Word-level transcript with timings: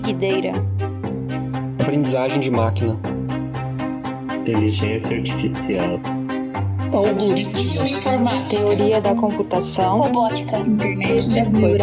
Big 0.00 0.12
Data. 0.12 0.62
Aprendizagem 1.80 2.40
de 2.40 2.50
máquina. 2.50 2.98
Inteligência 4.40 5.16
artificial. 5.16 5.98
Algoritmos. 6.92 7.92
Informática. 7.92 8.62
Teoria 8.62 9.00
da 9.00 9.14
computação. 9.14 10.00
Robótica. 10.00 10.58
Internet 10.58 11.34
das 11.34 11.54
coisas. 11.54 11.80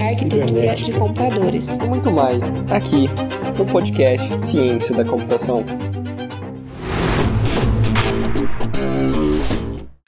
Arquitetura 0.00 0.74
de 0.76 0.92
computadores. 0.92 1.76
E 1.76 1.84
muito 1.88 2.12
mais 2.12 2.62
aqui 2.70 3.08
no 3.58 3.66
podcast 3.66 4.36
Ciência 4.36 4.94
da 4.94 5.04
Computação. 5.04 5.64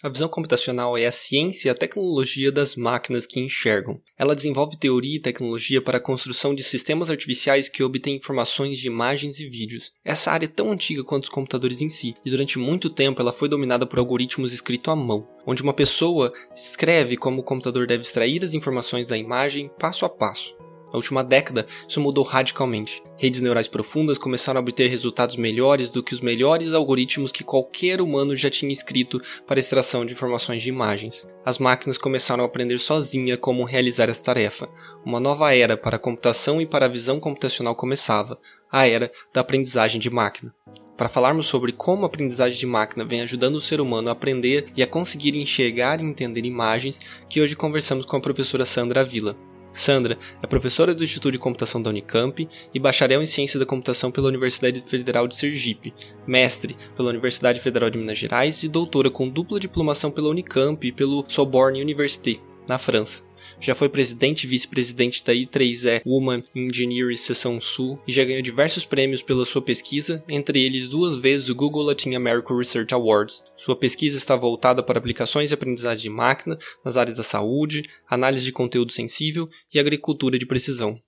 A 0.07 0.09
visão 0.09 0.29
computacional 0.29 0.97
é 0.97 1.05
a 1.05 1.11
ciência 1.11 1.69
e 1.69 1.71
a 1.71 1.75
tecnologia 1.75 2.53
das 2.53 2.77
máquinas 2.77 3.27
que 3.27 3.41
enxergam. 3.41 4.01
Ela 4.17 4.37
desenvolve 4.37 4.79
teoria 4.79 5.17
e 5.17 5.21
tecnologia 5.21 5.83
para 5.83 5.99
a 5.99 6.01
construção 6.01 6.55
de 6.55 6.63
sistemas 6.63 7.11
artificiais 7.11 7.69
que 7.69 7.83
obtêm 7.83 8.15
informações 8.15 8.79
de 8.79 8.87
imagens 8.87 9.41
e 9.41 9.49
vídeos. 9.49 9.91
Essa 10.05 10.31
área 10.31 10.47
é 10.47 10.49
tão 10.49 10.71
antiga 10.71 11.03
quanto 11.03 11.25
os 11.25 11.29
computadores 11.29 11.83
em 11.83 11.89
si, 11.89 12.15
e 12.25 12.31
durante 12.31 12.57
muito 12.57 12.89
tempo 12.89 13.21
ela 13.21 13.33
foi 13.33 13.49
dominada 13.49 13.85
por 13.85 13.99
algoritmos 13.99 14.53
escritos 14.55 14.93
à 14.93 14.95
mão, 14.95 15.27
onde 15.45 15.61
uma 15.61 15.75
pessoa 15.75 16.33
escreve 16.55 17.17
como 17.17 17.41
o 17.41 17.45
computador 17.45 17.89
deve 17.89 18.05
extrair 18.05 18.45
as 18.45 18.55
informações 18.55 19.09
da 19.09 19.19
imagem 19.19 19.69
passo 19.77 20.05
a 20.05 20.09
passo. 20.09 20.55
Na 20.93 20.97
última 20.97 21.25
década, 21.25 21.67
isso 21.89 22.01
mudou 22.01 22.23
radicalmente. 22.25 23.03
Redes 23.19 23.41
neurais 23.41 23.67
profundas 23.67 24.19
começaram 24.19 24.59
a 24.59 24.63
obter 24.63 24.89
resultados 24.89 25.37
melhores 25.37 25.91
do 25.91 26.03
que 26.03 26.15
os 26.15 26.21
melhores 26.21 26.73
algoritmos 26.73 27.33
que 27.33 27.43
qualquer 27.43 28.01
humano 28.01 28.37
já 28.37 28.49
tinha 28.49 28.73
escrito 28.73 29.21
para 29.47 29.59
extração 29.59 30.05
de 30.05 30.15
informações 30.15 30.63
de 30.63 30.69
imagens. 30.69 31.29
As 31.45 31.59
máquinas 31.59 31.99
começaram 31.99 32.45
a 32.45 32.47
aprender 32.47 32.79
sozinha 32.79 33.37
como 33.37 33.65
realizar 33.65 34.09
essa 34.09 34.23
tarefa. 34.23 34.69
Uma 35.05 35.19
nova 35.19 35.55
era 35.55 35.77
para 35.77 35.97
a 35.97 36.01
computação 36.01 36.61
e 36.61 36.67
para 36.67 36.87
a 36.87 36.91
visão 36.91 37.19
computacional 37.19 37.75
começava, 37.75 38.39
a 38.71 38.87
era 38.87 39.11
da 39.33 39.41
aprendizagem 39.41 40.01
de 40.01 40.11
máquina. 40.11 40.55
Para 40.97 41.11
falarmos 41.11 41.47
sobre 41.47 41.73
como 41.73 42.05
a 42.05 42.07
aprendizagem 42.07 42.59
de 42.59 42.65
máquina 42.67 43.05
vem 43.05 43.21
ajudando 43.21 43.57
o 43.57 43.61
ser 43.61 43.81
humano 43.81 44.09
a 44.09 44.13
aprender 44.13 44.73
e 44.75 44.83
a 44.83 44.87
conseguir 44.87 45.37
enxergar 45.37 46.01
e 46.01 46.05
entender 46.05 46.47
imagens, 46.47 47.01
que 47.29 47.41
hoje 47.41 47.55
conversamos 47.55 48.07
com 48.07 48.17
a 48.17 48.21
professora 48.21 48.65
Sandra 48.65 49.05
Vila. 49.05 49.37
Sandra 49.77 50.17
é 50.43 50.47
professora 50.47 50.95
do 50.95 51.05
Instituto 51.05 51.33
de 51.33 51.39
Computação 51.39 51.83
da 51.83 51.91
Unicamp 51.91 52.49
e 52.73 52.81
bacharel 52.81 53.23
em 53.23 53.27
Ciência 53.27 53.61
da 53.61 53.67
Computação 53.67 54.11
pela 54.11 54.29
Universidade 54.29 54.81
Federal 54.81 55.29
de 55.29 55.37
Sergipe, 55.37 55.93
mestre 56.27 56.75
pela 56.97 57.11
Universidade 57.11 57.61
Federal 57.61 57.91
de 57.91 57.99
Minas 57.99 58.17
Gerais 58.17 58.63
e 58.63 58.69
doutora 58.69 59.11
com 59.11 59.29
dupla 59.29 59.61
diplomação 59.61 60.11
pela 60.11 60.31
Unicamp 60.31 60.87
e 60.87 60.91
pelo 60.91 61.27
Sorbonne 61.29 61.83
Université, 61.83 62.37
na 62.67 62.79
França. 62.79 63.26
Já 63.59 63.75
foi 63.75 63.89
presidente 63.89 64.45
e 64.45 64.47
vice-presidente 64.47 65.25
da 65.25 65.33
I3E 65.33 66.03
Woman 66.07 66.45
Engineering 66.55 67.17
Seção 67.17 67.61
Sul 67.61 67.99
e 68.07 68.13
já 68.13 68.23
ganhou 68.23 68.43
diversos 68.43 68.85
prêmios 68.85 69.23
pela 69.23 69.47
sua 69.47 69.63
pesquisa, 69.63 70.23
entre 70.29 70.63
eles 70.63 70.89
duas 70.89 71.17
vezes 71.17 71.49
o 71.49 71.55
Google 71.55 71.83
Latin 71.83 72.15
America 72.15 72.55
Research 72.55 72.93
Awards. 72.93 73.43
Sua 73.57 73.75
pesquisa 73.75 74.19
está 74.19 74.37
voltada 74.37 74.83
para 74.83 74.99
aplicações 74.99 75.49
de 75.49 75.55
aprendizagem 75.55 76.03
de 76.03 76.11
máquina 76.11 76.59
nas 76.85 76.97
áreas 76.97 77.17
da 77.17 77.23
saúde, 77.23 77.89
análise 78.09 78.45
de 78.45 78.53
conteúdo 78.53 78.93
sensível 78.93 79.49
e 79.73 79.81
agricultura 79.81 80.39
de 80.39 80.47
precisão. 80.47 81.01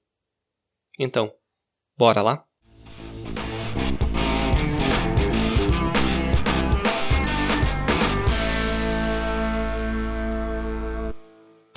Então, 0.98 1.32
bora 1.96 2.22
lá? 2.22 2.47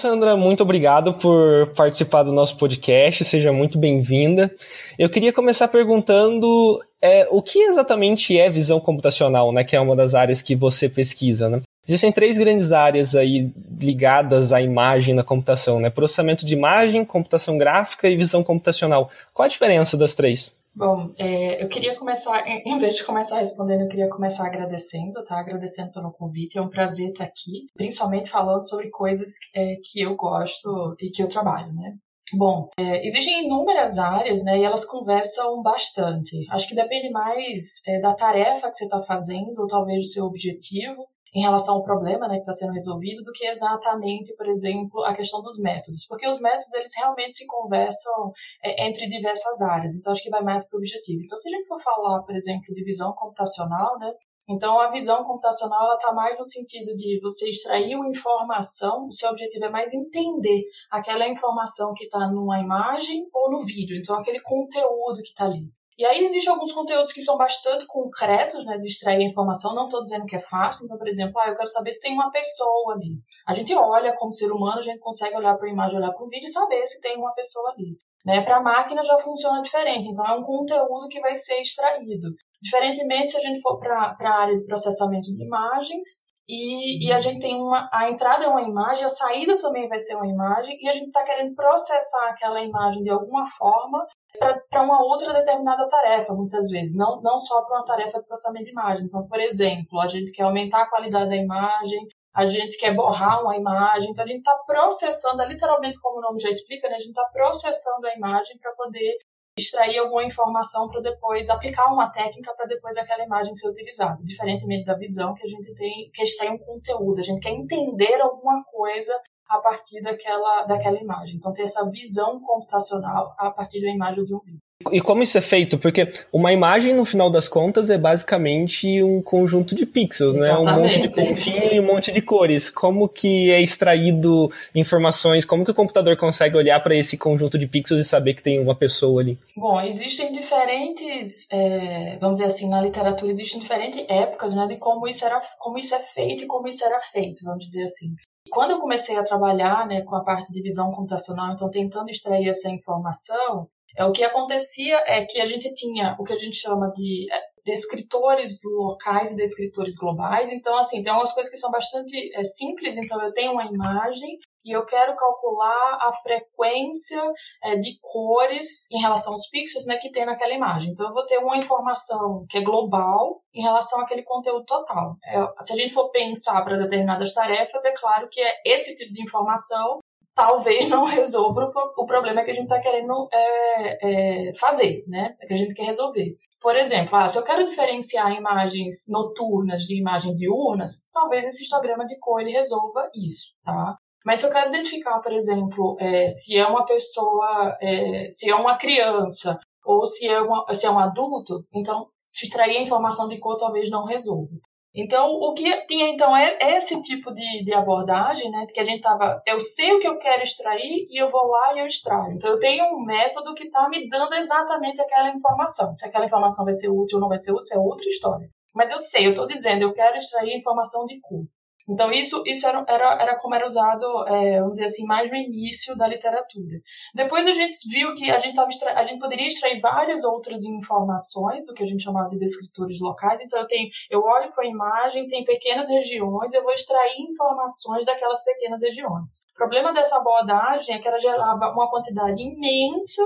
Sandra, 0.02 0.36
muito 0.36 0.64
obrigado 0.64 1.14
por 1.14 1.68
participar 1.76 2.24
do 2.24 2.34
nosso 2.34 2.58
podcast, 2.58 3.24
seja 3.24 3.54
muito 3.54 3.78
bem-vinda. 3.78 4.52
Eu 4.98 5.08
queria 5.12 5.32
começar 5.32 5.68
perguntando 5.68 6.84
é, 7.00 7.28
o 7.30 7.40
que 7.40 7.60
exatamente 7.60 8.36
é 8.36 8.50
visão 8.50 8.80
computacional, 8.80 9.54
né, 9.54 9.64
que 9.64 9.76
é 9.76 9.80
uma 9.80 9.96
das 9.96 10.16
áreas 10.16 10.42
que 10.42 10.56
você 10.56 10.90
pesquisa, 10.90 11.48
né? 11.48 11.62
Existem 11.88 12.12
três 12.12 12.36
grandes 12.36 12.72
áreas 12.72 13.16
aí 13.16 13.52
ligadas 13.80 14.52
à 14.52 14.60
imagem 14.60 15.14
na 15.14 15.24
computação, 15.24 15.80
né? 15.80 15.92
Processamento 15.92 16.48
de 16.48 16.56
imagem, 16.56 17.06
computação 17.06 17.56
gráfica 17.56 18.10
e 18.10 18.18
visão 18.18 18.44
computacional. 18.44 19.08
Qual 19.32 19.46
a 19.46 19.50
diferença 19.50 19.96
das 19.96 20.16
três? 20.16 20.52
Bom, 20.74 21.14
é, 21.18 21.62
eu 21.62 21.68
queria 21.68 21.98
começar, 21.98 22.48
em 22.48 22.80
vez 22.80 22.96
de 22.96 23.04
começar 23.04 23.40
respondendo, 23.40 23.82
eu 23.82 23.88
queria 23.90 24.10
começar 24.10 24.46
agradecendo, 24.46 25.22
tá? 25.24 25.38
Agradecendo 25.38 25.92
pelo 25.92 26.14
convite. 26.14 26.58
É 26.58 26.62
um 26.62 26.70
prazer 26.70 27.10
estar 27.10 27.26
aqui, 27.26 27.68
principalmente 27.76 28.30
falando 28.30 28.68
sobre 28.68 28.90
coisas 28.90 29.32
é, 29.54 29.76
que 29.84 30.02
eu 30.02 30.16
gosto 30.16 30.96
e 31.00 31.10
que 31.10 31.22
eu 31.22 31.28
trabalho, 31.28 31.74
né? 31.74 31.96
Bom, 32.34 32.70
é, 32.78 33.06
existem 33.06 33.46
inúmeras 33.46 34.00
áreas, 34.00 34.42
né, 34.44 34.58
e 34.58 34.64
elas 34.64 34.86
conversam 34.86 35.62
bastante. 35.62 36.46
Acho 36.50 36.68
que 36.68 36.76
depende 36.76 37.10
mais 37.10 37.82
é, 37.86 38.00
da 38.00 38.14
tarefa 38.14 38.70
que 38.70 38.78
você 38.78 38.86
está 38.86 39.02
fazendo, 39.02 39.60
ou 39.60 39.68
talvez 39.68 40.02
do 40.02 40.08
seu 40.08 40.26
objetivo, 40.26 41.06
em 41.34 41.42
relação 41.42 41.76
ao 41.76 41.84
problema 41.84 42.28
né, 42.28 42.36
que 42.36 42.42
está 42.42 42.54
sendo 42.54 42.74
resolvido 42.74 43.24
do 43.24 43.32
que 43.32 43.46
exatamente, 43.46 44.36
por 44.36 44.48
exemplo, 44.48 45.04
a 45.06 45.14
questão 45.14 45.42
dos 45.42 45.58
métodos. 45.60 46.06
Porque 46.08 46.28
os 46.28 46.40
métodos, 46.40 46.74
eles 46.74 46.92
realmente 46.98 47.38
se 47.38 47.46
conversam 47.46 48.32
é, 48.64 48.88
entre 48.88 49.08
diversas 49.08 49.62
áreas. 49.62 49.96
Então, 49.96 50.12
acho 50.12 50.24
que 50.24 50.30
vai 50.30 50.44
mais 50.44 50.68
para 50.68 50.78
o 50.78 50.80
objetivo. 50.80 51.22
Então, 51.24 51.38
se 51.38 51.48
a 51.48 51.52
gente 51.52 51.68
for 51.68 51.80
falar, 51.82 52.22
por 52.24 52.36
exemplo, 52.36 52.74
de 52.74 52.84
visão 52.84 53.14
computacional, 53.14 53.98
né, 53.98 54.12
então, 54.50 54.80
a 54.80 54.92
visão 54.92 55.24
computacional 55.24 55.86
ela 55.86 55.96
está 55.96 56.12
mais 56.12 56.38
no 56.38 56.46
sentido 56.46 56.94
de 56.96 57.20
você 57.22 57.50
extrair 57.50 57.96
uma 57.96 58.10
informação, 58.10 59.06
o 59.08 59.14
seu 59.14 59.30
objetivo 59.30 59.66
é 59.66 59.70
mais 59.70 59.94
entender 59.94 60.64
aquela 60.90 61.28
informação 61.28 61.94
que 61.94 62.06
está 62.06 62.28
numa 62.28 62.60
imagem 62.60 63.26
ou 63.34 63.50
no 63.50 63.62
vídeo, 63.62 63.96
então 63.98 64.18
aquele 64.18 64.42
conteúdo 64.42 65.22
que 65.22 65.30
está 65.30 65.46
ali. 65.46 65.72
E 66.02 66.06
aí 66.06 66.24
existem 66.24 66.52
alguns 66.52 66.72
conteúdos 66.72 67.14
que 67.14 67.22
são 67.22 67.38
bastante 67.38 67.86
concretos, 67.86 68.66
né, 68.66 68.76
de 68.80 68.88
extrair 68.88 69.24
a 69.24 69.30
informação. 69.30 69.76
Não 69.76 69.84
estou 69.84 70.02
dizendo 70.02 70.26
que 70.26 70.36
é 70.36 70.40
fácil. 70.40 70.86
Então, 70.86 70.98
por 70.98 71.08
exemplo, 71.08 71.40
ah, 71.40 71.50
eu 71.50 71.56
quero 71.56 71.68
saber 71.68 71.94
se 71.94 72.02
tem 72.02 72.12
uma 72.12 72.32
pessoa 72.32 72.96
ali. 72.96 73.20
A 73.46 73.54
gente 73.54 73.72
olha 73.76 74.12
como 74.18 74.34
ser 74.34 74.52
humano, 74.52 74.80
a 74.80 74.82
gente 74.82 74.98
consegue 74.98 75.38
olhar 75.38 75.56
para 75.56 75.68
a 75.68 75.72
imagem, 75.72 76.00
olhar 76.00 76.12
para 76.12 76.26
o 76.26 76.28
vídeo 76.28 76.48
e 76.48 76.52
saber 76.52 76.88
se 76.88 77.00
tem 77.02 77.16
uma 77.16 77.32
pessoa 77.36 77.70
ali. 77.70 78.00
Né? 78.26 78.42
Para 78.42 78.58
a 78.58 78.64
máquina 78.64 79.06
já 79.06 79.16
funciona 79.20 79.62
diferente. 79.62 80.10
Então, 80.10 80.26
é 80.26 80.34
um 80.34 80.42
conteúdo 80.42 81.08
que 81.08 81.22
vai 81.22 81.36
ser 81.36 81.62
extraído. 81.62 82.30
Diferentemente, 82.60 83.34
se 83.34 83.38
a 83.38 83.42
gente 83.42 83.62
for 83.62 83.78
para 83.78 84.18
a 84.20 84.42
área 84.42 84.58
de 84.58 84.66
processamento 84.66 85.32
de 85.32 85.46
imagens, 85.46 86.32
e, 86.50 87.08
e, 87.08 87.12
a 87.14 87.20
gente 87.20 87.40
tem 87.40 87.56
uma. 87.56 87.88
A 87.94 88.10
entrada 88.10 88.44
é 88.44 88.48
uma 88.48 88.64
imagem, 88.64 89.06
a 89.06 89.10
saída 89.10 89.58
também 89.58 89.88
vai 89.88 90.00
ser 90.00 90.16
uma 90.16 90.28
imagem, 90.28 90.76
e 90.82 90.90
a 90.90 90.92
gente 90.92 91.08
está 91.08 91.24
querendo 91.24 91.54
processar 91.54 92.30
aquela 92.30 92.62
imagem 92.62 93.04
de 93.04 93.10
alguma 93.10 93.46
forma 93.46 94.06
para 94.40 94.84
uma 94.84 95.04
outra 95.04 95.34
determinada 95.34 95.88
tarefa, 95.88 96.34
muitas 96.34 96.70
vezes, 96.70 96.96
não, 96.96 97.22
não 97.22 97.40
só 97.40 97.62
para 97.64 97.78
uma 97.78 97.86
tarefa 97.86 98.20
de 98.20 98.26
processamento 98.26 98.66
de 98.66 98.72
imagem. 98.72 99.06
Então, 99.06 99.28
por 99.28 99.40
exemplo, 99.40 100.00
a 100.00 100.08
gente 100.08 100.32
quer 100.32 100.44
aumentar 100.44 100.84
a 100.84 100.90
qualidade 100.90 101.30
da 101.30 101.36
imagem, 101.36 102.08
a 102.34 102.46
gente 102.46 102.78
quer 102.78 102.96
borrar 102.96 103.42
uma 103.42 103.58
imagem, 103.58 104.12
então 104.12 104.24
a 104.24 104.28
gente 104.28 104.40
está 104.40 104.56
processando, 104.66 105.42
é 105.42 105.48
literalmente 105.48 106.00
como 106.00 106.20
o 106.20 106.22
nome 106.22 106.40
já 106.40 106.50
explica, 106.50 106.88
né? 106.88 106.96
a 106.96 107.00
gente 107.00 107.10
está 107.10 107.26
processando 107.26 108.08
a 108.08 108.16
imagem 108.16 108.58
para 108.58 108.72
poder 108.74 109.18
extrair 109.58 109.98
alguma 109.98 110.24
informação 110.24 110.88
para 110.90 111.02
depois 111.02 111.50
aplicar 111.50 111.92
uma 111.92 112.10
técnica 112.10 112.54
para 112.56 112.66
depois 112.66 112.96
aquela 112.96 113.24
imagem 113.24 113.54
ser 113.54 113.70
utilizada. 113.70 114.18
Diferentemente 114.24 114.86
da 114.86 114.96
visão 114.96 115.34
que 115.34 115.44
a 115.44 115.50
gente 115.50 115.74
tem, 115.76 116.10
que 116.14 116.24
extrai 116.24 116.50
um 116.50 116.58
conteúdo, 116.58 117.20
a 117.20 117.24
gente 117.24 117.42
quer 117.42 117.52
entender 117.52 118.22
alguma 118.22 118.64
coisa 118.64 119.14
a 119.52 119.58
partir 119.60 120.02
daquela, 120.02 120.64
daquela 120.64 120.98
imagem. 120.98 121.36
Então, 121.36 121.52
ter 121.52 121.64
essa 121.64 121.84
visão 121.90 122.40
computacional 122.40 123.36
a 123.38 123.52
partir 123.52 123.82
da 123.82 123.90
imagem 123.90 124.24
de 124.24 124.34
um 124.34 124.40
vídeo. 124.40 124.60
E 124.92 125.00
como 125.00 125.22
isso 125.22 125.38
é 125.38 125.42
feito? 125.42 125.78
Porque 125.78 126.12
uma 126.34 126.52
imagem, 126.52 126.96
no 126.96 127.06
final 127.06 127.30
das 127.30 127.48
contas, 127.48 127.90
é 127.90 127.98
basicamente 127.98 129.04
um 129.04 129.22
conjunto 129.22 129.76
de 129.76 129.86
pixels, 129.86 130.36
né? 130.36 130.52
Um 130.58 130.66
monte 130.66 131.00
de 131.00 131.10
pontinho 131.10 131.74
e 131.74 131.80
um 131.80 131.86
monte 131.86 132.12
de 132.12 132.22
cores. 132.22 132.70
Como 132.70 133.08
que 133.08 133.52
é 133.52 133.62
extraído 133.62 134.50
informações? 134.74 135.46
Como 135.46 135.64
que 135.64 135.72
o 135.72 135.76
computador 135.76 136.18
consegue 136.18 136.58
olhar 136.58 136.80
para 136.80 136.96
esse 136.96 137.18
conjunto 137.18 137.58
de 137.58 137.68
pixels 137.68 138.02
e 138.02 138.08
saber 138.08 138.34
que 138.34 138.42
tem 138.42 138.60
uma 138.60 138.76
pessoa 138.76 139.22
ali? 139.22 139.38
Bom, 139.56 139.80
existem 139.82 140.32
diferentes, 140.32 141.46
é, 141.52 142.18
vamos 142.20 142.40
dizer 142.40 142.48
assim, 142.48 142.68
na 142.68 142.82
literatura 142.82 143.32
existem 143.32 143.60
diferentes 143.60 144.04
épocas, 144.10 144.54
né, 144.54 144.66
de 144.68 144.78
como 144.78 145.08
isso 145.08 145.24
era, 145.26 145.40
como 145.60 145.78
isso 145.78 145.94
é 145.94 146.00
feito 146.00 146.44
e 146.44 146.48
como 146.48 146.68
isso 146.68 146.84
era 146.84 147.00
feito, 147.00 147.44
vamos 147.44 147.66
dizer 147.66 147.84
assim. 147.84 148.16
Quando 148.50 148.72
eu 148.72 148.80
comecei 148.80 149.18
a 149.18 149.24
trabalhar, 149.24 149.88
né, 149.88 150.02
com 150.02 150.16
a 150.16 150.24
parte 150.24 150.52
de 150.52 150.62
visão 150.62 150.92
computacional, 150.92 151.54
então 151.54 151.70
tentando 151.70 152.10
extrair 152.10 152.50
essa 152.50 152.70
informação, 152.70 153.68
é, 153.98 154.06
o 154.06 154.12
que 154.12 154.24
acontecia 154.24 154.98
é 155.06 155.26
que 155.26 155.40
a 155.42 155.46
gente 155.46 155.74
tinha 155.74 156.16
o 156.20 156.24
que 156.24 156.34
a 156.34 156.38
gente 156.38 156.56
chama 156.56 156.92
de 156.92 157.28
é, 157.32 157.40
descritores 157.66 158.60
locais 158.64 159.32
e 159.32 159.36
descritores 159.36 159.96
globais. 159.96 160.52
Então, 160.52 160.78
assim, 160.78 161.02
tem 161.02 161.12
algumas 161.12 161.34
coisas 161.34 161.52
que 161.52 161.60
são 161.60 161.70
bastante 161.70 162.32
é, 162.36 162.44
simples. 162.44 162.98
Então, 162.98 163.22
eu 163.22 163.34
tenho 163.34 163.52
uma 163.52 163.66
imagem 163.66 164.38
e 164.64 164.76
eu 164.76 164.86
quero 164.86 165.16
calcular 165.16 165.98
a 166.02 166.12
frequência 166.14 167.22
é, 167.64 167.76
de 167.76 168.00
cores 168.02 168.90
em 168.92 169.00
relação 169.00 169.34
aos 169.34 169.48
pixels 169.50 169.86
né, 169.86 169.98
que 169.98 170.12
tem 170.12 170.26
naquela 170.26 170.54
imagem. 170.54 170.92
Então, 170.92 171.08
eu 171.08 171.14
vou 171.14 171.26
ter 171.26 171.38
uma 171.38 171.58
informação 171.58 172.46
que 172.50 172.58
é 172.58 172.62
global 172.62 173.42
em 173.54 173.62
relação 173.62 174.00
àquele 174.00 174.24
conteúdo 174.24 174.66
total. 174.66 175.16
É, 175.26 175.64
se 175.64 175.74
a 175.74 175.76
gente 175.76 175.94
for 175.94 176.10
pensar 176.12 176.64
para 176.64 176.78
determinadas 176.78 177.34
tarefas, 177.34 177.84
é 177.86 177.92
claro 177.92 178.28
que 178.30 178.42
é 178.42 178.54
esse 178.66 178.96
tipo 178.96 179.14
de 179.14 179.24
informação 179.24 180.00
talvez 180.34 180.90
não 180.90 181.06
resolva 181.06 181.72
o 181.98 182.06
problema 182.06 182.44
que 182.44 182.52
a 182.52 182.54
gente 182.54 182.64
está 182.64 182.80
querendo 182.80 183.28
é, 183.32 184.50
é, 184.50 184.54
fazer, 184.56 185.04
né? 185.08 185.36
Que 185.48 185.54
a 185.54 185.58
gente 185.58 185.74
quer 185.74 185.84
resolver. 185.84 186.36
Por 186.60 186.76
exemplo, 186.76 187.16
ah, 187.16 187.28
se 187.28 187.38
eu 187.38 187.44
quero 187.44 187.66
diferenciar 187.66 188.32
imagens 188.32 189.06
noturnas 189.08 189.84
de 189.84 190.00
imagens 190.00 190.36
diurnas, 190.36 191.08
talvez 191.12 191.46
esse 191.46 191.64
histograma 191.64 192.06
de 192.06 192.18
cor 192.20 192.42
ele 192.42 192.52
resolva 192.52 193.10
isso, 193.14 193.54
tá? 193.64 193.96
Mas 194.26 194.40
se 194.40 194.46
eu 194.46 194.52
quero 194.52 194.70
identificar, 194.70 195.20
por 195.20 195.34
exemplo, 195.34 195.98
é, 196.00 196.28
se 196.28 196.58
é 196.58 196.66
uma 196.66 196.86
pessoa, 196.86 197.76
é, 197.82 198.30
se 198.30 198.50
é 198.50 198.56
uma 198.56 198.78
criança 198.78 199.60
ou 199.84 200.06
se 200.06 200.28
é, 200.28 200.40
uma, 200.40 200.74
se 200.74 200.86
é 200.86 200.92
um 200.92 201.00
adulto, 201.00 201.66
então 201.74 202.08
extrair 202.44 202.78
a 202.78 202.82
informação 202.82 203.28
de 203.28 203.40
cor 203.40 203.58
talvez 203.58 203.90
não 203.90 204.06
resolva. 204.06 204.56
Então, 204.94 205.30
o 205.32 205.54
que 205.54 205.86
tinha 205.86 206.10
então 206.10 206.36
é 206.36 206.58
esse 206.76 207.02
tipo 207.02 207.34
de, 207.34 207.64
de 207.64 207.74
abordagem, 207.74 208.52
né? 208.52 208.66
Que 208.74 208.80
a 208.82 208.84
gente 208.84 209.02
tava, 209.02 209.42
eu 209.48 209.58
sei 209.58 209.94
o 209.94 210.00
que 210.00 210.08
eu 210.08 210.18
quero 210.18 210.44
extrair 210.44 211.08
e 211.10 211.22
eu 211.22 211.32
vou 211.32 211.48
lá 211.48 211.74
e 211.74 211.80
eu 211.80 211.86
extraio. 211.86 212.34
Então, 212.34 212.52
eu 212.52 212.60
tenho 212.60 212.86
um 212.94 213.06
método 213.06 213.54
que 213.54 213.64
está 213.64 213.88
me 213.88 214.10
dando 214.10 214.34
exatamente 214.36 215.02
aquela 215.02 215.30
informação. 215.30 215.96
Se 215.96 216.06
aquela 216.06 216.26
informação 216.26 216.66
vai 216.66 216.74
ser 216.74 216.90
útil 216.90 217.18
ou 217.18 217.22
não 217.22 217.30
vai 217.30 217.38
ser 217.38 217.54
útil, 217.54 217.78
é 217.78 217.80
outra 217.80 218.08
história. 218.08 218.50
Mas 218.76 218.92
eu 218.92 219.02
sei, 219.02 219.28
eu 219.28 219.32
estou 219.32 219.48
dizendo, 219.48 219.84
eu 219.84 219.94
quero 219.94 220.18
extrair 220.18 220.58
informação 220.58 221.06
de 221.06 221.20
cor. 221.22 221.46
Então, 221.92 222.10
isso, 222.10 222.42
isso 222.46 222.66
era, 222.66 222.86
era, 222.88 223.22
era 223.22 223.40
como 223.40 223.54
era 223.54 223.66
usado, 223.66 224.06
é, 224.28 224.60
vamos 224.60 224.76
dizer 224.76 224.86
assim, 224.86 225.06
mais 225.06 225.30
no 225.30 225.36
início 225.36 225.96
da 225.98 226.08
literatura. 226.08 226.80
Depois 227.14 227.46
a 227.46 227.52
gente 227.52 227.76
viu 227.90 228.14
que 228.14 228.32
a 228.32 228.40
gente, 228.40 228.56
tava 228.56 228.70
a 228.96 229.04
gente 229.04 229.20
poderia 229.20 229.48
extrair 229.48 229.82
várias 229.82 230.24
outras 230.24 230.64
informações, 230.64 231.68
o 231.68 231.74
que 231.74 231.84
a 231.84 231.86
gente 231.86 232.04
chamava 232.04 232.30
de 232.30 232.38
descritores 232.38 233.02
locais. 233.02 233.42
Então, 233.42 233.60
eu, 233.60 233.68
tenho, 233.68 233.90
eu 234.10 234.22
olho 234.22 234.54
para 234.54 234.64
a 234.64 234.68
imagem, 234.68 235.28
tem 235.28 235.44
pequenas 235.44 235.90
regiões, 235.90 236.54
eu 236.54 236.64
vou 236.64 236.72
extrair 236.72 237.20
informações 237.30 238.06
daquelas 238.06 238.42
pequenas 238.44 238.82
regiões. 238.82 239.42
O 239.54 239.58
problema 239.58 239.94
dessa 239.94 240.18
abordagem 240.18 240.96
é 240.96 241.00
que 241.00 241.08
ela 241.08 241.20
gerava 241.20 241.74
uma 241.74 241.90
quantidade 241.90 242.42
imensa 242.42 243.22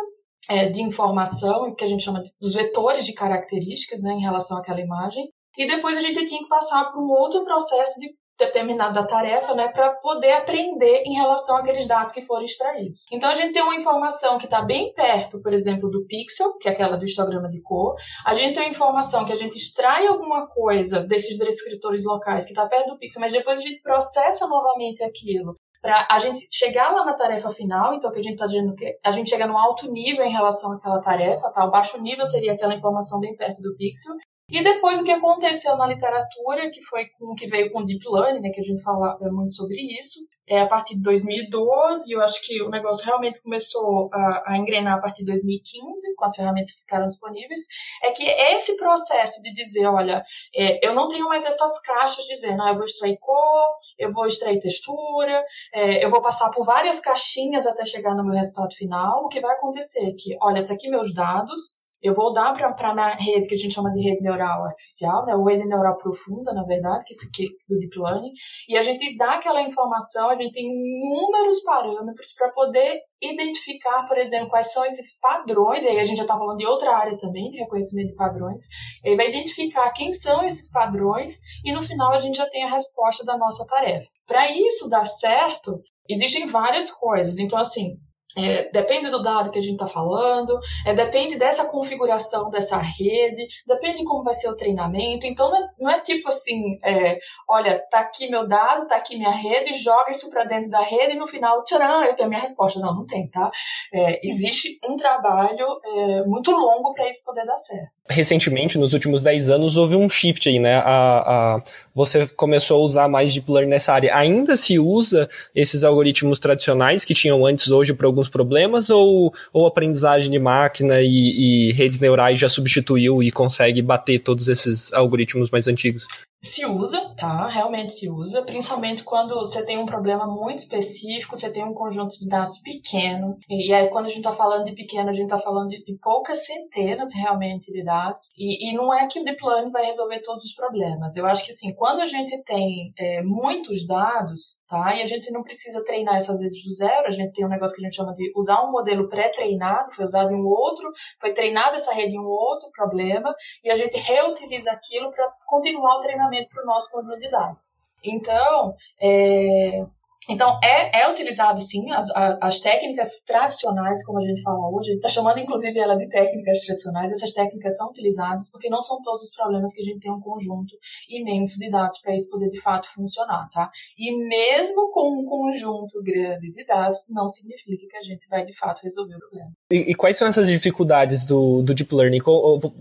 é, 0.50 0.70
de 0.70 0.82
informação, 0.82 1.74
que 1.76 1.84
a 1.84 1.88
gente 1.88 2.04
chama 2.04 2.24
dos 2.42 2.56
vetores 2.56 3.06
de 3.06 3.14
características 3.14 4.02
né, 4.02 4.14
em 4.14 4.22
relação 4.22 4.58
àquela 4.58 4.82
imagem, 4.82 5.30
e 5.58 5.68
depois 5.68 5.98
a 5.98 6.02
gente 6.02 6.26
tinha 6.26 6.42
que 6.42 6.50
passar 6.50 6.92
por 6.92 7.02
um 7.02 7.10
outro 7.10 7.44
processo 7.46 8.00
de 8.00 8.14
determinada 8.38 9.06
tarefa, 9.06 9.54
né, 9.54 9.68
para 9.70 9.92
poder 9.96 10.34
aprender 10.34 11.04
em 11.06 11.14
relação 11.14 11.58
àqueles 11.58 11.88
dados 11.88 12.12
que 12.12 12.22
foram 12.22 12.44
extraídos. 12.44 13.06
Então 13.12 13.30
a 13.30 13.36
gente 13.36 13.54
tem 13.54 13.64
uma 13.64 13.76
informação 13.76 14.38
que 14.38 14.46
está 14.46 14.62
bem 14.62 14.94
perto, 14.94 15.42
por 15.42 15.54
exemplo, 15.54 15.90
do 15.90 16.06
pixel, 16.06 16.58
que 16.58 16.68
é 16.68 16.72
aquela 16.72 16.98
do 16.98 17.06
histograma 17.06 17.50
de 17.50 17.62
cor. 17.62 17.96
A 18.26 18.34
gente 18.34 18.56
tem 18.56 18.64
uma 18.64 18.72
informação 18.72 19.26
que 19.26 19.32
a 19.32 19.38
gente 19.38 19.58
extrai 19.58 20.06
alguma 20.08 20.48
coisa 20.48 21.02
desses 21.02 21.38
descritores 21.38 22.04
locais 22.04 22.46
que 22.46 22.52
está 22.52 22.66
perto 22.68 22.94
do 22.94 22.98
pixel, 22.98 23.22
mas 23.22 23.32
depois 23.32 23.60
a 23.60 23.62
gente 23.62 23.82
processa 23.82 24.48
novamente 24.48 25.04
aquilo 25.04 25.56
para 25.86 26.08
a 26.10 26.18
gente 26.18 26.40
chegar 26.52 26.92
lá 26.92 27.06
na 27.06 27.14
tarefa 27.14 27.48
final, 27.52 27.94
então 27.94 28.12
que 28.12 28.18
a 28.18 28.22
gente 28.22 28.34
está 28.34 28.48
dizendo 28.48 28.74
que 28.74 28.98
a 29.04 29.12
gente 29.12 29.30
chega 29.30 29.46
no 29.46 29.56
alto 29.56 29.90
nível 29.92 30.26
em 30.26 30.32
relação 30.32 30.72
àquela 30.72 31.00
tarefa, 31.00 31.52
tá? 31.52 31.64
O 31.64 31.70
baixo 31.70 32.02
nível 32.02 32.26
seria 32.26 32.54
aquela 32.54 32.74
informação 32.74 33.20
bem 33.20 33.36
perto 33.36 33.62
do 33.62 33.76
pixel, 33.76 34.16
e 34.50 34.64
depois 34.64 35.00
o 35.00 35.04
que 35.04 35.12
aconteceu 35.12 35.76
na 35.76 35.88
literatura, 35.88 36.70
que 36.70 36.82
foi 36.84 37.08
com 37.18 37.34
que 37.34 37.48
veio 37.48 37.72
com 37.72 37.80
o 37.80 37.84
Deep 37.84 38.04
Learning, 38.08 38.42
né, 38.42 38.52
que 38.52 38.62
a 38.62 38.64
gente 38.64 38.84
fala 38.84 39.18
é 39.22 39.30
muito 39.30 39.56
sobre 39.56 39.76
isso, 40.00 40.20
é 40.48 40.60
a 40.60 40.68
partir 40.68 40.96
de 40.96 41.02
2012, 41.02 42.12
eu 42.12 42.22
acho 42.22 42.40
que 42.46 42.62
o 42.62 42.70
negócio 42.70 43.04
realmente 43.04 43.42
começou 43.42 44.08
a, 44.14 44.44
a, 44.52 44.58
engrenar 44.58 44.98
a 44.98 45.02
partir 45.02 45.24
de 45.24 45.32
2015, 45.32 46.16
com 46.16 46.26
as 46.26 46.36
ferramentas 46.36 46.76
que 46.76 46.82
ficaram 46.82 47.08
disponíveis, 47.08 47.62
é 48.04 48.12
que 48.12 48.24
esse 48.24 48.78
processo 48.78 49.42
de 49.42 49.52
dizer, 49.52 49.88
olha, 49.88 50.24
é, 50.56 50.86
eu 50.88 50.94
não 50.94 51.08
tenho 51.08 51.28
mais 51.28 51.44
essas 51.44 51.82
caixas 51.82 52.26
dizendo, 52.26 52.62
ah, 52.62 52.70
eu 52.70 52.76
vou 52.76 52.86
extrair 52.86 53.18
cor, 53.20 53.66
eu 53.98 54.14
vou 54.14 54.28
extrair 54.28 54.60
textura, 54.60 55.44
é, 55.74 56.06
eu 56.06 56.10
vou 56.12 56.22
passar 56.22 56.52
por 56.52 56.64
várias 56.64 57.00
caixinhas 57.00 57.66
até 57.66 57.84
chegar 57.84 58.14
no 58.14 58.24
meu 58.24 58.36
resultado 58.36 58.76
final, 58.76 59.26
o 59.26 59.28
que 59.28 59.42
vai 59.42 59.56
acontecer 59.56 60.08
é 60.08 60.12
que, 60.12 60.38
olha, 60.40 60.64
tá 60.64 60.76
aqui 60.76 60.88
meus 60.88 61.12
dados, 61.12 61.84
eu 62.06 62.14
vou 62.14 62.32
dar 62.32 62.54
para 62.54 62.70
a 62.70 63.16
rede, 63.16 63.48
que 63.48 63.56
a 63.56 63.58
gente 63.58 63.74
chama 63.74 63.92
de 63.92 64.00
rede 64.00 64.22
neural 64.22 64.64
artificial, 64.64 65.26
né, 65.26 65.36
ou 65.36 65.44
rede 65.44 65.68
neural 65.68 65.98
profunda, 65.98 66.54
na 66.54 66.64
verdade, 66.64 67.04
que 67.04 67.14
é 67.14 67.16
isso 67.16 67.28
aqui 67.28 67.48
do 67.68 67.80
Deep 67.80 67.98
Learning, 67.98 68.32
e 68.70 68.78
a 68.78 68.84
gente 68.84 69.18
dá 69.18 69.36
aquela 69.36 69.64
informação, 69.64 70.30
a 70.30 70.36
gente 70.36 70.54
tem 70.54 70.66
inúmeros 70.66 71.64
parâmetros 71.64 72.32
para 72.38 72.52
poder 72.52 73.00
identificar, 73.22 74.08
por 74.08 74.18
exemplo, 74.20 74.50
quais 74.50 74.72
são 74.72 74.86
esses 74.86 75.18
padrões, 75.20 75.84
e 75.84 75.88
aí 75.88 76.00
a 76.00 76.04
gente 76.04 76.18
já 76.18 76.24
está 76.24 76.38
falando 76.38 76.58
de 76.58 76.68
outra 76.68 76.96
área 76.96 77.18
também, 77.18 77.50
de 77.50 77.58
reconhecimento 77.58 78.10
de 78.10 78.16
padrões, 78.16 78.64
ele 79.04 79.16
vai 79.16 79.30
identificar 79.30 79.92
quem 79.92 80.14
são 80.14 80.44
esses 80.44 80.70
padrões, 80.70 81.40
e 81.64 81.72
no 81.72 81.82
final 81.82 82.14
a 82.14 82.20
gente 82.20 82.38
já 82.38 82.48
tem 82.48 82.64
a 82.64 82.72
resposta 82.72 83.26
da 83.26 83.36
nossa 83.36 83.66
tarefa. 83.66 84.08
Para 84.28 84.52
isso 84.52 84.88
dar 84.88 85.06
certo, 85.06 85.82
existem 86.08 86.46
várias 86.46 86.92
coisas. 86.92 87.40
Então, 87.40 87.58
assim, 87.58 87.96
é, 88.38 88.70
depende 88.72 89.10
do 89.10 89.24
dado 89.24 89.50
que 89.50 89.60
a 89.60 89.62
gente 89.62 89.74
está 89.74 89.88
falando, 89.88 90.60
é, 90.86 90.94
depende 90.94 91.38
dessa 91.38 91.66
configuração 91.66 92.50
dessa 92.50 92.78
rede, 92.78 93.48
depende 93.66 94.00
de 94.00 94.04
como 94.04 94.24
vai 94.24 94.34
ser 94.34 94.50
o 94.50 94.56
treinamento. 94.56 95.26
Então, 95.26 95.50
não 95.50 95.58
é, 95.58 95.68
não 95.80 95.92
é 95.92 96.00
tipo 96.02 96.28
assim, 96.28 96.78
é, 96.84 97.18
olha, 97.48 97.80
tá 97.90 98.00
aqui 98.00 98.30
meu 98.30 98.48
dado, 98.48 98.88
tá 98.88 98.96
aqui 98.96 99.18
minha 99.18 99.32
rede, 99.32 99.74
joga 99.74 100.12
isso 100.12 100.30
para 100.30 100.44
dentro 100.44 100.70
da 100.70 100.82
rede 100.82 101.16
e 101.16 101.20
no 101.20 101.28
final, 101.28 101.64
tcharam, 101.64 102.04
eu 102.04 102.14
tenho 102.14 102.30
minha 102.30 102.42
resposta. 102.42 102.80
Não, 102.80 102.94
não 102.94 103.06
tem, 103.06 103.28
tá? 103.30 103.48
É, 103.94 104.20
existe 104.26 104.80
um 104.88 104.96
trabalho 104.98 105.66
é, 105.84 106.24
muito 106.26 106.52
longo 106.52 106.94
para 106.94 107.10
isso 107.10 107.24
poder 107.24 107.46
dar 107.46 107.58
certo. 107.58 107.92
Recentemente, 108.10 108.78
nos 108.78 108.94
últimos 108.94 109.22
10 109.22 109.50
anos, 109.50 109.78
houve 109.78 109.96
um 109.96 110.10
shift 110.10 110.50
aí, 110.50 110.60
né? 110.60 110.76
A, 110.78 111.56
a, 111.56 111.64
você 111.94 112.28
começou 112.28 112.82
a 112.82 112.86
usar 112.86 113.08
mais 113.08 113.34
deep 113.34 113.50
learning 113.50 113.70
nessa 113.70 113.94
área. 113.94 114.16
Ainda 114.16 114.58
se 114.58 114.78
usa 114.78 115.30
esses 115.54 115.84
algoritmos 115.84 116.38
tradicionais 116.38 117.06
que 117.06 117.14
tinham 117.14 117.46
antes 117.46 117.72
hoje 117.72 117.94
para 117.94 118.10
alguns 118.16 118.30
problemas 118.30 118.90
ou, 118.90 119.34
ou 119.52 119.68
aprendizagem 119.68 120.32
de 120.32 120.40
máquina 120.40 121.02
e, 121.02 121.70
e 121.70 121.72
redes 121.74 122.00
neurais 122.00 122.40
já 122.40 122.48
substituiu 122.48 123.22
e 123.22 123.32
consegue 123.32 123.82
bater 123.82 124.20
todos 124.20 124.48
esses 124.48 124.92
algoritmos 124.94 125.52
mais 125.52 125.68
antigos? 125.68 126.08
se 126.46 126.66
usa, 126.66 127.14
tá? 127.18 127.48
Realmente 127.48 127.94
se 127.94 128.10
usa, 128.10 128.44
principalmente 128.44 129.04
quando 129.04 129.34
você 129.36 129.66
tem 129.66 129.78
um 129.78 129.86
problema 129.86 130.28
muito 130.28 130.60
específico, 130.60 131.36
você 131.36 131.52
tem 131.52 131.64
um 131.66 131.74
conjunto 131.74 132.18
de 132.18 132.28
dados 132.28 132.60
pequeno. 132.60 133.38
E, 133.50 133.74
aí, 133.74 133.90
quando 133.90 134.06
a 134.06 134.08
gente 134.08 134.20
está 134.20 134.32
falando 134.32 134.66
de 134.66 134.74
pequeno, 134.74 135.10
a 135.10 135.14
gente 135.14 135.26
está 135.26 135.40
falando 135.40 135.70
de, 135.70 135.84
de, 135.84 135.98
poucas 135.98 136.46
centenas 136.46 137.14
realmente 137.14 137.72
de 137.72 137.84
dados. 137.84 138.32
E, 138.38 138.70
e, 138.70 138.74
não 138.74 138.94
é 138.94 139.08
que 139.08 139.20
o 139.20 139.24
Deep 139.24 139.44
Learning 139.44 139.72
vai 139.72 139.86
resolver 139.86 140.20
todos 140.22 140.44
os 140.44 140.54
problemas. 140.54 141.18
Eu 141.18 141.26
acho 141.26 141.44
que, 141.44 141.52
assim, 141.52 141.74
quando 141.74 142.02
a 142.02 142.06
gente 142.06 142.42
tem 142.44 142.94
é, 142.98 143.22
muitos 143.24 143.86
dados, 143.86 144.60
tá? 144.68 144.96
E 144.96 145.02
a 145.02 145.06
gente 145.06 145.32
não 145.32 145.44
precisa 145.44 145.84
treinar 145.84 146.16
essas 146.16 146.42
redes 146.42 146.64
do 146.64 146.72
zero, 146.74 147.08
a 147.08 147.12
gente 147.12 147.34
tem 147.34 147.46
um 147.46 147.50
negócio 147.50 147.76
que 147.76 147.82
a 147.82 147.86
gente 147.86 147.96
chama 147.96 148.14
de 148.14 148.32
usar 148.36 148.64
um 148.64 148.72
modelo 148.72 149.08
pré-treinado, 149.08 149.94
foi 149.94 150.06
usado 150.06 150.34
em 150.34 150.36
um 150.36 150.48
outro, 150.48 150.92
foi 151.20 151.34
treinada 151.34 151.76
essa 151.76 151.94
rede 151.94 152.16
em 152.16 152.20
um 152.20 152.28
outro 152.28 152.70
problema, 152.72 153.34
e 153.64 153.70
a 153.70 153.76
gente 153.76 153.98
reutiliza 153.98 154.72
aquilo 154.72 155.12
para 155.12 155.32
continuar 155.46 155.98
o 155.98 156.02
treinamento 156.02 156.50
para 156.50 156.64
o 156.64 156.66
nosso 156.66 156.90
conjunto 156.92 157.20
de 157.20 157.30
dados. 157.30 157.74
Então, 158.04 158.74
é, 159.02 159.84
então, 160.30 160.60
é, 160.64 161.02
é 161.02 161.12
utilizado 161.12 161.60
sim 161.60 161.92
as, 161.92 162.10
as 162.42 162.60
técnicas 162.60 163.24
tradicionais, 163.26 164.04
como 164.04 164.20
a 164.20 164.22
gente 164.22 164.42
fala 164.42 164.70
hoje, 164.72 164.94
está 164.94 165.10
chamando 165.10 165.40
inclusive 165.40 165.78
ela 165.78 165.96
de 165.96 166.08
técnicas 166.10 166.62
tradicionais, 166.62 167.12
essas 167.12 167.32
técnicas 167.32 167.78
são 167.78 167.90
utilizadas 167.90 168.50
porque 168.52 168.70
não 168.70 168.82
são 168.82 169.02
todos 169.02 169.24
os 169.24 169.36
problemas 169.36 169.74
que 169.74 169.82
a 169.82 169.86
gente 169.86 170.00
tem 170.00 170.12
um 170.12 170.20
conjunto 170.20 170.76
imenso 171.10 171.60
de 171.60 171.70
dados 171.70 172.00
para 172.00 172.16
isso 172.16 172.30
poder 172.30 172.50
de 172.50 172.60
fato 172.60 172.88
funcionar, 172.94 173.48
tá? 173.50 173.70
E 173.98 174.16
mesmo 174.28 174.92
com 174.92 175.22
um 175.22 175.26
conjunto 175.26 176.02
grande 176.02 176.52
de 176.52 176.66
dados, 176.66 177.00
não 177.10 177.28
significa 177.28 177.88
que 177.90 177.98
a 177.98 178.02
gente 178.02 178.28
vai 178.28 178.46
de 178.46 178.54
fato 178.58 178.82
resolver 178.84 179.16
o 179.16 179.20
problema. 179.20 179.52
E, 179.72 179.92
e 179.92 179.96
quais 179.96 180.18
são 180.18 180.28
essas 180.28 180.48
dificuldades 180.48 181.26
do, 181.26 181.62
do 181.62 181.74
Deep 181.74 181.94
Learning? 181.94 182.20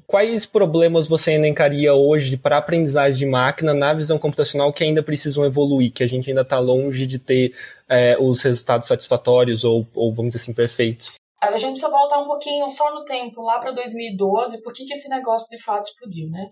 Quais 0.07 0.47
problemas 0.47 1.07
você 1.07 1.33
elencaria 1.33 1.95
hoje 1.95 2.37
para 2.37 2.59
aprendizagem 2.59 3.19
de 3.19 3.27
máquina 3.27 3.75
na 3.75 3.93
visão 3.93 4.19
computacional 4.19 4.73
que 4.73 4.85
ainda 4.85 5.03
precisam 5.03 5.45
evoluir, 5.45 5.93
que 5.93 6.03
a 6.03 6.07
gente 6.07 6.31
ainda 6.31 6.43
está 6.43 6.59
longe 6.59 7.07
de 7.07 7.19
ter 7.19 7.34
ter 7.35 7.55
é, 7.89 8.17
os 8.19 8.43
resultados 8.43 8.89
satisfatórios 8.89 9.65
ou, 9.65 9.87
ou, 9.95 10.15
vamos 10.15 10.33
dizer 10.33 10.43
assim, 10.43 10.55
perfeitos. 10.55 11.15
A 11.43 11.59
gente 11.59 11.73
precisa 11.73 11.91
voltar 11.91 12.23
um 12.23 12.27
pouquinho 12.27 12.71
só 12.71 12.95
no 12.95 13.05
tempo, 13.05 13.43
lá 13.43 13.59
para 13.59 13.71
2012, 13.73 14.63
por 14.63 14.73
que, 14.73 14.87
que 14.87 14.95
esse 14.95 15.11
negócio 15.11 15.47
de 15.51 15.63
fato 15.63 15.85
explodiu, 15.85 16.31
né? 16.31 16.47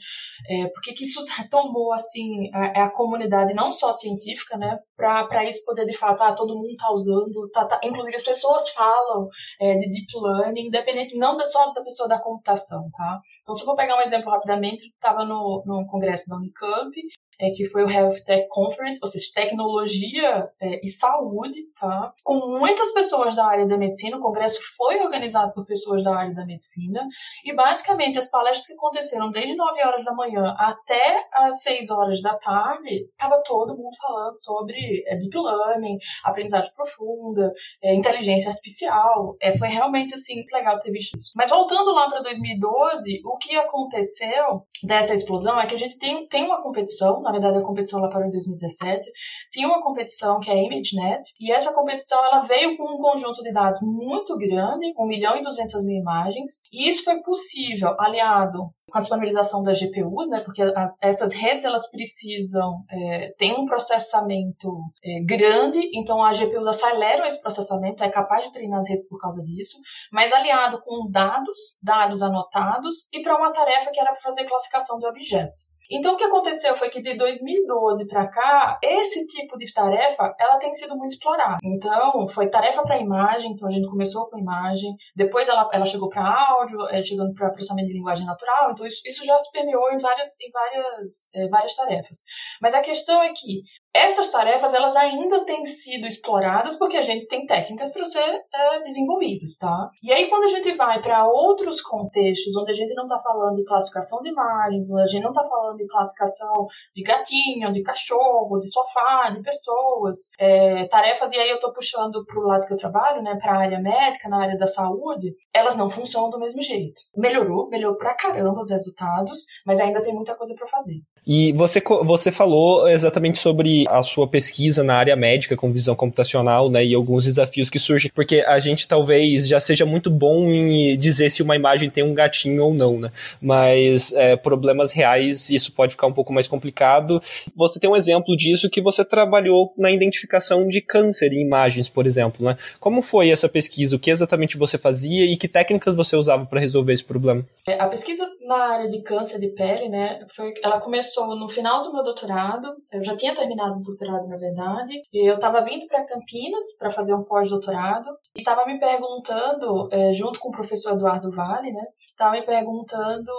É, 0.51 0.67
por 0.67 0.83
que, 0.83 0.93
que 0.93 1.05
isso 1.05 1.25
tomou, 1.51 1.95
assim, 1.95 2.51
a, 2.53 2.85
a 2.85 2.91
comunidade, 2.91 3.55
não 3.55 3.73
só 3.73 3.91
científica, 3.91 4.55
né? 4.59 4.77
Para 4.95 5.45
isso 5.45 5.65
poder, 5.65 5.87
de 5.87 5.97
fato, 5.97 6.23
ah, 6.23 6.35
todo 6.35 6.55
mundo 6.55 6.77
tá 6.77 6.93
usando, 6.93 7.49
tá, 7.55 7.65
tá, 7.65 7.81
inclusive 7.83 8.17
as 8.17 8.23
pessoas 8.23 8.69
falam 8.69 9.29
é, 9.59 9.77
de 9.77 9.89
Deep 9.89 10.13
Learning, 10.15 10.67
independente, 10.67 11.17
não 11.17 11.41
só 11.41 11.73
da 11.73 11.83
pessoa 11.83 12.07
da 12.07 12.21
computação, 12.21 12.91
tá? 12.93 13.19
Então, 13.41 13.55
se 13.55 13.63
eu 13.63 13.67
vou 13.67 13.77
pegar 13.77 13.97
um 13.97 14.03
exemplo 14.03 14.31
rapidamente, 14.31 14.85
estava 14.89 15.25
no, 15.25 15.63
no 15.65 15.87
congresso 15.87 16.29
da 16.29 16.37
Unicamp, 16.37 16.93
é, 17.39 17.51
que 17.51 17.67
foi 17.67 17.85
o 17.85 17.91
Health 17.91 18.25
Tech 18.25 18.47
Conference, 18.49 18.99
ou 19.03 19.09
seja, 19.09 19.27
tecnologia 19.35 20.49
é, 20.61 20.81
e 20.83 20.89
saúde, 20.89 21.61
tá? 21.79 22.13
Com 22.23 22.59
muitas 22.59 22.93
pessoas 22.93 23.35
da 23.35 23.47
área 23.47 23.67
da 23.67 23.77
medicina, 23.77 24.17
o 24.17 24.21
congresso 24.21 24.59
foi 24.77 25.01
organizado 25.01 25.53
por 25.53 25.65
pessoas 25.65 26.03
da 26.03 26.15
área 26.15 26.35
da 26.35 26.47
medicina, 26.47 27.07
e 27.45 27.55
basicamente 27.55 28.19
as 28.19 28.27
palestras 28.29 28.67
que 28.67 28.75
aconteceram 28.75 29.31
desde 29.31 29.55
9 29.55 29.81
horas 29.83 30.05
da 30.05 30.13
manhã 30.13 30.55
até 30.59 31.27
as 31.33 31.63
6 31.63 31.91
horas 31.91 32.21
da 32.21 32.37
tarde, 32.37 33.07
estava 33.11 33.43
todo 33.45 33.77
mundo 33.77 33.97
falando 34.01 34.37
sobre 34.37 35.03
é, 35.07 35.17
deep 35.17 35.37
learning, 35.37 35.99
aprendizagem 36.25 36.73
profunda, 36.75 37.53
é, 37.83 37.95
inteligência 37.95 38.51
artificial. 38.51 39.37
É, 39.41 39.57
foi 39.57 39.69
realmente 39.69 40.15
assim 40.15 40.43
legal 40.53 40.79
ter 40.79 40.91
visto 40.91 41.15
isso. 41.17 41.33
Mas 41.37 41.51
voltando 41.51 41.93
lá 41.93 42.09
para 42.09 42.23
2012, 42.23 43.23
o 43.25 43.37
que 43.37 43.57
aconteceu 43.57 44.67
dessa 44.83 45.15
explosão 45.15 45.61
é 45.61 45.67
que 45.67 45.75
a 45.75 45.79
gente 45.79 45.99
tem, 45.99 46.27
tem 46.27 46.45
uma 46.45 46.63
competição, 46.63 47.22
na 47.23 47.33
verdade 47.33 47.59
a 47.59 47.63
competição 47.63 48.01
lá 48.01 48.09
parou 48.09 48.27
em 48.27 48.31
2017, 48.31 49.11
tinha 49.51 49.67
uma 49.67 49.83
competição 49.83 50.41
que 50.41 50.51
é 50.51 50.55
a 50.55 50.57
ImageNet, 50.57 51.23
e 51.41 51.53
essa 51.53 51.73
competição 51.73 52.19
ela 52.25 52.41
veio 52.41 52.77
com 52.77 52.85
um 52.85 52.99
conjunto 52.99 53.43
de 53.43 53.53
dados 53.53 53.81
muito 53.83 54.37
grande, 54.37 54.93
1 54.99 55.07
milhão 55.07 55.37
e 55.37 55.43
200 55.43 55.85
mil 55.85 55.97
imagens, 55.97 56.63
e 56.73 56.89
isso 56.89 57.05
foi 57.05 57.23
possível 57.23 57.95
aliado 57.99 58.71
com 58.91 58.99
a 58.99 59.01
disponibilização 59.01 59.63
das 59.63 59.81
GPUs, 59.81 60.29
né, 60.29 60.41
porque 60.41 60.63
as, 60.63 60.99
essas 61.03 61.33
redes 61.33 61.65
elas 61.65 61.91
precisam 61.91 62.85
é, 62.91 63.33
ter 63.39 63.53
um 63.53 63.65
processamento 63.65 64.71
é, 65.03 65.25
grande, 65.25 65.81
então 65.95 66.23
as 66.23 66.39
GPUs 66.39 66.67
aceleram 66.67 67.25
esse 67.25 67.41
processamento, 67.41 68.05
é 68.05 68.11
capaz 68.11 68.45
de 68.45 68.53
treinar 68.53 68.81
as 68.81 68.89
redes 68.89 69.09
por 69.09 69.19
causa 69.19 69.43
disso, 69.43 69.79
mas 70.13 70.33
aliado 70.33 70.81
com 70.83 71.11
dados, 71.11 71.79
dados 71.83 72.23
anotados 72.23 73.09
e 73.13 73.23
para 73.23 73.37
uma 73.37 73.51
tarefa 73.51 73.91
que 73.91 74.01
era 74.01 74.13
para 74.13 74.21
fazer 74.21 74.45
classificação 74.45 74.99
de 74.99 75.07
objetos. 75.07 75.73
Então, 75.93 76.15
o 76.15 76.17
que 76.17 76.25
aconteceu 76.25 76.75
foi 76.75 76.89
que 76.89 77.03
de 77.03 77.17
2012 77.17 78.07
para 78.09 78.27
cá, 78.27 78.79
esse 78.83 79.27
tipo 79.27 79.59
de 79.59 79.71
tarefa, 79.73 80.35
ela 80.41 80.59
tem 80.59 80.73
sido 80.73 80.97
muito 80.97 81.13
explorada. 81.13 81.59
Então, 81.63 82.27
foi 82.29 82.49
tarefa 82.49 82.83
para 82.83 82.99
imagem, 82.99 83.53
então 83.53 83.69
a 83.69 83.71
gente 83.71 83.89
começou 83.89 84.27
com 84.29 84.39
imagem, 84.39 84.95
depois 85.15 85.49
ela, 85.49 85.69
ela 85.73 85.85
chegou 85.85 86.09
para 86.09 86.23
áudio, 86.25 86.81
é, 86.89 87.03
chegando 87.03 87.35
para 87.35 87.51
processamento 87.51 87.89
de 87.89 87.95
linguagem 87.95 88.27
natural, 88.27 88.71
então 88.73 88.87
isso, 88.87 89.03
isso 89.05 89.25
já 89.25 89.37
se 89.37 89.51
permeou 89.53 89.93
em 89.93 89.99
várias, 89.99 90.29
em 90.41 90.51
várias, 90.51 91.31
é, 91.35 91.49
várias 91.49 91.77
tarefas. 91.77 92.19
Mas 92.61 92.75
a 92.75 92.81
questão 92.81 93.23
é 93.23 93.33
que 93.35 93.63
essas 93.95 94.31
tarefas, 94.31 94.73
elas 94.73 94.97
ainda 94.97 95.45
têm 95.45 95.65
sido 95.65 96.07
exploradas 96.07 96.77
porque 96.77 96.97
a 96.97 97.03
gente 97.03 97.27
tem 97.27 97.45
técnicas 97.45 97.91
para 97.91 98.05
ser 98.07 98.43
é, 98.55 98.81
desenvolvidas, 98.81 99.57
tá? 99.59 99.91
E 100.03 100.11
aí, 100.11 100.29
quando 100.29 100.45
a 100.45 100.49
gente 100.49 100.73
vai 100.73 101.01
para 101.01 101.27
outros 101.27 101.83
contextos, 101.83 102.57
onde 102.57 102.71
a 102.71 102.75
gente 102.75 102.95
não 102.95 103.05
está 103.05 103.19
falando 103.19 103.57
de 103.57 103.65
classificação 103.65 104.23
de 104.23 104.31
imagens, 104.31 104.91
onde 104.91 105.03
a 105.03 105.07
gente 105.07 105.23
não 105.23 105.31
está 105.31 105.45
falando 105.47 105.77
de 105.77 105.87
classificação 105.87 106.67
de 106.95 107.03
gatinho, 107.03 107.71
de 107.71 107.83
cachorro, 107.83 108.59
de 108.59 108.71
sofá, 108.71 109.29
de 109.31 109.43
pessoas, 109.43 110.31
é, 110.39 110.87
tarefas, 110.87 111.33
e 111.33 111.39
aí 111.39 111.51
eu 111.51 111.57
estou 111.57 111.73
puxando 111.73 112.25
para 112.25 112.39
o 112.41 112.47
lado 112.47 112.67
que 112.67 112.73
eu 112.73 112.79
trabalho, 112.79 113.23
né, 113.23 113.37
para 113.41 113.53
a 113.53 113.59
área 113.59 113.81
médica, 113.81 114.29
na 114.29 114.43
área 114.43 114.57
da 114.57 114.67
saúde, 114.67 115.35
elas 115.53 115.77
não 115.77 115.91
funcionam 115.91 116.31
do 116.31 116.39
mesmo 116.39 116.63
jeito. 116.63 117.03
Melhorou, 117.17 117.69
melhorou 117.69 117.99
pra 117.99 118.15
caramba 118.15 118.61
os 118.61 118.71
resultados, 118.71 119.45
mas 119.67 119.81
ainda 119.81 120.01
tem 120.01 120.15
muita 120.15 120.35
coisa 120.35 120.55
para 120.55 120.67
fazer. 120.67 121.03
E 121.27 121.53
você, 121.53 121.81
você 122.05 122.33
falou 122.33 122.89
exatamente 122.89 123.39
sobre 123.39 123.85
a 123.89 124.03
sua 124.03 124.27
pesquisa 124.27 124.83
na 124.83 124.95
área 124.95 125.15
médica 125.15 125.57
com 125.57 125.73
visão 125.73 125.95
computacional, 125.95 126.69
né, 126.69 126.85
e 126.85 126.95
alguns 126.95 127.25
desafios 127.25 127.71
que 127.71 127.79
surgem, 127.79 128.11
porque 128.13 128.41
a 128.41 128.59
gente 128.59 128.89
talvez 128.89 129.47
já 129.47 129.61
seja 129.61 129.87
muito 129.87 130.11
bom 130.11 130.49
em 130.49 130.97
dizer 130.97 131.31
se 131.31 131.43
uma 131.43 131.55
imagem 131.55 131.89
tem 131.91 132.03
um 132.03 132.13
gatinho 132.13 132.65
ou 132.65 132.75
não, 132.75 132.99
né, 132.99 133.13
mas 133.41 134.13
é, 134.13 134.35
problemas 134.35 134.93
reais, 134.93 135.49
isso 135.49 135.73
pode 135.73 135.93
ficar 135.93 136.09
um 136.09 136.13
pouco 136.13 136.33
mais 136.33 136.49
complicado. 136.49 137.23
Você 137.57 137.79
tem 137.79 137.89
um 137.89 137.97
exemplo 137.97 138.37
disso 138.37 138.69
que 138.69 138.81
você 138.81 139.05
trabalhou 139.05 139.73
na 139.79 139.91
identificação 139.91 140.67
de 140.67 140.81
câncer 140.81 141.33
em 141.33 141.45
imagens, 141.47 141.89
por 141.89 142.07
exemplo, 142.07 142.45
né? 142.45 142.57
Como 142.81 143.01
foi 143.03 143.31
essa 143.31 143.49
pesquisa? 143.49 143.97
O 143.97 143.99
que 143.99 144.11
exatamente 144.11 144.57
você 144.57 144.77
fazia 144.77 145.25
e 145.25 145.37
que 145.37 145.49
técnicas 145.49 145.95
você 145.95 146.17
usava 146.17 146.47
para 146.47 146.61
resolver 146.61 146.93
esse 146.93 147.05
problema? 147.05 147.45
É, 147.67 147.81
a 147.81 147.89
pesquisa 147.89 148.27
na 148.47 148.57
área 148.57 148.91
de 148.91 149.01
câncer 149.03 149.39
de 149.39 149.49
pele, 149.49 149.89
né, 149.89 150.21
foi, 150.35 150.53
ela 150.63 150.81
começou 150.81 151.12
no 151.21 151.49
final 151.49 151.83
do 151.83 151.93
meu 151.93 152.03
doutorado. 152.03 152.69
Eu 152.91 153.03
já 153.03 153.17
tinha 153.17 153.35
terminado 153.35 153.79
o 153.79 153.81
doutorado, 153.81 154.29
na 154.29 154.37
verdade. 154.37 154.95
E 155.13 155.29
eu 155.29 155.35
estava 155.35 155.63
vindo 155.63 155.87
para 155.87 156.07
Campinas 156.07 156.77
para 156.79 156.91
fazer 156.91 157.15
um 157.15 157.25
pós-doutorado 157.25 158.11
e 158.35 158.41
estava 158.41 158.65
me 158.67 158.79
perguntando, 158.79 159.89
é, 159.91 160.13
junto 160.13 160.41
com 160.41 160.49
o 160.49 160.53
professor 160.53 160.93
Eduardo 160.93 161.31
Vale, 161.31 161.73
né, 161.73 161.83
estava 162.11 162.33
me 162.33 162.43
perguntando, 162.43 163.33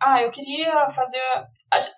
ah, 0.00 0.22
eu 0.22 0.30
queria 0.30 0.88
fazer 0.90 1.20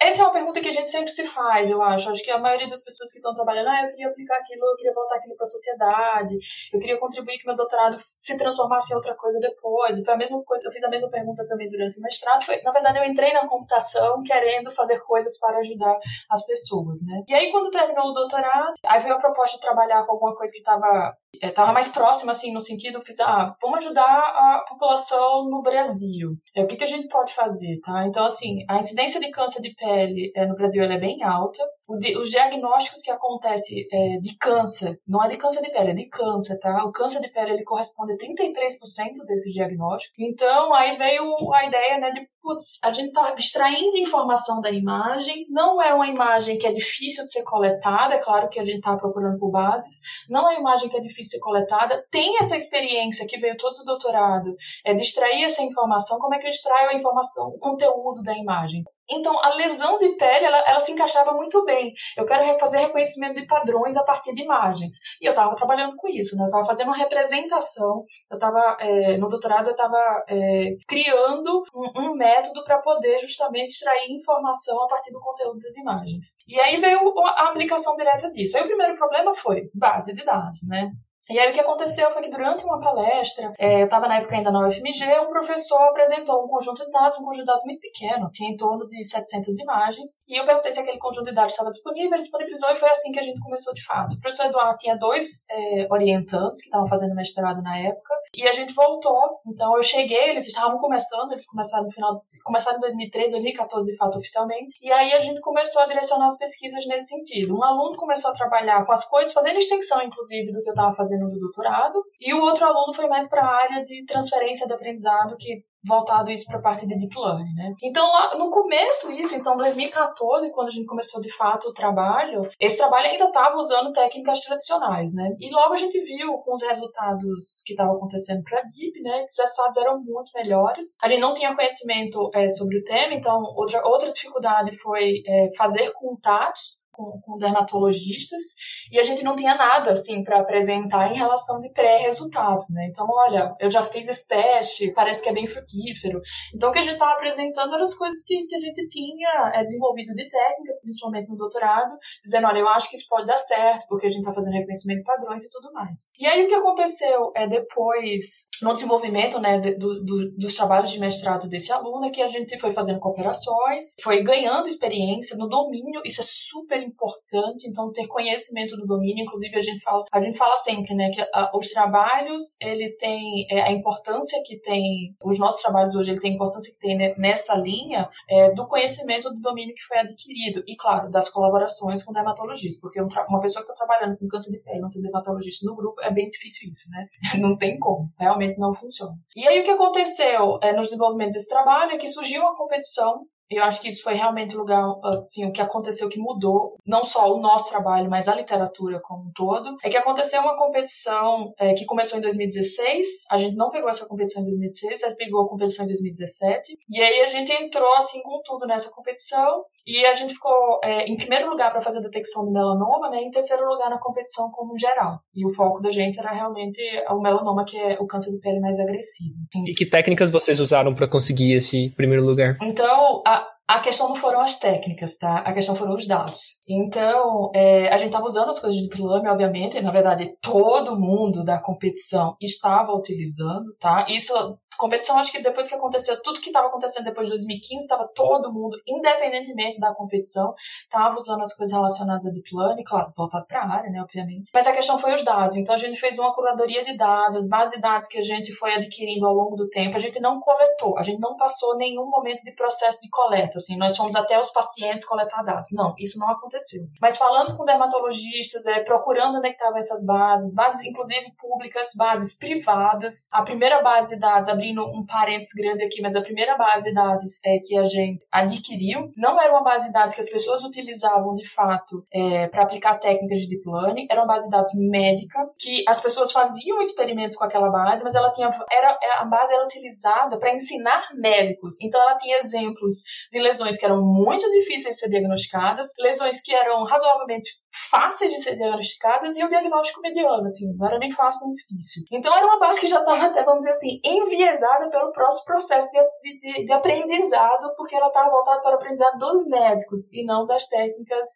essa 0.00 0.22
é 0.22 0.24
uma 0.24 0.32
pergunta 0.32 0.60
que 0.60 0.68
a 0.68 0.72
gente 0.72 0.90
sempre 0.90 1.10
se 1.10 1.24
faz, 1.24 1.70
eu 1.70 1.82
acho. 1.82 2.10
Acho 2.10 2.22
que 2.22 2.30
a 2.30 2.38
maioria 2.38 2.66
das 2.66 2.82
pessoas 2.82 3.12
que 3.12 3.18
estão 3.18 3.34
trabalhando, 3.34 3.68
ah, 3.68 3.82
eu 3.84 3.90
queria 3.90 4.08
aplicar 4.08 4.36
aquilo, 4.38 4.66
eu 4.66 4.76
queria 4.76 4.94
voltar 4.94 5.16
aquilo 5.16 5.36
para 5.36 5.44
a 5.44 5.50
sociedade, 5.50 6.38
eu 6.72 6.80
queria 6.80 6.98
contribuir 6.98 7.38
que 7.38 7.46
meu 7.46 7.54
doutorado 7.54 7.96
se 8.18 8.38
transformasse 8.38 8.92
em 8.92 8.96
outra 8.96 9.14
coisa 9.14 9.38
depois. 9.38 10.02
Foi 10.02 10.14
a 10.14 10.16
mesma 10.16 10.42
coisa, 10.42 10.66
eu 10.66 10.72
fiz 10.72 10.82
a 10.82 10.88
mesma 10.88 11.10
pergunta 11.10 11.44
também 11.46 11.68
durante 11.68 11.98
o 11.98 12.02
mestrado. 12.02 12.44
Foi, 12.44 12.60
na 12.62 12.72
verdade, 12.72 12.98
eu 12.98 13.04
entrei 13.04 13.32
na 13.32 13.46
computação 13.46 14.22
querendo 14.22 14.70
fazer 14.70 15.00
coisas 15.00 15.38
para 15.38 15.58
ajudar 15.58 15.94
as 16.30 16.44
pessoas, 16.46 17.00
né? 17.04 17.22
E 17.28 17.34
aí, 17.34 17.50
quando 17.50 17.70
terminou 17.70 18.06
o 18.06 18.12
doutorado, 18.12 18.72
aí 18.86 19.00
veio 19.00 19.14
a 19.14 19.20
proposta 19.20 19.56
de 19.56 19.62
trabalhar 19.62 20.04
com 20.06 20.12
alguma 20.12 20.34
coisa 20.34 20.52
que 20.52 20.60
estava 20.60 21.14
é, 21.42 21.52
mais 21.72 21.88
próxima, 21.88 22.32
assim, 22.32 22.52
no 22.52 22.62
sentido, 22.62 23.02
fiz, 23.02 23.20
ah, 23.20 23.54
vamos 23.60 23.84
ajudar 23.84 24.02
a 24.02 24.64
população 24.68 25.44
no 25.48 25.62
Brasil. 25.62 26.36
É, 26.54 26.62
o 26.62 26.66
que, 26.66 26.76
que 26.76 26.84
a 26.84 26.88
gente 26.88 27.08
pode 27.08 27.34
fazer, 27.34 27.78
tá? 27.80 28.06
Então, 28.06 28.24
assim, 28.24 28.64
a 28.68 28.78
incidência 28.78 29.20
de 29.20 29.30
câncer 29.30 29.57
de 29.60 29.74
pele 29.74 30.32
é, 30.34 30.46
no 30.46 30.54
Brasil 30.54 30.82
é 30.82 30.98
bem 30.98 31.22
alta. 31.22 31.62
os 31.88 32.28
diagnósticos 32.28 33.02
que 33.02 33.10
acontecem 33.10 33.86
é, 33.90 34.18
de 34.20 34.36
câncer, 34.36 34.98
não 35.06 35.24
é 35.24 35.28
de 35.28 35.36
câncer 35.36 35.62
de 35.62 35.70
pele, 35.70 35.90
é 35.90 35.94
de 35.94 36.08
câncer, 36.08 36.58
tá? 36.58 36.84
O 36.84 36.92
câncer 36.92 37.20
de 37.20 37.30
pele, 37.30 37.52
ele 37.52 37.64
corresponde 37.64 38.12
a 38.12 38.16
33% 38.16 39.24
desse 39.26 39.52
diagnóstico. 39.52 40.14
Então, 40.18 40.74
aí 40.74 40.96
veio 40.96 41.34
a 41.52 41.64
ideia, 41.64 41.98
né, 41.98 42.10
de, 42.10 42.28
putz, 42.42 42.78
a 42.82 42.92
gente 42.92 43.12
tá 43.12 43.34
extraindo 43.38 43.96
informação 43.96 44.60
da 44.60 44.70
imagem, 44.70 45.46
não 45.50 45.80
é 45.82 45.92
uma 45.94 46.08
imagem 46.08 46.56
que 46.58 46.66
é 46.66 46.72
difícil 46.72 47.24
de 47.24 47.32
ser 47.32 47.42
coletada, 47.44 48.14
é 48.14 48.18
claro 48.18 48.48
que 48.48 48.60
a 48.60 48.64
gente 48.64 48.80
tá 48.80 48.96
procurando 48.96 49.38
por 49.38 49.50
bases, 49.50 50.00
não 50.28 50.50
é 50.50 50.54
uma 50.54 50.60
imagem 50.60 50.88
que 50.88 50.96
é 50.96 51.00
difícil 51.00 51.24
de 51.24 51.30
ser 51.30 51.40
coletada, 51.40 52.04
tem 52.10 52.38
essa 52.38 52.56
experiência 52.56 53.26
que 53.26 53.38
veio 53.38 53.56
todo 53.56 53.78
o 53.80 53.84
doutorado, 53.84 54.54
é 54.84 54.94
de 54.94 55.02
extrair 55.02 55.44
essa 55.44 55.62
informação, 55.62 56.18
como 56.18 56.34
é 56.34 56.38
que 56.38 56.46
eu 56.46 56.50
extraio 56.50 56.90
a 56.90 56.94
informação, 56.94 57.48
o 57.48 57.58
conteúdo 57.58 58.22
da 58.22 58.36
imagem? 58.36 58.82
Então, 59.10 59.42
a 59.42 59.54
lesão 59.54 59.98
de 59.98 60.16
pele, 60.16 60.44
ela, 60.44 60.58
ela, 60.66 60.80
se 60.80 60.92
encaixava 60.92 61.32
muito 61.32 61.64
bem. 61.64 61.92
Eu 62.16 62.26
quero 62.26 62.58
fazer 62.58 62.78
reconhecimento 62.78 63.40
de 63.40 63.46
padrões 63.46 63.96
a 63.96 64.04
partir 64.04 64.34
de 64.34 64.42
imagens. 64.42 64.94
E 65.20 65.26
eu 65.26 65.30
estava 65.30 65.54
trabalhando 65.54 65.96
com 65.96 66.08
isso, 66.08 66.36
né? 66.36 66.44
Eu 66.44 66.48
estava 66.48 66.64
fazendo 66.64 66.88
uma 66.88 66.96
representação. 66.96 68.04
Eu 68.30 68.34
estava, 68.34 68.76
é, 68.80 69.16
no 69.16 69.28
doutorado, 69.28 69.68
eu 69.68 69.72
estava 69.72 70.24
é, 70.28 70.74
criando 70.86 71.62
um, 71.74 72.02
um 72.02 72.14
método 72.14 72.62
para 72.64 72.78
poder 72.78 73.18
justamente 73.18 73.70
extrair 73.70 74.10
informação 74.10 74.82
a 74.82 74.86
partir 74.86 75.12
do 75.12 75.20
conteúdo 75.20 75.58
das 75.58 75.76
imagens. 75.76 76.36
E 76.46 76.58
aí 76.60 76.76
veio 76.76 77.00
a 77.20 77.48
aplicação 77.48 77.96
direta 77.96 78.30
disso. 78.30 78.56
Aí 78.56 78.62
o 78.62 78.66
primeiro 78.66 78.96
problema 78.96 79.34
foi 79.34 79.70
base 79.74 80.14
de 80.14 80.24
dados, 80.24 80.66
né? 80.68 80.90
E 81.30 81.38
aí 81.38 81.50
o 81.50 81.52
que 81.52 81.60
aconteceu 81.60 82.10
foi 82.10 82.22
que 82.22 82.30
durante 82.30 82.64
uma 82.64 82.80
palestra, 82.80 83.52
é, 83.58 83.82
eu 83.82 83.84
estava 83.84 84.08
na 84.08 84.16
época 84.16 84.34
ainda 84.34 84.50
na 84.50 84.66
UFMG, 84.66 85.04
um 85.20 85.28
professor 85.28 85.82
apresentou 85.82 86.42
um 86.42 86.48
conjunto 86.48 86.82
de 86.82 86.90
dados, 86.90 87.18
um 87.18 87.22
conjunto 87.22 87.44
de 87.44 87.50
dados 87.50 87.64
muito 87.64 87.80
pequeno, 87.80 88.30
tinha 88.32 88.50
em 88.50 88.56
torno 88.56 88.88
de 88.88 89.04
700 89.04 89.58
imagens, 89.58 90.24
e 90.26 90.40
eu 90.40 90.46
perguntei 90.46 90.72
se 90.72 90.80
aquele 90.80 90.98
conjunto 90.98 91.26
de 91.26 91.34
dados 91.34 91.52
estava 91.52 91.70
disponível, 91.70 92.12
ele 92.12 92.22
disponibilizou 92.22 92.70
e 92.70 92.76
foi 92.76 92.88
assim 92.88 93.12
que 93.12 93.18
a 93.18 93.22
gente 93.22 93.40
começou 93.42 93.74
de 93.74 93.84
fato. 93.84 94.14
O 94.14 94.20
professor 94.20 94.46
Eduardo 94.46 94.78
tinha 94.78 94.96
dois 94.96 95.44
é, 95.50 95.86
orientantes 95.90 96.62
que 96.62 96.68
estavam 96.68 96.88
fazendo 96.88 97.14
mestrado 97.14 97.60
na 97.60 97.78
época, 97.78 98.14
e 98.34 98.48
a 98.48 98.52
gente 98.52 98.72
voltou, 98.72 99.40
então 99.46 99.76
eu 99.76 99.82
cheguei, 99.82 100.30
eles 100.30 100.46
estavam 100.46 100.78
começando, 100.78 101.32
eles 101.32 101.46
começaram 101.46 101.84
no 101.84 101.90
final, 101.90 102.22
começaram 102.42 102.78
em 102.78 102.80
2013, 102.80 103.32
2014 103.32 103.92
de 103.92 103.96
fato 103.98 104.16
oficialmente, 104.16 104.78
e 104.80 104.90
aí 104.90 105.12
a 105.12 105.18
gente 105.18 105.42
começou 105.42 105.82
a 105.82 105.86
direcionar 105.86 106.26
as 106.26 106.38
pesquisas 106.38 106.86
nesse 106.86 107.08
sentido. 107.08 107.54
Um 107.54 107.62
aluno 107.62 107.96
começou 107.96 108.30
a 108.30 108.34
trabalhar 108.34 108.86
com 108.86 108.92
as 108.92 109.04
coisas, 109.04 109.32
fazendo 109.34 109.58
extensão 109.58 110.00
inclusive 110.02 110.52
do 110.52 110.62
que 110.62 110.70
eu 110.70 110.72
estava 110.72 110.94
fazendo 110.94 111.17
fazendo 111.18 111.30
do 111.30 111.40
doutorado, 111.40 112.02
e 112.20 112.32
o 112.32 112.40
outro 112.40 112.64
aluno 112.64 112.94
foi 112.94 113.08
mais 113.08 113.28
para 113.28 113.42
a 113.42 113.62
área 113.62 113.84
de 113.84 114.04
transferência 114.06 114.66
de 114.66 114.72
aprendizado, 114.72 115.36
que 115.38 115.64
voltado 115.86 116.30
isso 116.30 116.44
para 116.44 116.58
a 116.58 116.62
parte 116.62 116.86
de 116.86 116.98
deep 116.98 117.14
learning, 117.16 117.54
né? 117.54 117.72
Então 117.82 118.04
lá 118.12 118.36
no 118.36 118.50
começo 118.50 119.12
isso, 119.12 119.34
então 119.34 119.56
2014, 119.56 120.50
quando 120.50 120.66
a 120.66 120.70
gente 120.70 120.86
começou 120.86 121.20
de 121.20 121.32
fato 121.32 121.68
o 121.68 121.72
trabalho, 121.72 122.42
esse 122.60 122.76
trabalho 122.76 123.06
ainda 123.06 123.26
estava 123.26 123.56
usando 123.56 123.92
técnicas 123.92 124.40
tradicionais, 124.40 125.14
né? 125.14 125.30
E 125.38 125.50
logo 125.50 125.74
a 125.74 125.76
gente 125.76 125.98
viu 126.00 126.32
com 126.38 126.54
os 126.54 126.62
resultados 126.62 127.62
que 127.64 127.74
estavam 127.74 127.96
acontecendo 127.96 128.42
para 128.42 128.60
deep, 128.62 129.00
né, 129.02 129.20
que 129.20 129.30
os 129.30 129.38
resultados 129.38 129.76
eram 129.76 130.00
muito 130.00 130.30
melhores. 130.34 130.96
A 131.02 131.08
gente 131.08 131.20
não 131.20 131.32
tinha 131.32 131.54
conhecimento 131.54 132.28
é, 132.34 132.48
sobre 132.48 132.78
o 132.78 132.84
tema, 132.84 133.14
então 133.14 133.40
outra 133.56 133.80
outra 133.86 134.12
dificuldade 134.12 134.76
foi 134.76 135.22
é, 135.26 135.48
fazer 135.56 135.92
contatos 135.92 136.78
com, 136.98 137.20
com 137.20 137.38
dermatologistas 137.38 138.42
e 138.90 138.98
a 138.98 139.04
gente 139.04 139.22
não 139.22 139.36
tinha 139.36 139.54
nada 139.54 139.92
assim 139.92 140.24
para 140.24 140.40
apresentar 140.40 141.12
em 141.12 141.16
relação 141.16 141.60
de 141.60 141.70
pré-resultados, 141.70 142.66
né? 142.70 142.88
Então, 142.90 143.06
olha, 143.08 143.54
eu 143.60 143.70
já 143.70 143.84
fiz 143.84 144.08
esse 144.08 144.26
teste, 144.26 144.92
parece 144.92 145.22
que 145.22 145.28
é 145.28 145.32
bem 145.32 145.46
frutífero. 145.46 146.20
Então, 146.52 146.70
o 146.70 146.72
que 146.72 146.80
a 146.80 146.82
gente 146.82 146.94
estava 146.94 147.12
apresentando 147.12 147.72
eram 147.72 147.84
as 147.84 147.94
coisas 147.94 148.24
que, 148.24 148.44
que 148.46 148.56
a 148.56 148.58
gente 148.58 148.88
tinha 148.88 149.52
é, 149.54 149.62
desenvolvido 149.62 150.12
de 150.14 150.28
técnicas, 150.28 150.80
principalmente 150.82 151.30
no 151.30 151.36
doutorado, 151.36 151.96
dizendo, 152.22 152.48
olha, 152.48 152.58
eu 152.58 152.68
acho 152.68 152.90
que 152.90 152.96
isso 152.96 153.06
pode 153.08 153.26
dar 153.26 153.36
certo, 153.36 153.86
porque 153.88 154.06
a 154.06 154.10
gente 154.10 154.20
está 154.20 154.32
fazendo 154.32 154.54
reconhecimento 154.54 154.98
de 154.98 155.04
padrões 155.04 155.44
e 155.44 155.50
tudo 155.50 155.72
mais. 155.72 156.10
E 156.18 156.26
aí, 156.26 156.44
o 156.44 156.48
que 156.48 156.54
aconteceu 156.54 157.30
é 157.36 157.46
depois, 157.46 158.48
no 158.60 158.74
desenvolvimento, 158.74 159.38
né, 159.38 159.60
do, 159.60 160.02
do, 160.02 160.32
dos 160.36 160.56
trabalhos 160.56 160.90
de 160.90 160.98
mestrado 160.98 161.48
desse 161.48 161.70
aluno, 161.70 162.06
é 162.06 162.10
que 162.10 162.22
a 162.22 162.28
gente 162.28 162.58
foi 162.58 162.72
fazendo 162.72 162.98
cooperações, 162.98 163.94
foi 164.02 164.22
ganhando 164.22 164.66
experiência 164.66 165.36
no 165.36 165.48
domínio, 165.48 166.00
isso 166.04 166.20
é 166.20 166.24
super 166.26 166.87
importante, 166.88 167.68
então 167.68 167.92
ter 167.92 168.06
conhecimento 168.06 168.76
do 168.76 168.84
domínio, 168.84 169.24
inclusive 169.24 169.56
a 169.56 169.60
gente 169.60 169.80
fala, 169.80 170.04
a 170.10 170.20
gente 170.20 170.36
fala 170.36 170.56
sempre, 170.56 170.94
né, 170.94 171.10
que 171.10 171.20
a, 171.32 171.50
os 171.54 171.68
trabalhos, 171.68 172.56
ele 172.60 172.96
tem 172.96 173.46
é, 173.50 173.62
a 173.62 173.72
importância 173.72 174.40
que 174.44 174.58
tem, 174.60 175.14
os 175.22 175.38
nossos 175.38 175.62
trabalhos 175.62 175.94
hoje, 175.94 176.10
ele 176.10 176.20
tem 176.20 176.32
a 176.32 176.34
importância 176.34 176.72
que 176.72 176.78
tem 176.78 176.96
né, 176.96 177.14
nessa 177.16 177.54
linha 177.54 178.08
é, 178.28 178.50
do 178.52 178.66
conhecimento 178.66 179.30
do 179.30 179.40
domínio 179.40 179.74
que 179.74 179.82
foi 179.82 179.98
adquirido 179.98 180.62
e, 180.66 180.76
claro, 180.76 181.10
das 181.10 181.28
colaborações 181.28 182.02
com 182.02 182.12
dermatologistas, 182.12 182.80
porque 182.80 183.00
um 183.02 183.08
uma 183.28 183.40
pessoa 183.40 183.64
que 183.64 183.70
está 183.70 183.84
trabalhando 183.84 184.16
com 184.18 184.28
câncer 184.28 184.50
de 184.52 184.60
pele, 184.60 184.80
não 184.80 184.90
tem 184.90 185.02
dermatologista 185.02 185.66
no 185.66 185.76
grupo, 185.76 186.00
é 186.00 186.10
bem 186.10 186.28
difícil 186.28 186.68
isso, 186.70 186.88
né? 186.90 187.06
Não 187.38 187.56
tem 187.56 187.78
como, 187.78 188.10
realmente 188.18 188.58
não 188.58 188.74
funciona. 188.74 189.14
E 189.34 189.46
aí 189.46 189.60
o 189.60 189.64
que 189.64 189.70
aconteceu 189.70 190.58
é, 190.62 190.72
no 190.72 190.82
desenvolvimento 190.82 191.32
desse 191.32 191.48
trabalho 191.48 191.92
é 191.92 191.96
que 191.96 192.06
surgiu 192.06 192.42
uma 192.42 192.56
competição 192.56 193.24
eu 193.50 193.64
acho 193.64 193.80
que 193.80 193.88
isso 193.88 194.02
foi 194.02 194.14
realmente 194.14 194.54
o 194.54 194.58
lugar, 194.58 194.84
assim, 195.04 195.46
o 195.46 195.52
que 195.52 195.60
aconteceu 195.60 196.08
que 196.08 196.18
mudou, 196.18 196.76
não 196.86 197.04
só 197.04 197.32
o 197.32 197.40
nosso 197.40 197.68
trabalho, 197.68 198.10
mas 198.10 198.28
a 198.28 198.34
literatura 198.34 199.00
como 199.02 199.28
um 199.28 199.32
todo, 199.32 199.76
é 199.82 199.88
que 199.88 199.96
aconteceu 199.96 200.40
uma 200.40 200.56
competição 200.56 201.52
é, 201.58 201.74
que 201.74 201.84
começou 201.84 202.18
em 202.18 202.22
2016, 202.22 203.06
a 203.30 203.36
gente 203.36 203.56
não 203.56 203.70
pegou 203.70 203.88
essa 203.88 204.06
competição 204.06 204.42
em 204.42 204.46
2016, 204.46 205.02
a 205.02 205.08
gente 205.08 205.18
pegou 205.18 205.42
a 205.42 205.48
competição 205.48 205.84
em 205.84 205.88
2017, 205.88 206.76
e 206.90 207.00
aí 207.00 207.20
a 207.20 207.26
gente 207.26 207.52
entrou, 207.52 207.94
assim, 207.94 208.20
com 208.22 208.40
tudo 208.44 208.66
nessa 208.66 208.90
competição, 208.90 209.64
e 209.86 210.04
a 210.06 210.14
gente 210.14 210.34
ficou 210.34 210.80
é, 210.84 211.06
em 211.06 211.16
primeiro 211.16 211.48
lugar 211.48 211.70
para 211.70 211.80
fazer 211.80 211.98
a 211.98 212.02
detecção 212.02 212.44
do 212.44 212.52
melanoma, 212.52 213.10
né, 213.10 213.22
e 213.22 213.26
em 213.26 213.30
terceiro 213.30 213.66
lugar 213.66 213.90
na 213.90 213.98
competição 213.98 214.50
como 214.50 214.78
geral. 214.78 215.20
E 215.34 215.46
o 215.46 215.54
foco 215.54 215.80
da 215.80 215.90
gente 215.90 216.18
era 216.18 216.32
realmente 216.32 216.80
o 217.10 217.20
melanoma, 217.20 217.64
que 217.64 217.78
é 217.78 217.96
o 218.00 218.06
câncer 218.06 218.30
de 218.30 218.38
pele 218.40 218.60
mais 218.60 218.78
agressivo. 218.78 219.34
E 219.66 219.72
que 219.72 219.86
técnicas 219.86 220.30
vocês 220.30 220.60
usaram 220.60 220.94
para 220.94 221.08
conseguir 221.08 221.52
esse 221.52 221.90
primeiro 221.96 222.24
lugar? 222.24 222.56
Então, 222.62 223.22
a, 223.26 223.37
a 223.68 223.80
questão 223.80 224.08
não 224.08 224.16
foram 224.16 224.40
as 224.40 224.58
técnicas, 224.58 225.18
tá? 225.18 225.38
A 225.38 225.52
questão 225.52 225.74
foram 225.74 225.94
os 225.94 226.06
dados. 226.06 226.58
Então, 226.66 227.50
é, 227.54 227.88
a 227.88 227.98
gente 227.98 228.08
estava 228.08 228.24
usando 228.24 228.48
as 228.48 228.58
coisas 228.58 228.80
de 228.80 228.88
Plame, 228.88 229.28
obviamente, 229.28 229.76
e, 229.76 229.82
na 229.82 229.90
verdade, 229.90 230.34
todo 230.40 230.98
mundo 230.98 231.44
da 231.44 231.60
competição 231.60 232.34
estava 232.40 232.92
utilizando, 232.92 233.74
tá? 233.78 234.06
Isso 234.08 234.32
competição, 234.78 235.18
acho 235.18 235.30
que 235.30 235.42
depois 235.42 235.68
que 235.68 235.74
aconteceu, 235.74 236.20
tudo 236.22 236.40
que 236.40 236.48
estava 236.48 236.68
acontecendo 236.68 237.04
depois 237.04 237.26
de 237.26 237.34
2015, 237.34 237.82
estava 237.82 238.08
todo 238.14 238.52
mundo, 238.52 238.78
independentemente 238.86 239.78
da 239.78 239.94
competição, 239.94 240.54
estava 240.82 241.16
usando 241.16 241.42
as 241.42 241.54
coisas 241.54 241.74
relacionadas 241.74 242.26
a 242.26 242.30
deep 242.30 242.48
learning, 242.54 242.84
claro, 242.84 243.12
voltado 243.16 243.46
para 243.46 243.60
a 243.60 243.70
área, 243.70 243.90
né, 243.90 244.00
obviamente. 244.00 244.50
Mas 244.52 244.66
a 244.66 244.72
questão 244.72 244.96
foi 244.96 245.14
os 245.14 245.24
dados. 245.24 245.56
Então 245.56 245.74
a 245.74 245.78
gente 245.78 245.98
fez 245.98 246.18
uma 246.18 246.34
curadoria 246.34 246.84
de 246.84 246.96
dados, 246.96 247.36
as 247.36 247.48
bases 247.48 247.74
de 247.74 247.80
dados 247.80 248.08
que 248.08 248.18
a 248.18 248.22
gente 248.22 248.52
foi 248.52 248.74
adquirindo 248.74 249.26
ao 249.26 249.34
longo 249.34 249.56
do 249.56 249.68
tempo, 249.68 249.96
a 249.96 250.00
gente 250.00 250.20
não 250.20 250.40
coletou, 250.40 250.98
a 250.98 251.02
gente 251.02 251.20
não 251.20 251.36
passou 251.36 251.76
nenhum 251.76 252.08
momento 252.08 252.42
de 252.42 252.52
processo 252.52 253.00
de 253.00 253.10
coleta, 253.10 253.58
assim, 253.58 253.76
nós 253.76 253.96
fomos 253.96 254.14
até 254.14 254.38
os 254.38 254.50
pacientes 254.50 255.06
coletar 255.06 255.42
dados. 255.42 255.70
Não, 255.72 255.94
isso 255.98 256.18
não 256.18 256.30
aconteceu. 256.30 256.82
Mas 257.00 257.18
falando 257.18 257.56
com 257.56 257.64
dermatologistas, 257.64 258.66
é, 258.66 258.80
procurando 258.80 259.38
onde 259.38 259.48
é 259.48 259.58
estavam 259.68 259.78
essas 259.78 260.04
bases, 260.04 260.54
bases 260.54 260.86
inclusive 260.86 261.32
públicas, 261.38 261.92
bases 261.96 262.36
privadas. 262.36 263.28
A 263.32 263.42
primeira 263.42 263.82
base 263.82 264.14
de 264.14 264.20
dados, 264.20 264.48
abri 264.48 264.67
abrindo 264.68 264.84
um 264.84 265.04
parênteses 265.04 265.52
grande 265.54 265.84
aqui, 265.84 266.00
mas 266.02 266.14
a 266.14 266.22
primeira 266.22 266.56
base 266.56 266.88
de 266.88 266.94
dados 266.94 267.38
é, 267.44 267.58
que 267.64 267.76
a 267.76 267.84
gente 267.84 268.24
adquiriu 268.30 269.10
não 269.16 269.40
era 269.40 269.52
uma 269.52 269.62
base 269.62 269.86
de 269.86 269.92
dados 269.92 270.14
que 270.14 270.20
as 270.20 270.28
pessoas 270.28 270.62
utilizavam 270.62 271.34
de 271.34 271.48
fato 271.48 272.04
é, 272.12 272.48
para 272.48 272.62
aplicar 272.62 272.98
técnicas 272.98 273.38
de 273.40 273.48
deep 273.48 273.62
learning, 273.66 274.06
era 274.10 274.20
uma 274.20 274.26
base 274.26 274.44
de 274.44 274.50
dados 274.50 274.72
médica 274.74 275.38
que 275.58 275.84
as 275.88 276.00
pessoas 276.00 276.32
faziam 276.32 276.80
experimentos 276.80 277.36
com 277.36 277.44
aquela 277.44 277.70
base, 277.70 278.04
mas 278.04 278.14
ela 278.14 278.30
tinha 278.32 278.50
era 278.70 278.98
a 279.18 279.24
base 279.24 279.52
era 279.52 279.64
utilizada 279.64 280.38
para 280.38 280.54
ensinar 280.54 281.08
médicos. 281.14 281.74
Então 281.82 282.00
ela 282.00 282.16
tinha 282.16 282.38
exemplos 282.38 282.94
de 283.32 283.38
lesões 283.38 283.78
que 283.78 283.84
eram 283.84 284.02
muito 284.02 284.48
difíceis 284.50 284.96
de 284.96 285.00
ser 285.00 285.08
diagnosticadas, 285.08 285.88
lesões 285.98 286.40
que 286.40 286.54
eram 286.54 286.84
razoavelmente 286.84 287.50
fáceis 287.90 288.32
de 288.32 288.40
ser 288.40 288.56
diagnosticadas 288.56 289.36
e 289.36 289.44
o 289.44 289.48
diagnóstico 289.48 290.00
mediano, 290.00 290.44
assim, 290.44 290.66
não 290.76 290.86
era 290.86 290.98
nem 290.98 291.10
fácil 291.10 291.46
nem 291.46 291.54
difícil. 291.54 292.02
Então 292.12 292.34
era 292.34 292.46
uma 292.46 292.58
base 292.58 292.80
que 292.80 292.88
já 292.88 292.98
estava 292.98 293.26
até, 293.26 293.44
vamos 293.44 293.60
dizer 293.60 293.70
assim, 293.70 294.00
enviesada 294.04 294.57
pelo 294.90 295.12
próximo 295.12 295.44
processo 295.44 295.88
de, 295.90 296.38
de, 296.38 296.64
de 296.64 296.72
aprendizado, 296.72 297.72
porque 297.76 297.94
ela 297.94 298.08
estava 298.08 298.30
voltada 298.30 298.60
para 298.60 298.72
o 298.72 298.74
aprendizado 298.74 299.18
dos 299.18 299.46
médicos 299.46 300.12
e 300.12 300.24
não 300.24 300.46
das 300.46 300.66
técnicas 300.66 301.28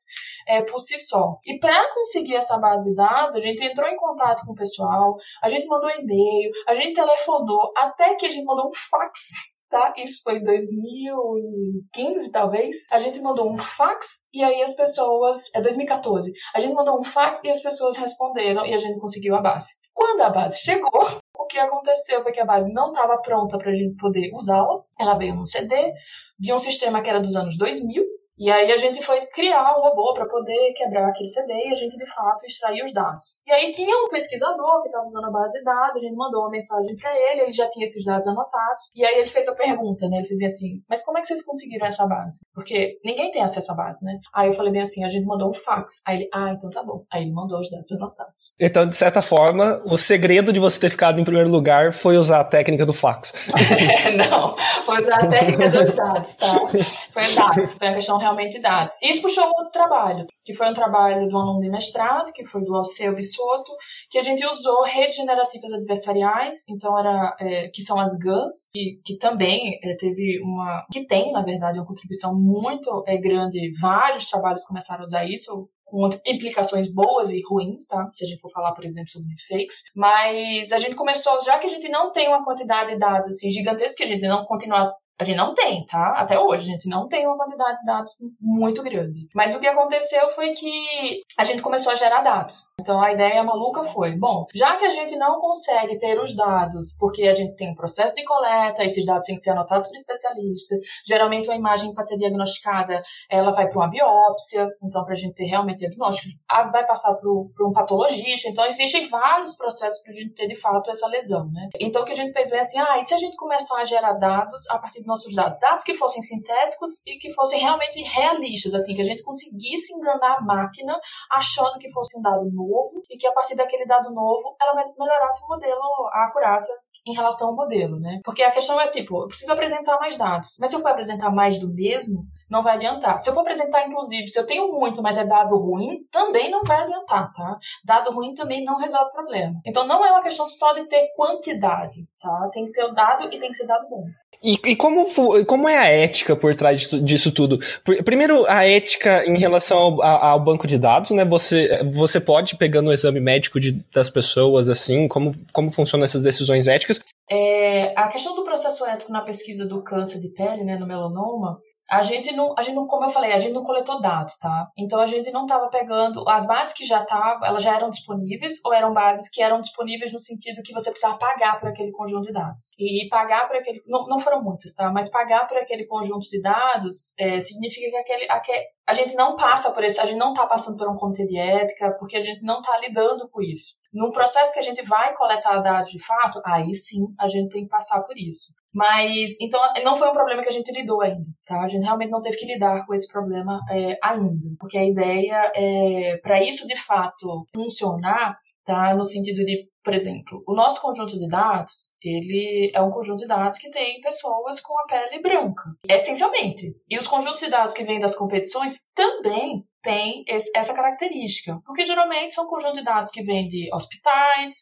é, 0.47 0.63
por 0.63 0.79
si 0.79 0.99
só. 0.99 1.37
E 1.45 1.59
para 1.59 1.93
conseguir 1.95 2.37
essa 2.37 2.59
base 2.59 2.91
de 2.91 2.97
dados, 2.97 3.37
a 3.37 3.41
gente 3.41 3.65
entrou 3.65 3.89
em 3.89 3.97
contato 3.97 4.45
com 4.47 4.53
o 4.53 4.57
pessoal, 4.57 5.17
a 5.43 5.49
gente 5.49 5.67
mandou 5.67 5.91
e-mail, 5.91 6.51
a 6.67 6.75
gente 6.75 6.95
telefonou, 6.95 7.73
até 7.77 8.15
que 8.15 8.27
a 8.27 8.31
gente 8.31 8.45
mandou 8.45 8.69
um 8.69 8.73
fax 8.73 9.31
tá? 9.73 9.95
Isso 9.97 10.21
foi 10.23 10.37
em 10.37 10.45
2015, 10.45 12.31
talvez. 12.31 12.77
A 12.93 12.99
gente 12.99 13.21
mandou 13.23 13.51
um 13.51 13.57
fax 13.57 14.29
e 14.33 14.45
aí 14.45 14.63
as 14.63 14.75
pessoas. 14.75 15.51
É 15.55 15.61
2014. 15.63 16.31
A 16.55 16.61
gente 16.61 16.75
mandou 16.75 17.01
um 17.01 17.03
fax 17.03 17.43
e 17.43 17.49
as 17.49 17.61
pessoas 17.61 17.97
responderam 17.97 18.67
e 18.67 18.75
a 18.75 18.77
gente 18.77 19.01
conseguiu 19.01 19.35
a 19.35 19.41
base. 19.41 19.71
Quando 19.95 20.21
a 20.21 20.31
base 20.31 20.59
chegou, 20.59 20.91
que 21.53 21.59
aconteceu 21.59 22.23
foi 22.23 22.33
que 22.33 22.41
a 22.41 22.45
base 22.45 22.73
não 22.73 22.91
estava 22.91 23.19
pronta 23.19 23.59
para 23.59 23.71
a 23.71 23.75
gente 23.75 23.97
poder 23.97 24.31
usá-la. 24.33 24.83
Ela 24.99 25.19
veio 25.19 25.35
num 25.35 25.47
CD 25.47 25.93
de 26.39 26.53
um 26.53 26.59
sistema 26.59 27.03
que 27.03 27.11
era 27.11 27.21
dos 27.21 27.37
anos 27.37 27.57
2000 27.59 28.03
e 28.43 28.51
aí 28.51 28.73
a 28.73 28.77
gente 28.77 29.01
foi 29.01 29.21
criar 29.27 29.79
um 29.79 29.83
robô 29.83 30.13
para 30.15 30.27
poder 30.27 30.73
quebrar 30.73 31.09
aquele 31.09 31.29
CD 31.29 31.53
e 31.53 31.71
a 31.71 31.77
gente 31.77 31.97
de 31.97 32.07
fato 32.07 32.45
extrair 32.45 32.83
os 32.83 32.93
dados. 32.93 33.41
E 33.47 33.53
aí 33.53 33.71
tinha 33.71 33.97
um 33.97 34.09
pesquisador 34.09 34.83
que 34.83 34.89
estava 34.89 35.07
usando 35.07 35.27
a 35.27 35.31
base 35.31 35.57
de 35.61 35.65
dados, 35.65 35.97
a 35.99 36.01
gente 36.01 36.17
mandou 36.17 36.41
uma 36.41 36.51
mensagem 36.51 36.97
para 36.97 37.15
ele, 37.15 37.43
ele 37.43 37.53
já 37.53 37.71
tinha 37.71 37.85
esses 37.85 38.05
dados 38.05 38.27
anotados. 38.27 38.91
E 38.97 39.05
aí 39.05 39.21
ele 39.21 39.29
fez 39.29 39.47
a 39.47 39.55
pergunta, 39.55 40.09
né? 40.09 40.17
Ele 40.17 40.27
fez 40.27 40.41
assim: 40.43 40.83
"Mas 40.91 41.05
como 41.05 41.19
é 41.19 41.21
que 41.21 41.29
vocês 41.29 41.45
conseguiram 41.45 41.87
essa 41.87 42.05
base?" 42.05 42.41
Porque 42.53 42.99
ninguém 43.05 43.31
tem 43.31 43.45
acesso 43.45 43.71
à 43.71 43.77
base, 43.77 44.05
né? 44.05 44.19
Aí 44.35 44.49
eu 44.49 44.55
falei 44.55 44.73
bem 44.73 44.83
assim: 44.83 45.05
"A 45.05 45.09
gente 45.09 45.25
mandou 45.25 45.51
um 45.51 45.55
fax". 45.55 46.03
Aí 46.05 46.17
ele: 46.17 46.29
"Ah, 46.35 46.51
então 46.51 46.69
tá 46.69 46.83
bom". 46.83 47.05
Aí 47.13 47.23
ele 47.23 47.33
mandou 47.33 47.61
os 47.61 47.71
dados 47.71 47.93
anotados. 47.93 48.57
Então, 48.59 48.89
de 48.89 48.97
certa 48.97 49.23
forma, 49.23 49.81
o 49.87 49.97
segredo 49.97 50.53
de 50.53 50.59
você 50.59 50.81
ter 50.81 50.91
ficado 50.91 51.21
em 51.21 51.25
primeiro 51.25 51.49
lugar 51.49 51.93
foi 51.93 52.17
usar 52.17 52.41
a 52.41 52.45
técnica 52.45 52.85
do 52.85 52.93
fax. 52.93 53.33
Não, 54.19 54.57
foi 54.85 55.01
usar 55.01 55.23
a 55.23 55.27
técnica 55.29 55.71
dos 55.71 55.93
dados, 55.93 56.35
tá? 56.35 56.69
Foi 57.13 57.35
dados, 57.35 57.75
foi 57.75 57.87
a 57.87 57.95
questão 57.95 58.19
realmente 58.19 58.32
realmente 58.33 58.59
dados. 58.59 58.95
Isso 59.03 59.23
puxou 59.23 59.45
um 59.45 59.49
outro 59.49 59.71
trabalho, 59.71 60.27
que 60.45 60.55
foi 60.55 60.69
um 60.69 60.75
trabalho 60.75 61.29
do 61.29 61.37
aluno 61.37 61.61
de 61.61 61.71
mestrado, 61.71 62.33
que 62.33 62.45
foi 62.45 62.65
do 62.65 62.75
Alceu 62.75 63.15
Bissoto, 63.15 63.73
que 64.11 64.19
a 64.19 64.23
gente 64.23 64.45
usou 64.47 64.83
redes 64.85 65.17
generativas 65.17 65.73
adversariais, 65.73 66.65
então 66.69 66.99
era, 66.99 67.37
é, 67.41 67.69
que 67.69 67.83
são 67.83 68.01
as 68.01 68.17
GANs, 68.17 68.69
que, 68.73 69.01
que 69.05 69.19
também 69.19 69.79
é, 69.83 69.95
teve 69.95 70.41
uma, 70.43 70.85
que 70.91 71.07
tem, 71.07 71.33
na 71.33 71.43
verdade, 71.43 71.79
uma 71.79 71.87
contribuição 71.87 72.35
muito 72.35 73.05
é, 73.07 73.17
grande, 73.17 73.73
vários 73.81 74.29
trabalhos 74.29 74.65
começaram 74.65 75.03
a 75.03 75.07
usar 75.07 75.25
isso, 75.25 75.69
com 75.85 76.09
implicações 76.27 76.91
boas 76.91 77.31
e 77.31 77.43
ruins, 77.47 77.87
tá? 77.87 78.09
Se 78.15 78.25
a 78.25 78.27
gente 78.27 78.41
for 78.41 78.51
falar, 78.51 78.73
por 78.73 78.83
exemplo, 78.83 79.13
sobre 79.13 79.29
deepfakes. 79.29 79.83
Mas 79.95 80.73
a 80.73 80.79
gente 80.79 80.97
começou, 80.97 81.39
já 81.45 81.59
que 81.59 81.67
a 81.67 81.69
gente 81.69 81.87
não 81.91 82.11
tem 82.11 82.29
uma 82.29 82.43
quantidade 82.43 82.93
de 82.93 82.99
dados 82.99 83.29
assim 83.29 83.51
gigantesca, 83.51 83.99
que 83.99 84.03
a 84.03 84.07
gente 84.07 84.27
não 84.27 84.47
continua 84.47 84.91
a 85.23 85.25
gente 85.25 85.37
não 85.37 85.55
tem, 85.55 85.87
tá? 85.87 86.15
Até 86.17 86.39
hoje, 86.39 86.69
a 86.69 86.73
gente 86.73 86.89
não 86.89 87.09
tem 87.09 87.27
uma 87.27 87.37
quantidade 87.37 87.81
de 87.81 87.87
dados 87.87 88.13
muito 88.41 88.83
grande. 88.83 89.27
Mas 89.35 89.55
o 89.55 89.61
que 89.61 89.67
aconteceu 89.67 90.29
foi 90.31 90.53
que 90.53 91.23
a 91.39 91.45
gente 91.45 91.63
começou 91.63 91.93
a 91.93 91.95
gerar 91.95 92.23
dados. 92.23 92.67
Então 92.81 93.01
a 93.01 93.13
ideia 93.13 93.43
maluca 93.43 93.85
foi: 93.85 94.17
bom, 94.17 94.47
já 94.55 94.77
que 94.77 94.85
a 94.85 94.91
gente 94.91 95.17
não 95.17 95.39
consegue 95.39 95.99
ter 95.99 96.21
os 96.21 96.37
dados, 96.37 96.97
porque 96.99 97.25
a 97.25 97.35
gente 97.35 97.55
tem 97.57 97.71
um 97.71 97.75
processo 97.75 98.15
de 98.15 98.25
coleta, 98.25 98.85
esses 98.85 99.05
dados 99.05 99.27
têm 99.27 99.37
que 99.37 99.43
ser 99.43 99.51
anotados 99.51 99.87
por 99.87 99.95
especialista, 99.95 100.77
geralmente 101.07 101.49
uma 101.49 101.57
imagem 101.57 101.93
para 101.95 102.03
ser 102.03 102.17
diagnosticada, 102.17 103.03
ela 103.31 103.53
vai 103.53 103.69
para 103.69 103.79
uma 103.79 103.89
biópsia, 103.89 104.69
então 104.83 105.05
para 105.05 105.13
a 105.13 105.17
gente 105.17 105.35
ter 105.35 105.45
realmente 105.45 105.79
diagnósticos, 105.79 106.33
vai 106.73 106.87
passar 106.87 107.15
para 107.15 107.31
um 107.31 107.73
patologista, 107.73 108.49
então 108.49 108.67
existem 108.67 109.09
vários 109.09 109.55
processos 109.55 110.03
para 110.03 110.13
a 110.13 110.17
gente 110.17 110.35
ter 110.35 110.47
de 110.47 110.57
fato 110.57 110.91
essa 110.91 111.07
lesão, 111.07 111.49
né? 111.53 111.69
Então 111.81 112.03
o 112.03 112.05
que 112.05 112.13
a 112.13 112.17
gente 112.17 112.33
fez 112.33 112.49
foi 112.49 112.59
assim: 112.59 112.79
ah, 112.79 112.99
e 112.99 113.05
se 113.05 113.15
a 113.15 113.19
gente 113.19 113.37
começar 113.37 113.79
a 113.79 113.85
gerar 113.85 114.15
dados 114.15 114.69
a 114.69 114.79
partir 114.79 115.01
do 115.01 115.07
nossos 115.13 115.35
dados, 115.35 115.59
dados 115.61 115.85
que 115.85 115.95
fossem 115.95 116.23
sintéticos 116.23 117.07
e 117.07 117.19
que 117.19 117.33
fossem 117.33 117.61
realmente 117.61 118.03
realistas, 118.03 118.75
assim, 118.75 118.95
que 118.95 119.03
a 119.03 119.05
gente 119.05 119.23
conseguisse 119.23 119.95
enganar 119.95 120.39
a 120.39 120.41
máquina 120.41 120.99
achando 121.31 121.79
que 121.79 121.91
fosse 121.93 122.19
um 122.19 122.23
dado 122.23 122.45
novo 122.51 123.03
e 123.11 123.17
que 123.17 123.27
a 123.27 123.33
partir 123.33 123.55
daquele 123.55 123.87
dado 123.87 124.11
novo 124.11 124.57
ela 124.61 124.75
melhorasse 124.75 125.45
o 125.45 125.49
modelo, 125.49 125.81
a 126.13 126.27
acurácia 126.27 126.75
em 127.07 127.15
relação 127.15 127.49
ao 127.49 127.57
modelo, 127.57 127.99
né? 127.99 128.21
Porque 128.25 128.43
a 128.43 128.51
questão 128.51 128.81
é 128.81 128.87
tipo, 128.89 129.23
eu 129.23 129.27
preciso 129.27 129.53
apresentar 129.53 129.99
mais 129.99 130.17
dados, 130.17 130.57
mas 130.61 130.71
se 130.71 130.77
eu 130.77 130.81
for 130.81 130.91
apresentar 130.91 131.31
mais 131.31 131.59
do 131.59 131.73
mesmo, 131.73 132.25
não 132.49 132.63
vai 132.63 132.77
adiantar. 132.77 133.19
Se 133.19 133.29
eu 133.29 133.35
for 133.35 133.41
apresentar, 133.41 133.87
inclusive, 133.89 134.29
se 134.29 134.39
eu 134.39 134.47
tenho 134.47 134.71
muito, 134.73 135.03
mas 135.03 135.19
é 135.19 135.25
dado 135.25 135.57
ruim, 135.57 136.05
também 136.11 136.49
não 136.49 136.63
vai 136.63 136.83
adiantar, 136.83 137.33
tá? 137.33 137.59
Dado 137.85 138.13
ruim 138.13 138.35
também 138.35 138.65
não 138.65 138.77
resolve 138.77 139.11
o 139.11 139.15
problema. 139.15 139.61
Então 139.67 139.85
não 139.85 140.05
é 140.05 140.13
uma 140.13 140.23
questão 140.23 140.47
só 140.49 140.73
de 140.75 140.87
ter 140.87 141.09
quantidade, 141.17 142.07
tá? 142.21 142.49
Tem 142.53 142.65
que 142.65 142.73
ter 142.73 142.85
o 142.85 142.93
dado 142.93 143.27
e 143.27 143.39
tem 143.39 143.51
que 143.51 143.55
ser 143.55 143.67
dado 143.67 143.89
bom. 143.89 144.05
E, 144.43 144.59
e, 144.71 144.77
como, 144.77 145.07
como 145.47 145.69
é 145.69 145.79
a 145.79 145.87
ética 145.87 146.35
por 146.35 146.53
trás 146.55 146.81
disso, 146.81 147.01
disso, 147.01 147.33
tudo? 147.33 147.61
Primeiro, 148.05 148.45
a 148.49 148.67
ética 148.67 149.25
em 149.25 149.39
relação 149.39 149.79
ao, 149.79 150.03
ao, 150.03 150.41
banco 150.41 150.67
de 150.67 150.77
dados, 150.77 151.13
né? 151.13 151.25
Você, 151.25 151.81
você 151.93 152.21
pode, 152.21 152.57
pegando 152.57 152.91
o 152.91 152.93
exame 152.93 153.21
médico 153.21 153.61
de, 153.61 153.85
das 153.95 154.11
pessoas, 154.11 154.69
assim, 154.69 155.07
como, 155.07 155.33
como 155.53 155.71
funcionam 155.71 156.05
essas 156.05 156.23
decisões 156.23 156.67
éticas. 156.67 157.01
É, 157.31 157.95
a 157.97 158.09
questão 158.09 158.35
do 158.35 158.43
processo 158.43 158.85
ético 158.85 159.13
na 159.13 159.21
pesquisa 159.21 159.65
do 159.65 159.83
câncer 159.83 160.21
de 160.21 160.29
pele, 160.29 160.65
né, 160.65 160.77
no 160.77 160.89
melanoma, 160.89 161.61
a 161.93 162.01
gente 162.01 162.33
não, 162.33 162.55
a 162.57 162.63
gente 162.63 162.75
não, 162.75 162.87
como 162.87 163.05
eu 163.05 163.11
falei, 163.11 163.33
a 163.33 163.39
gente 163.39 163.53
não 163.53 163.63
coletou 163.63 164.01
dados, 164.01 164.39
tá? 164.39 164.67
Então 164.79 164.99
a 164.99 165.05
gente 165.05 165.31
não 165.31 165.43
estava 165.43 165.69
pegando 165.69 166.27
as 166.27 166.47
bases 166.47 166.73
que 166.73 166.87
já 166.87 167.03
estavam, 167.03 167.47
elas 167.47 167.63
já 167.63 167.77
eram 167.77 167.91
disponíveis 167.91 168.55
ou 168.65 168.73
eram 168.73 168.95
bases 168.95 169.29
que 169.29 169.43
eram 169.43 169.61
disponíveis 169.61 170.11
no 170.11 170.19
sentido 170.19 170.63
que 170.63 170.73
você 170.73 170.91
precisava 170.91 171.19
pagar 171.19 171.61
por 171.61 171.69
aquele 171.69 171.93
conjunto 171.93 172.29
de 172.29 172.33
dados. 172.33 172.73
E 172.79 173.07
pagar 173.11 173.47
por 173.47 173.57
aquele, 173.57 173.83
não, 173.87 174.07
não 174.07 174.19
foram 174.19 174.43
muitas, 174.43 174.73
tá? 174.73 174.91
Mas 174.91 175.11
pagar 175.11 175.47
por 175.47 175.59
aquele 175.59 175.85
conjunto 175.85 176.31
de 176.31 176.41
dados 176.41 177.13
é, 177.19 177.39
significa 177.43 177.91
que 177.91 177.97
aquele, 177.97 178.27
aquele, 178.31 178.65
a 178.87 178.95
gente 178.95 179.15
não 179.15 179.37
passa 179.37 179.71
por 179.71 179.85
isso, 179.85 180.01
a 180.01 180.07
gente 180.07 180.19
não 180.19 180.33
está 180.33 180.47
passando 180.47 180.79
por 180.79 180.89
um 180.89 180.95
comitê 180.95 181.27
de 181.27 181.37
ética, 181.37 181.95
porque 181.99 182.17
a 182.17 182.23
gente 182.23 182.43
não 182.43 182.61
está 182.61 182.79
lidando 182.79 183.29
com 183.29 183.43
isso. 183.43 183.75
No 183.93 184.11
processo 184.11 184.55
que 184.55 184.59
a 184.59 184.63
gente 184.63 184.81
vai 184.81 185.15
coletar 185.15 185.59
dados 185.59 185.91
de 185.91 186.03
fato, 186.03 186.41
aí 186.47 186.75
sim 186.75 187.05
a 187.21 187.29
gente 187.29 187.51
tem 187.51 187.65
que 187.65 187.69
passar 187.69 188.01
por 188.01 188.17
isso. 188.17 188.55
Mas, 188.75 189.37
então, 189.41 189.61
não 189.85 189.97
foi 189.97 190.09
um 190.09 190.15
problema 190.15 190.43
que 190.43 190.49
a 190.49 190.53
gente 190.53 190.73
lidou 190.73 191.03
ainda, 191.03 191.27
tá? 191.45 191.61
A 191.61 191.69
gente 191.69 191.85
realmente 191.85 192.11
não 192.11 192.23
teve 192.23 192.37
que 192.39 192.47
lidar 192.47 192.87
com 192.87 192.95
esse 192.95 193.07
problema 193.07 193.61
é, 193.71 193.99
ainda. 194.03 194.49
Porque 194.59 194.79
a 194.79 194.85
ideia 194.85 195.53
é, 195.55 196.17
para 196.23 196.43
isso 196.43 196.67
de 196.67 196.77
fato 196.77 197.47
funcionar, 197.55 198.37
tá? 198.65 198.95
No 198.95 199.05
sentido 199.05 199.45
de, 199.45 199.69
por 199.85 199.93
exemplo, 199.95 200.43
o 200.47 200.55
nosso 200.55 200.81
conjunto 200.81 201.19
de 201.19 201.29
dados, 201.29 201.95
ele 202.03 202.71
é 202.75 202.81
um 202.81 202.91
conjunto 202.91 203.21
de 203.21 203.27
dados 203.27 203.59
que 203.59 203.71
tem 203.71 204.01
pessoas 204.01 204.61
com 204.61 204.79
a 204.81 204.87
pele 204.87 205.21
branca, 205.21 205.65
essencialmente. 205.89 206.73
E 206.89 206.99
os 206.99 207.07
conjuntos 207.07 207.41
de 207.41 207.51
dados 207.51 207.75
que 207.75 207.85
vêm 207.85 208.01
das 208.01 208.15
competições 208.15 208.79
também 208.95 209.65
têm 209.83 210.25
essa 210.55 210.73
característica, 210.73 211.59
porque 211.67 211.85
geralmente 211.85 212.35
são 212.35 212.47
conjuntos 212.47 212.79
de 212.79 212.85
dados 212.85 213.11
que 213.11 213.23
vêm 213.23 213.49
de 213.49 213.69
hospitais, 213.75 214.55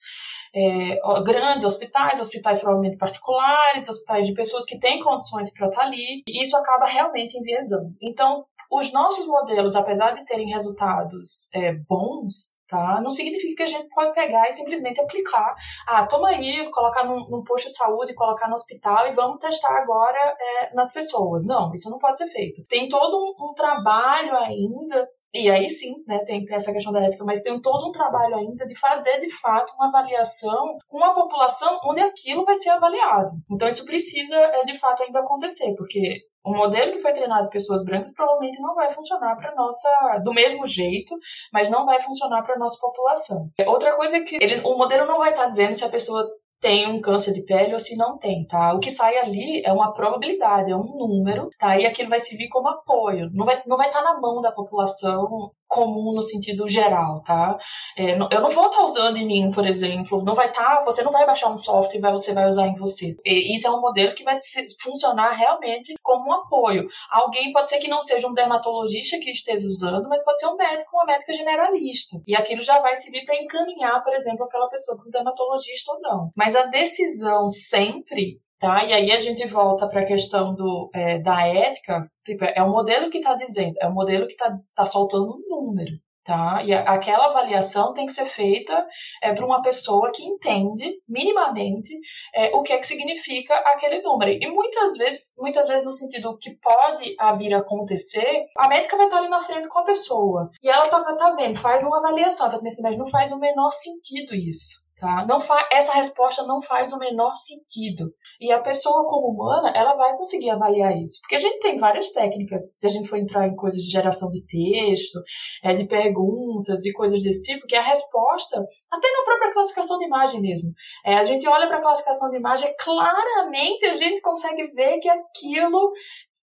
é, 0.54 0.98
grandes 1.22 1.64
hospitais, 1.64 2.20
hospitais 2.20 2.58
provavelmente 2.58 2.96
particulares, 2.96 3.88
hospitais 3.88 4.26
de 4.26 4.34
pessoas 4.34 4.64
que 4.64 4.78
têm 4.78 5.00
condições 5.00 5.52
para 5.52 5.68
estar 5.68 5.82
ali, 5.82 6.22
e 6.26 6.42
isso 6.42 6.56
acaba 6.56 6.86
realmente 6.86 7.38
enviesando. 7.38 7.94
Então, 8.02 8.44
os 8.70 8.92
nossos 8.92 9.26
modelos, 9.26 9.74
apesar 9.74 10.12
de 10.12 10.24
terem 10.24 10.48
resultados 10.48 11.48
é, 11.54 11.72
bons, 11.72 12.54
tá? 12.70 13.00
Não 13.02 13.10
significa 13.10 13.56
que 13.56 13.62
a 13.64 13.66
gente 13.66 13.88
pode 13.88 14.14
pegar 14.14 14.48
e 14.48 14.52
simplesmente 14.52 15.00
aplicar. 15.00 15.54
Ah, 15.86 16.06
toma 16.06 16.28
aí, 16.28 16.70
colocar 16.70 17.04
num, 17.04 17.28
num 17.28 17.42
posto 17.42 17.68
de 17.68 17.76
saúde, 17.76 18.14
colocar 18.14 18.48
no 18.48 18.54
hospital 18.54 19.08
e 19.08 19.14
vamos 19.14 19.38
testar 19.38 19.76
agora 19.76 20.18
é, 20.38 20.74
nas 20.74 20.92
pessoas. 20.92 21.44
Não, 21.44 21.72
isso 21.74 21.90
não 21.90 21.98
pode 21.98 22.16
ser 22.16 22.28
feito. 22.28 22.64
Tem 22.66 22.88
todo 22.88 23.16
um, 23.16 23.50
um 23.50 23.54
trabalho 23.54 24.36
ainda, 24.36 25.08
e 25.34 25.50
aí 25.50 25.68
sim, 25.68 25.94
né, 26.06 26.20
tem, 26.24 26.44
tem 26.44 26.56
essa 26.56 26.72
questão 26.72 26.92
da 26.92 27.00
ética, 27.00 27.24
mas 27.24 27.42
tem 27.42 27.60
todo 27.60 27.88
um 27.88 27.92
trabalho 27.92 28.36
ainda 28.36 28.64
de 28.66 28.78
fazer 28.78 29.18
de 29.18 29.30
fato 29.30 29.72
uma 29.74 29.88
avaliação 29.88 30.76
com 30.86 31.02
a 31.02 31.12
população 31.12 31.80
onde 31.84 32.00
aquilo 32.00 32.44
vai 32.44 32.54
ser 32.54 32.70
avaliado. 32.70 33.32
Então 33.50 33.68
isso 33.68 33.84
precisa 33.84 34.36
é, 34.36 34.64
de 34.64 34.78
fato 34.78 35.02
ainda 35.02 35.20
acontecer, 35.20 35.74
porque 35.76 36.29
o 36.44 36.54
modelo 36.54 36.92
que 36.92 36.98
foi 36.98 37.12
treinado 37.12 37.46
em 37.46 37.50
pessoas 37.50 37.84
brancas 37.84 38.12
provavelmente 38.14 38.60
não 38.60 38.74
vai 38.74 38.90
funcionar 38.90 39.36
para 39.36 39.54
nossa 39.54 39.88
do 40.24 40.32
mesmo 40.32 40.66
jeito, 40.66 41.14
mas 41.52 41.68
não 41.68 41.84
vai 41.84 42.00
funcionar 42.00 42.42
para 42.42 42.58
nossa 42.58 42.78
população. 42.80 43.48
Outra 43.66 43.94
coisa 43.96 44.16
é 44.16 44.20
que 44.20 44.36
ele, 44.40 44.60
o 44.64 44.76
modelo 44.76 45.06
não 45.06 45.18
vai 45.18 45.30
estar 45.30 45.42
tá 45.42 45.48
dizendo 45.48 45.76
se 45.76 45.84
a 45.84 45.88
pessoa 45.88 46.26
tem 46.60 46.86
um 46.86 47.00
câncer 47.00 47.32
de 47.32 47.42
pele 47.42 47.72
ou 47.72 47.78
se 47.78 47.96
não 47.96 48.18
tem, 48.18 48.46
tá? 48.46 48.74
O 48.74 48.80
que 48.80 48.90
sai 48.90 49.16
ali 49.16 49.62
é 49.64 49.72
uma 49.72 49.92
probabilidade, 49.92 50.70
é 50.70 50.76
um 50.76 50.94
número, 50.96 51.48
tá? 51.58 51.78
E 51.78 51.86
aquilo 51.86 52.10
vai 52.10 52.20
servir 52.20 52.48
como 52.48 52.68
apoio. 52.68 53.30
Não 53.32 53.46
vai, 53.46 53.60
não 53.66 53.78
vai 53.78 53.88
estar 53.88 54.02
tá 54.02 54.12
na 54.12 54.20
mão 54.20 54.42
da 54.42 54.52
população 54.52 55.50
comum 55.70 56.12
no 56.12 56.22
sentido 56.22 56.68
geral, 56.68 57.22
tá? 57.22 57.56
É, 57.96 58.14
eu 58.14 58.18
não 58.18 58.50
vou 58.50 58.66
estar 58.66 58.78
tá 58.78 58.84
usando 58.84 59.16
em 59.16 59.24
mim, 59.24 59.50
por 59.52 59.64
exemplo, 59.64 60.22
não 60.24 60.34
vai 60.34 60.48
estar, 60.48 60.78
tá, 60.78 60.84
você 60.84 61.02
não 61.02 61.12
vai 61.12 61.24
baixar 61.24 61.48
um 61.48 61.56
software 61.56 61.98
e 61.98 62.12
você 62.12 62.34
vai 62.34 62.48
usar 62.48 62.66
em 62.66 62.74
você. 62.74 63.16
E 63.24 63.54
isso 63.54 63.68
é 63.68 63.70
um 63.70 63.80
modelo 63.80 64.14
que 64.14 64.24
vai 64.24 64.36
funcionar 64.82 65.30
realmente 65.32 65.94
como 66.02 66.28
um 66.28 66.32
apoio. 66.32 66.88
Alguém 67.10 67.52
pode 67.52 67.68
ser 67.68 67.78
que 67.78 67.88
não 67.88 68.02
seja 68.02 68.26
um 68.26 68.34
dermatologista 68.34 69.18
que 69.18 69.30
esteja 69.30 69.66
usando, 69.66 70.08
mas 70.08 70.24
pode 70.24 70.40
ser 70.40 70.48
um 70.48 70.56
médico, 70.56 70.90
uma 70.92 71.06
médica 71.06 71.32
generalista. 71.32 72.20
E 72.26 72.34
aquilo 72.34 72.62
já 72.62 72.80
vai 72.80 72.96
servir 72.96 73.24
para 73.24 73.40
encaminhar, 73.40 74.02
por 74.02 74.12
exemplo, 74.12 74.44
aquela 74.44 74.68
pessoa 74.68 74.98
para 74.98 75.06
um 75.06 75.10
dermatologista 75.10 75.92
ou 75.92 76.00
não. 76.00 76.30
Mas 76.36 76.56
a 76.56 76.66
decisão 76.66 77.48
sempre 77.48 78.40
Tá? 78.60 78.84
E 78.84 78.92
aí 78.92 79.10
a 79.10 79.20
gente 79.22 79.46
volta 79.46 79.88
para 79.88 80.02
a 80.02 80.06
questão 80.06 80.54
do, 80.54 80.90
é, 80.94 81.18
da 81.18 81.46
ética, 81.46 82.06
tipo, 82.22 82.44
é 82.44 82.62
o 82.62 82.68
modelo 82.68 83.08
que 83.08 83.16
está 83.16 83.34
dizendo, 83.34 83.74
é 83.80 83.88
o 83.88 83.94
modelo 83.94 84.26
que 84.26 84.34
está 84.34 84.52
tá 84.76 84.84
soltando 84.84 85.34
um 85.34 85.48
número. 85.48 85.92
Tá? 86.22 86.62
E 86.62 86.74
a, 86.74 86.82
aquela 86.82 87.28
avaliação 87.28 87.94
tem 87.94 88.04
que 88.04 88.12
ser 88.12 88.26
feita 88.26 88.86
é, 89.22 89.32
por 89.32 89.44
uma 89.46 89.62
pessoa 89.62 90.12
que 90.14 90.22
entende 90.22 90.92
minimamente 91.08 91.98
é, 92.34 92.54
o 92.54 92.62
que 92.62 92.74
é 92.74 92.78
que 92.78 92.86
significa 92.86 93.54
aquele 93.56 94.02
número. 94.02 94.30
E 94.30 94.46
muitas 94.48 94.94
vezes, 94.98 95.34
muitas 95.38 95.66
vezes 95.66 95.86
no 95.86 95.92
sentido 95.92 96.36
que 96.36 96.50
pode 96.60 97.16
vir 97.38 97.54
a 97.54 97.60
acontecer, 97.60 98.44
a 98.58 98.68
médica 98.68 98.98
vai 98.98 99.06
estar 99.06 99.16
ali 99.16 99.30
na 99.30 99.40
frente 99.40 99.70
com 99.70 99.78
a 99.78 99.84
pessoa. 99.84 100.50
E 100.62 100.68
ela 100.68 100.86
tá, 100.86 101.02
tá 101.02 101.34
vendo, 101.34 101.58
faz 101.58 101.82
uma 101.82 101.96
avaliação, 101.96 102.52
mas 102.82 102.98
não 102.98 103.06
faz 103.06 103.32
o 103.32 103.38
menor 103.38 103.70
sentido 103.70 104.34
isso. 104.34 104.89
Tá? 105.00 105.24
Não 105.26 105.40
fa 105.40 105.66
essa 105.72 105.94
resposta 105.94 106.42
não 106.46 106.60
faz 106.60 106.92
o 106.92 106.98
menor 106.98 107.34
sentido. 107.34 108.12
E 108.38 108.52
a 108.52 108.60
pessoa 108.60 109.08
como 109.08 109.28
humana, 109.28 109.72
ela 109.74 109.94
vai 109.94 110.14
conseguir 110.14 110.50
avaliar 110.50 110.94
isso. 110.94 111.18
Porque 111.22 111.36
a 111.36 111.38
gente 111.38 111.58
tem 111.58 111.78
várias 111.78 112.10
técnicas, 112.10 112.76
se 112.76 112.86
a 112.86 112.90
gente 112.90 113.08
for 113.08 113.16
entrar 113.16 113.48
em 113.48 113.56
coisas 113.56 113.80
de 113.80 113.90
geração 113.90 114.30
de 114.30 114.44
texto, 114.44 115.18
é, 115.64 115.72
de 115.72 115.86
perguntas 115.86 116.84
e 116.84 116.92
coisas 116.92 117.22
desse 117.22 117.42
tipo, 117.44 117.66
que 117.66 117.76
a 117.76 117.80
resposta, 117.80 118.62
até 118.92 119.10
na 119.10 119.24
própria 119.24 119.54
classificação 119.54 119.98
de 119.98 120.04
imagem 120.04 120.42
mesmo, 120.42 120.70
é, 121.06 121.14
a 121.14 121.22
gente 121.22 121.48
olha 121.48 121.66
para 121.66 121.78
a 121.78 121.82
classificação 121.82 122.28
de 122.28 122.36
imagem, 122.36 122.70
claramente 122.78 123.86
a 123.86 123.96
gente 123.96 124.20
consegue 124.20 124.66
ver 124.72 124.98
que 124.98 125.08
aquilo, 125.08 125.92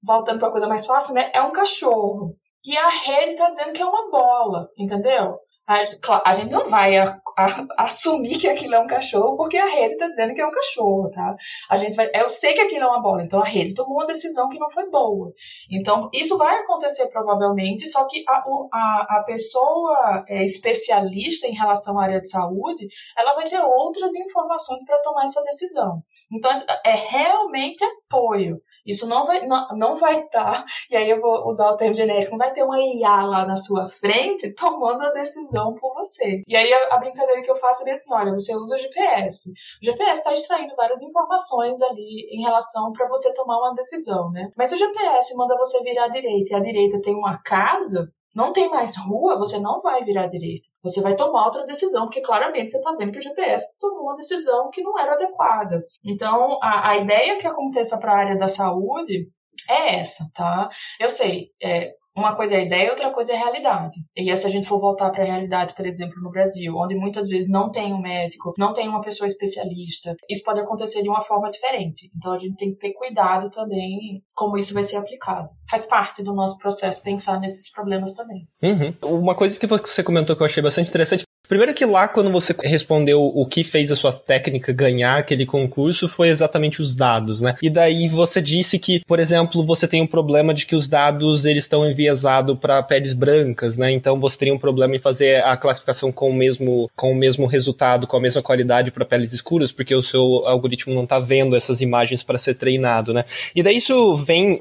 voltando 0.02 0.40
para 0.40 0.48
a 0.48 0.52
coisa 0.52 0.68
mais 0.68 0.84
fácil, 0.84 1.14
né, 1.14 1.30
é 1.32 1.44
um 1.44 1.52
cachorro. 1.52 2.36
E 2.66 2.76
a 2.76 2.90
rede 2.90 3.34
está 3.34 3.52
dizendo 3.52 3.74
que 3.74 3.84
é 3.84 3.86
uma 3.86 4.10
bola, 4.10 4.68
entendeu? 4.76 5.38
A, 5.68 6.34
gente 6.34 6.50
não 6.50 6.66
vai 6.66 6.98
a, 7.38 7.86
assumir 7.86 8.38
que 8.40 8.48
aquilo 8.48 8.76
é 8.76 8.80
um 8.80 8.88
cachorro 8.88 9.38
porque 9.38 9.58
a 9.58 9.68
rede 9.68 9.94
está 9.94 10.08
dizendo 10.08 10.34
que 10.34 10.42
é 10.42 10.48
um 10.48 10.52
cachorro, 10.52 11.10
tá? 11.10 11.36
A 11.70 11.78
gente 11.78 11.96
vai, 11.96 12.10
eu 12.14 12.28
sei 12.28 12.54
que 12.54 12.62
aquilo 12.62 12.84
é 12.84 12.88
uma 12.88 13.02
bola, 13.02 13.24
então 13.24 13.42
a 13.42 13.46
rede 13.46 13.76
tomou 13.76 13.98
uma 13.98 14.06
decisão 14.06 14.50
que 14.50 14.60
não 14.60 14.70
foi 14.70 14.90
boa. 14.90 15.32
Então 15.72 16.10
isso 16.14 16.38
vai 16.38 16.60
acontecer 16.60 17.08
provavelmente, 17.08 17.88
só 17.88 18.06
que 18.06 18.24
a, 18.28 18.44
a, 18.74 19.08
a 19.18 19.24
pessoa 19.26 20.24
é, 20.28 20.44
especialista 20.44 21.48
em 21.48 21.54
relação 21.54 22.00
à 22.00 22.04
área 22.04 22.22
de 22.22 22.30
saúde, 22.30 22.88
ela 23.18 23.34
vai 23.36 23.46
ter 23.46 23.60
outras 23.60 24.16
informações 24.16 24.84
para 24.84 25.00
tomar 25.02 25.26
essa 25.26 25.42
decisão. 25.44 26.02
Então 26.32 26.52
é 26.84 26.94
realmente 26.94 27.84
apoio. 27.84 28.62
Isso 28.86 29.08
não 29.08 29.26
vai 29.26 29.46
não, 29.46 29.68
não 29.78 29.96
vai 29.96 30.20
estar, 30.22 30.64
tá, 30.64 30.66
e 30.90 30.96
aí 30.96 31.10
eu 31.10 31.22
vou 31.22 31.48
usar 31.48 31.70
o 31.70 31.76
termo 31.76 31.94
genérico, 31.94 32.32
não 32.32 32.38
vai 32.38 32.52
ter 32.52 32.64
uma 32.64 32.80
IA 32.80 33.24
lá 33.24 33.46
na 33.46 33.56
sua 33.56 33.88
frente 33.88 34.54
tomando 34.54 35.04
a 35.04 35.12
decisão 35.12 35.38
decisão 35.38 35.74
por 35.76 35.94
você. 35.94 36.42
E 36.48 36.56
aí 36.56 36.72
a, 36.74 36.96
a 36.96 36.98
brincadeira 36.98 37.27
que 37.42 37.52
eu 37.52 37.56
faço 37.56 37.88
é 37.88 37.92
assim, 37.92 38.14
olha, 38.14 38.32
você 38.32 38.56
usa 38.56 38.76
o 38.76 38.78
GPS. 38.78 39.52
O 39.52 39.86
GPS 39.86 40.20
está 40.20 40.34
extraindo 40.34 40.76
várias 40.76 41.02
informações 41.02 41.82
ali 41.82 42.28
em 42.32 42.42
relação 42.42 42.92
para 42.92 43.08
você 43.08 43.34
tomar 43.34 43.58
uma 43.60 43.74
decisão, 43.74 44.32
né? 44.32 44.52
Mas 44.58 44.72
o 44.72 44.78
GPS 44.78 45.36
manda 45.36 45.58
você 45.58 45.82
virar 45.82 46.06
à 46.06 46.10
direita 46.10 46.54
e 46.54 46.56
a 46.56 46.60
direita 46.60 47.02
tem 47.02 47.16
uma 47.16 47.38
casa, 47.44 48.12
não 48.36 48.54
tem 48.54 48.70
mais 48.70 48.96
rua, 48.96 49.38
você 49.38 49.60
não 49.60 49.82
vai 49.82 50.04
virar 50.04 50.24
à 50.24 50.28
direita. 50.28 50.68
Você 50.84 51.02
vai 51.02 51.16
tomar 51.16 51.46
outra 51.46 51.66
decisão, 51.66 52.06
porque 52.06 52.22
claramente 52.22 52.72
você 52.72 52.78
está 52.78 52.92
vendo 52.94 53.12
que 53.12 53.20
o 53.20 53.22
GPS 53.22 53.78
tomou 53.80 54.04
uma 54.04 54.16
decisão 54.16 54.70
que 54.70 54.84
não 54.84 54.98
era 54.98 55.14
adequada. 55.14 55.84
Então, 56.04 56.60
a, 56.62 56.92
a 56.92 56.98
ideia 56.98 57.38
que 57.38 57.48
aconteça 57.48 57.98
para 57.98 58.12
a 58.12 58.18
área 58.18 58.38
da 58.38 58.48
saúde 58.48 59.28
é 59.70 60.00
essa, 60.00 60.30
tá? 60.34 60.70
Eu 61.00 61.10
sei, 61.10 61.50
é, 61.62 61.94
uma 62.18 62.36
coisa 62.36 62.56
é 62.56 62.60
a 62.60 62.64
ideia, 62.64 62.90
outra 62.90 63.12
coisa 63.12 63.34
é 63.34 63.36
a 63.36 63.40
realidade. 63.40 64.00
E 64.16 64.36
se 64.36 64.48
a 64.48 64.50
gente 64.50 64.68
for 64.68 64.80
voltar 64.80 65.12
para 65.12 65.24
a 65.24 65.28
realidade, 65.28 65.76
por 65.76 65.86
exemplo, 65.86 66.22
no 66.22 66.32
Brasil, 66.32 66.74
onde 66.76 66.96
muitas 66.96 67.28
vezes 67.28 67.50
não 67.50 67.72
tem 67.72 67.94
um 67.94 68.02
médico, 68.02 68.54
não 68.58 68.74
tem 68.74 68.88
uma 68.88 69.02
pessoa 69.02 69.28
especialista, 69.28 70.16
isso 70.30 70.44
pode 70.44 70.60
acontecer 70.60 71.04
de 71.04 71.10
uma 71.10 71.22
forma 71.22 71.50
diferente. 71.50 72.10
Então 72.16 72.34
a 72.34 72.38
gente 72.38 72.56
tem 72.56 72.72
que 72.72 72.78
ter 72.78 72.94
cuidado 72.94 73.50
também 73.50 74.24
como 74.34 74.58
isso 74.58 74.74
vai 74.74 74.84
ser 74.84 74.98
aplicado. 74.98 75.48
Faz 75.70 75.86
parte 75.86 76.24
do 76.24 76.34
nosso 76.34 76.58
processo 76.58 77.04
pensar 77.04 77.40
nesses 77.40 77.72
problemas 77.72 78.14
também. 78.14 78.48
Uhum. 78.64 79.20
Uma 79.20 79.36
coisa 79.36 79.60
que 79.60 79.68
você 79.68 80.04
comentou 80.04 80.36
que 80.36 80.42
eu 80.42 80.46
achei 80.46 80.64
bastante 80.64 80.90
interessante 80.90 81.27
Primeiro 81.48 81.74
que 81.74 81.86
lá, 81.86 82.08
quando 82.08 82.32
você 82.32 82.54
respondeu 82.64 83.22
o 83.24 83.46
que 83.46 83.64
fez 83.64 83.92
a 83.92 83.96
sua 83.96 84.12
técnica 84.12 84.74
ganhar 84.74 85.18
aquele 85.18 85.46
concurso, 85.46 86.08
foi 86.08 86.30
exatamente 86.30 86.82
os 86.82 86.96
dados, 86.96 87.42
né? 87.42 87.56
E 87.62 87.70
daí 87.70 88.08
você 88.08 88.42
disse 88.42 88.78
que, 88.78 89.02
por 89.06 89.20
exemplo, 89.20 89.66
você 89.66 89.88
tem 89.88 90.02
um 90.02 90.08
problema 90.08 90.54
de 90.54 90.66
que 90.66 90.76
os 90.76 90.88
dados 90.88 91.46
eles 91.46 91.64
estão 91.64 91.90
enviesados 91.90 92.58
para 92.60 92.84
peles 92.84 93.14
brancas, 93.14 93.78
né? 93.78 93.92
Então 93.92 94.20
você 94.20 94.38
teria 94.38 94.54
um 94.54 94.60
problema 94.60 94.96
em 94.96 95.00
fazer 95.00 95.44
a 95.44 95.56
classificação 95.56 96.12
com 96.12 96.30
o 96.30 96.34
mesmo, 96.34 96.90
com 96.96 97.12
o 97.12 97.16
mesmo 97.16 97.46
resultado, 97.46 98.08
com 98.08 98.18
a 98.18 98.22
mesma 98.22 98.42
qualidade 98.42 98.92
para 98.92 99.06
peles 99.06 99.34
escuras, 99.34 99.72
porque 99.72 99.96
o 99.96 100.02
seu 100.02 100.46
algoritmo 100.46 100.94
não 100.94 101.04
está 101.04 101.20
vendo 101.20 101.56
essas 101.56 101.82
imagens 101.82 102.24
para 102.24 102.38
ser 102.38 102.56
treinado, 102.56 103.14
né? 103.14 103.24
E 103.56 103.64
daí 103.64 103.78
isso 103.78 104.16
vem 104.16 104.60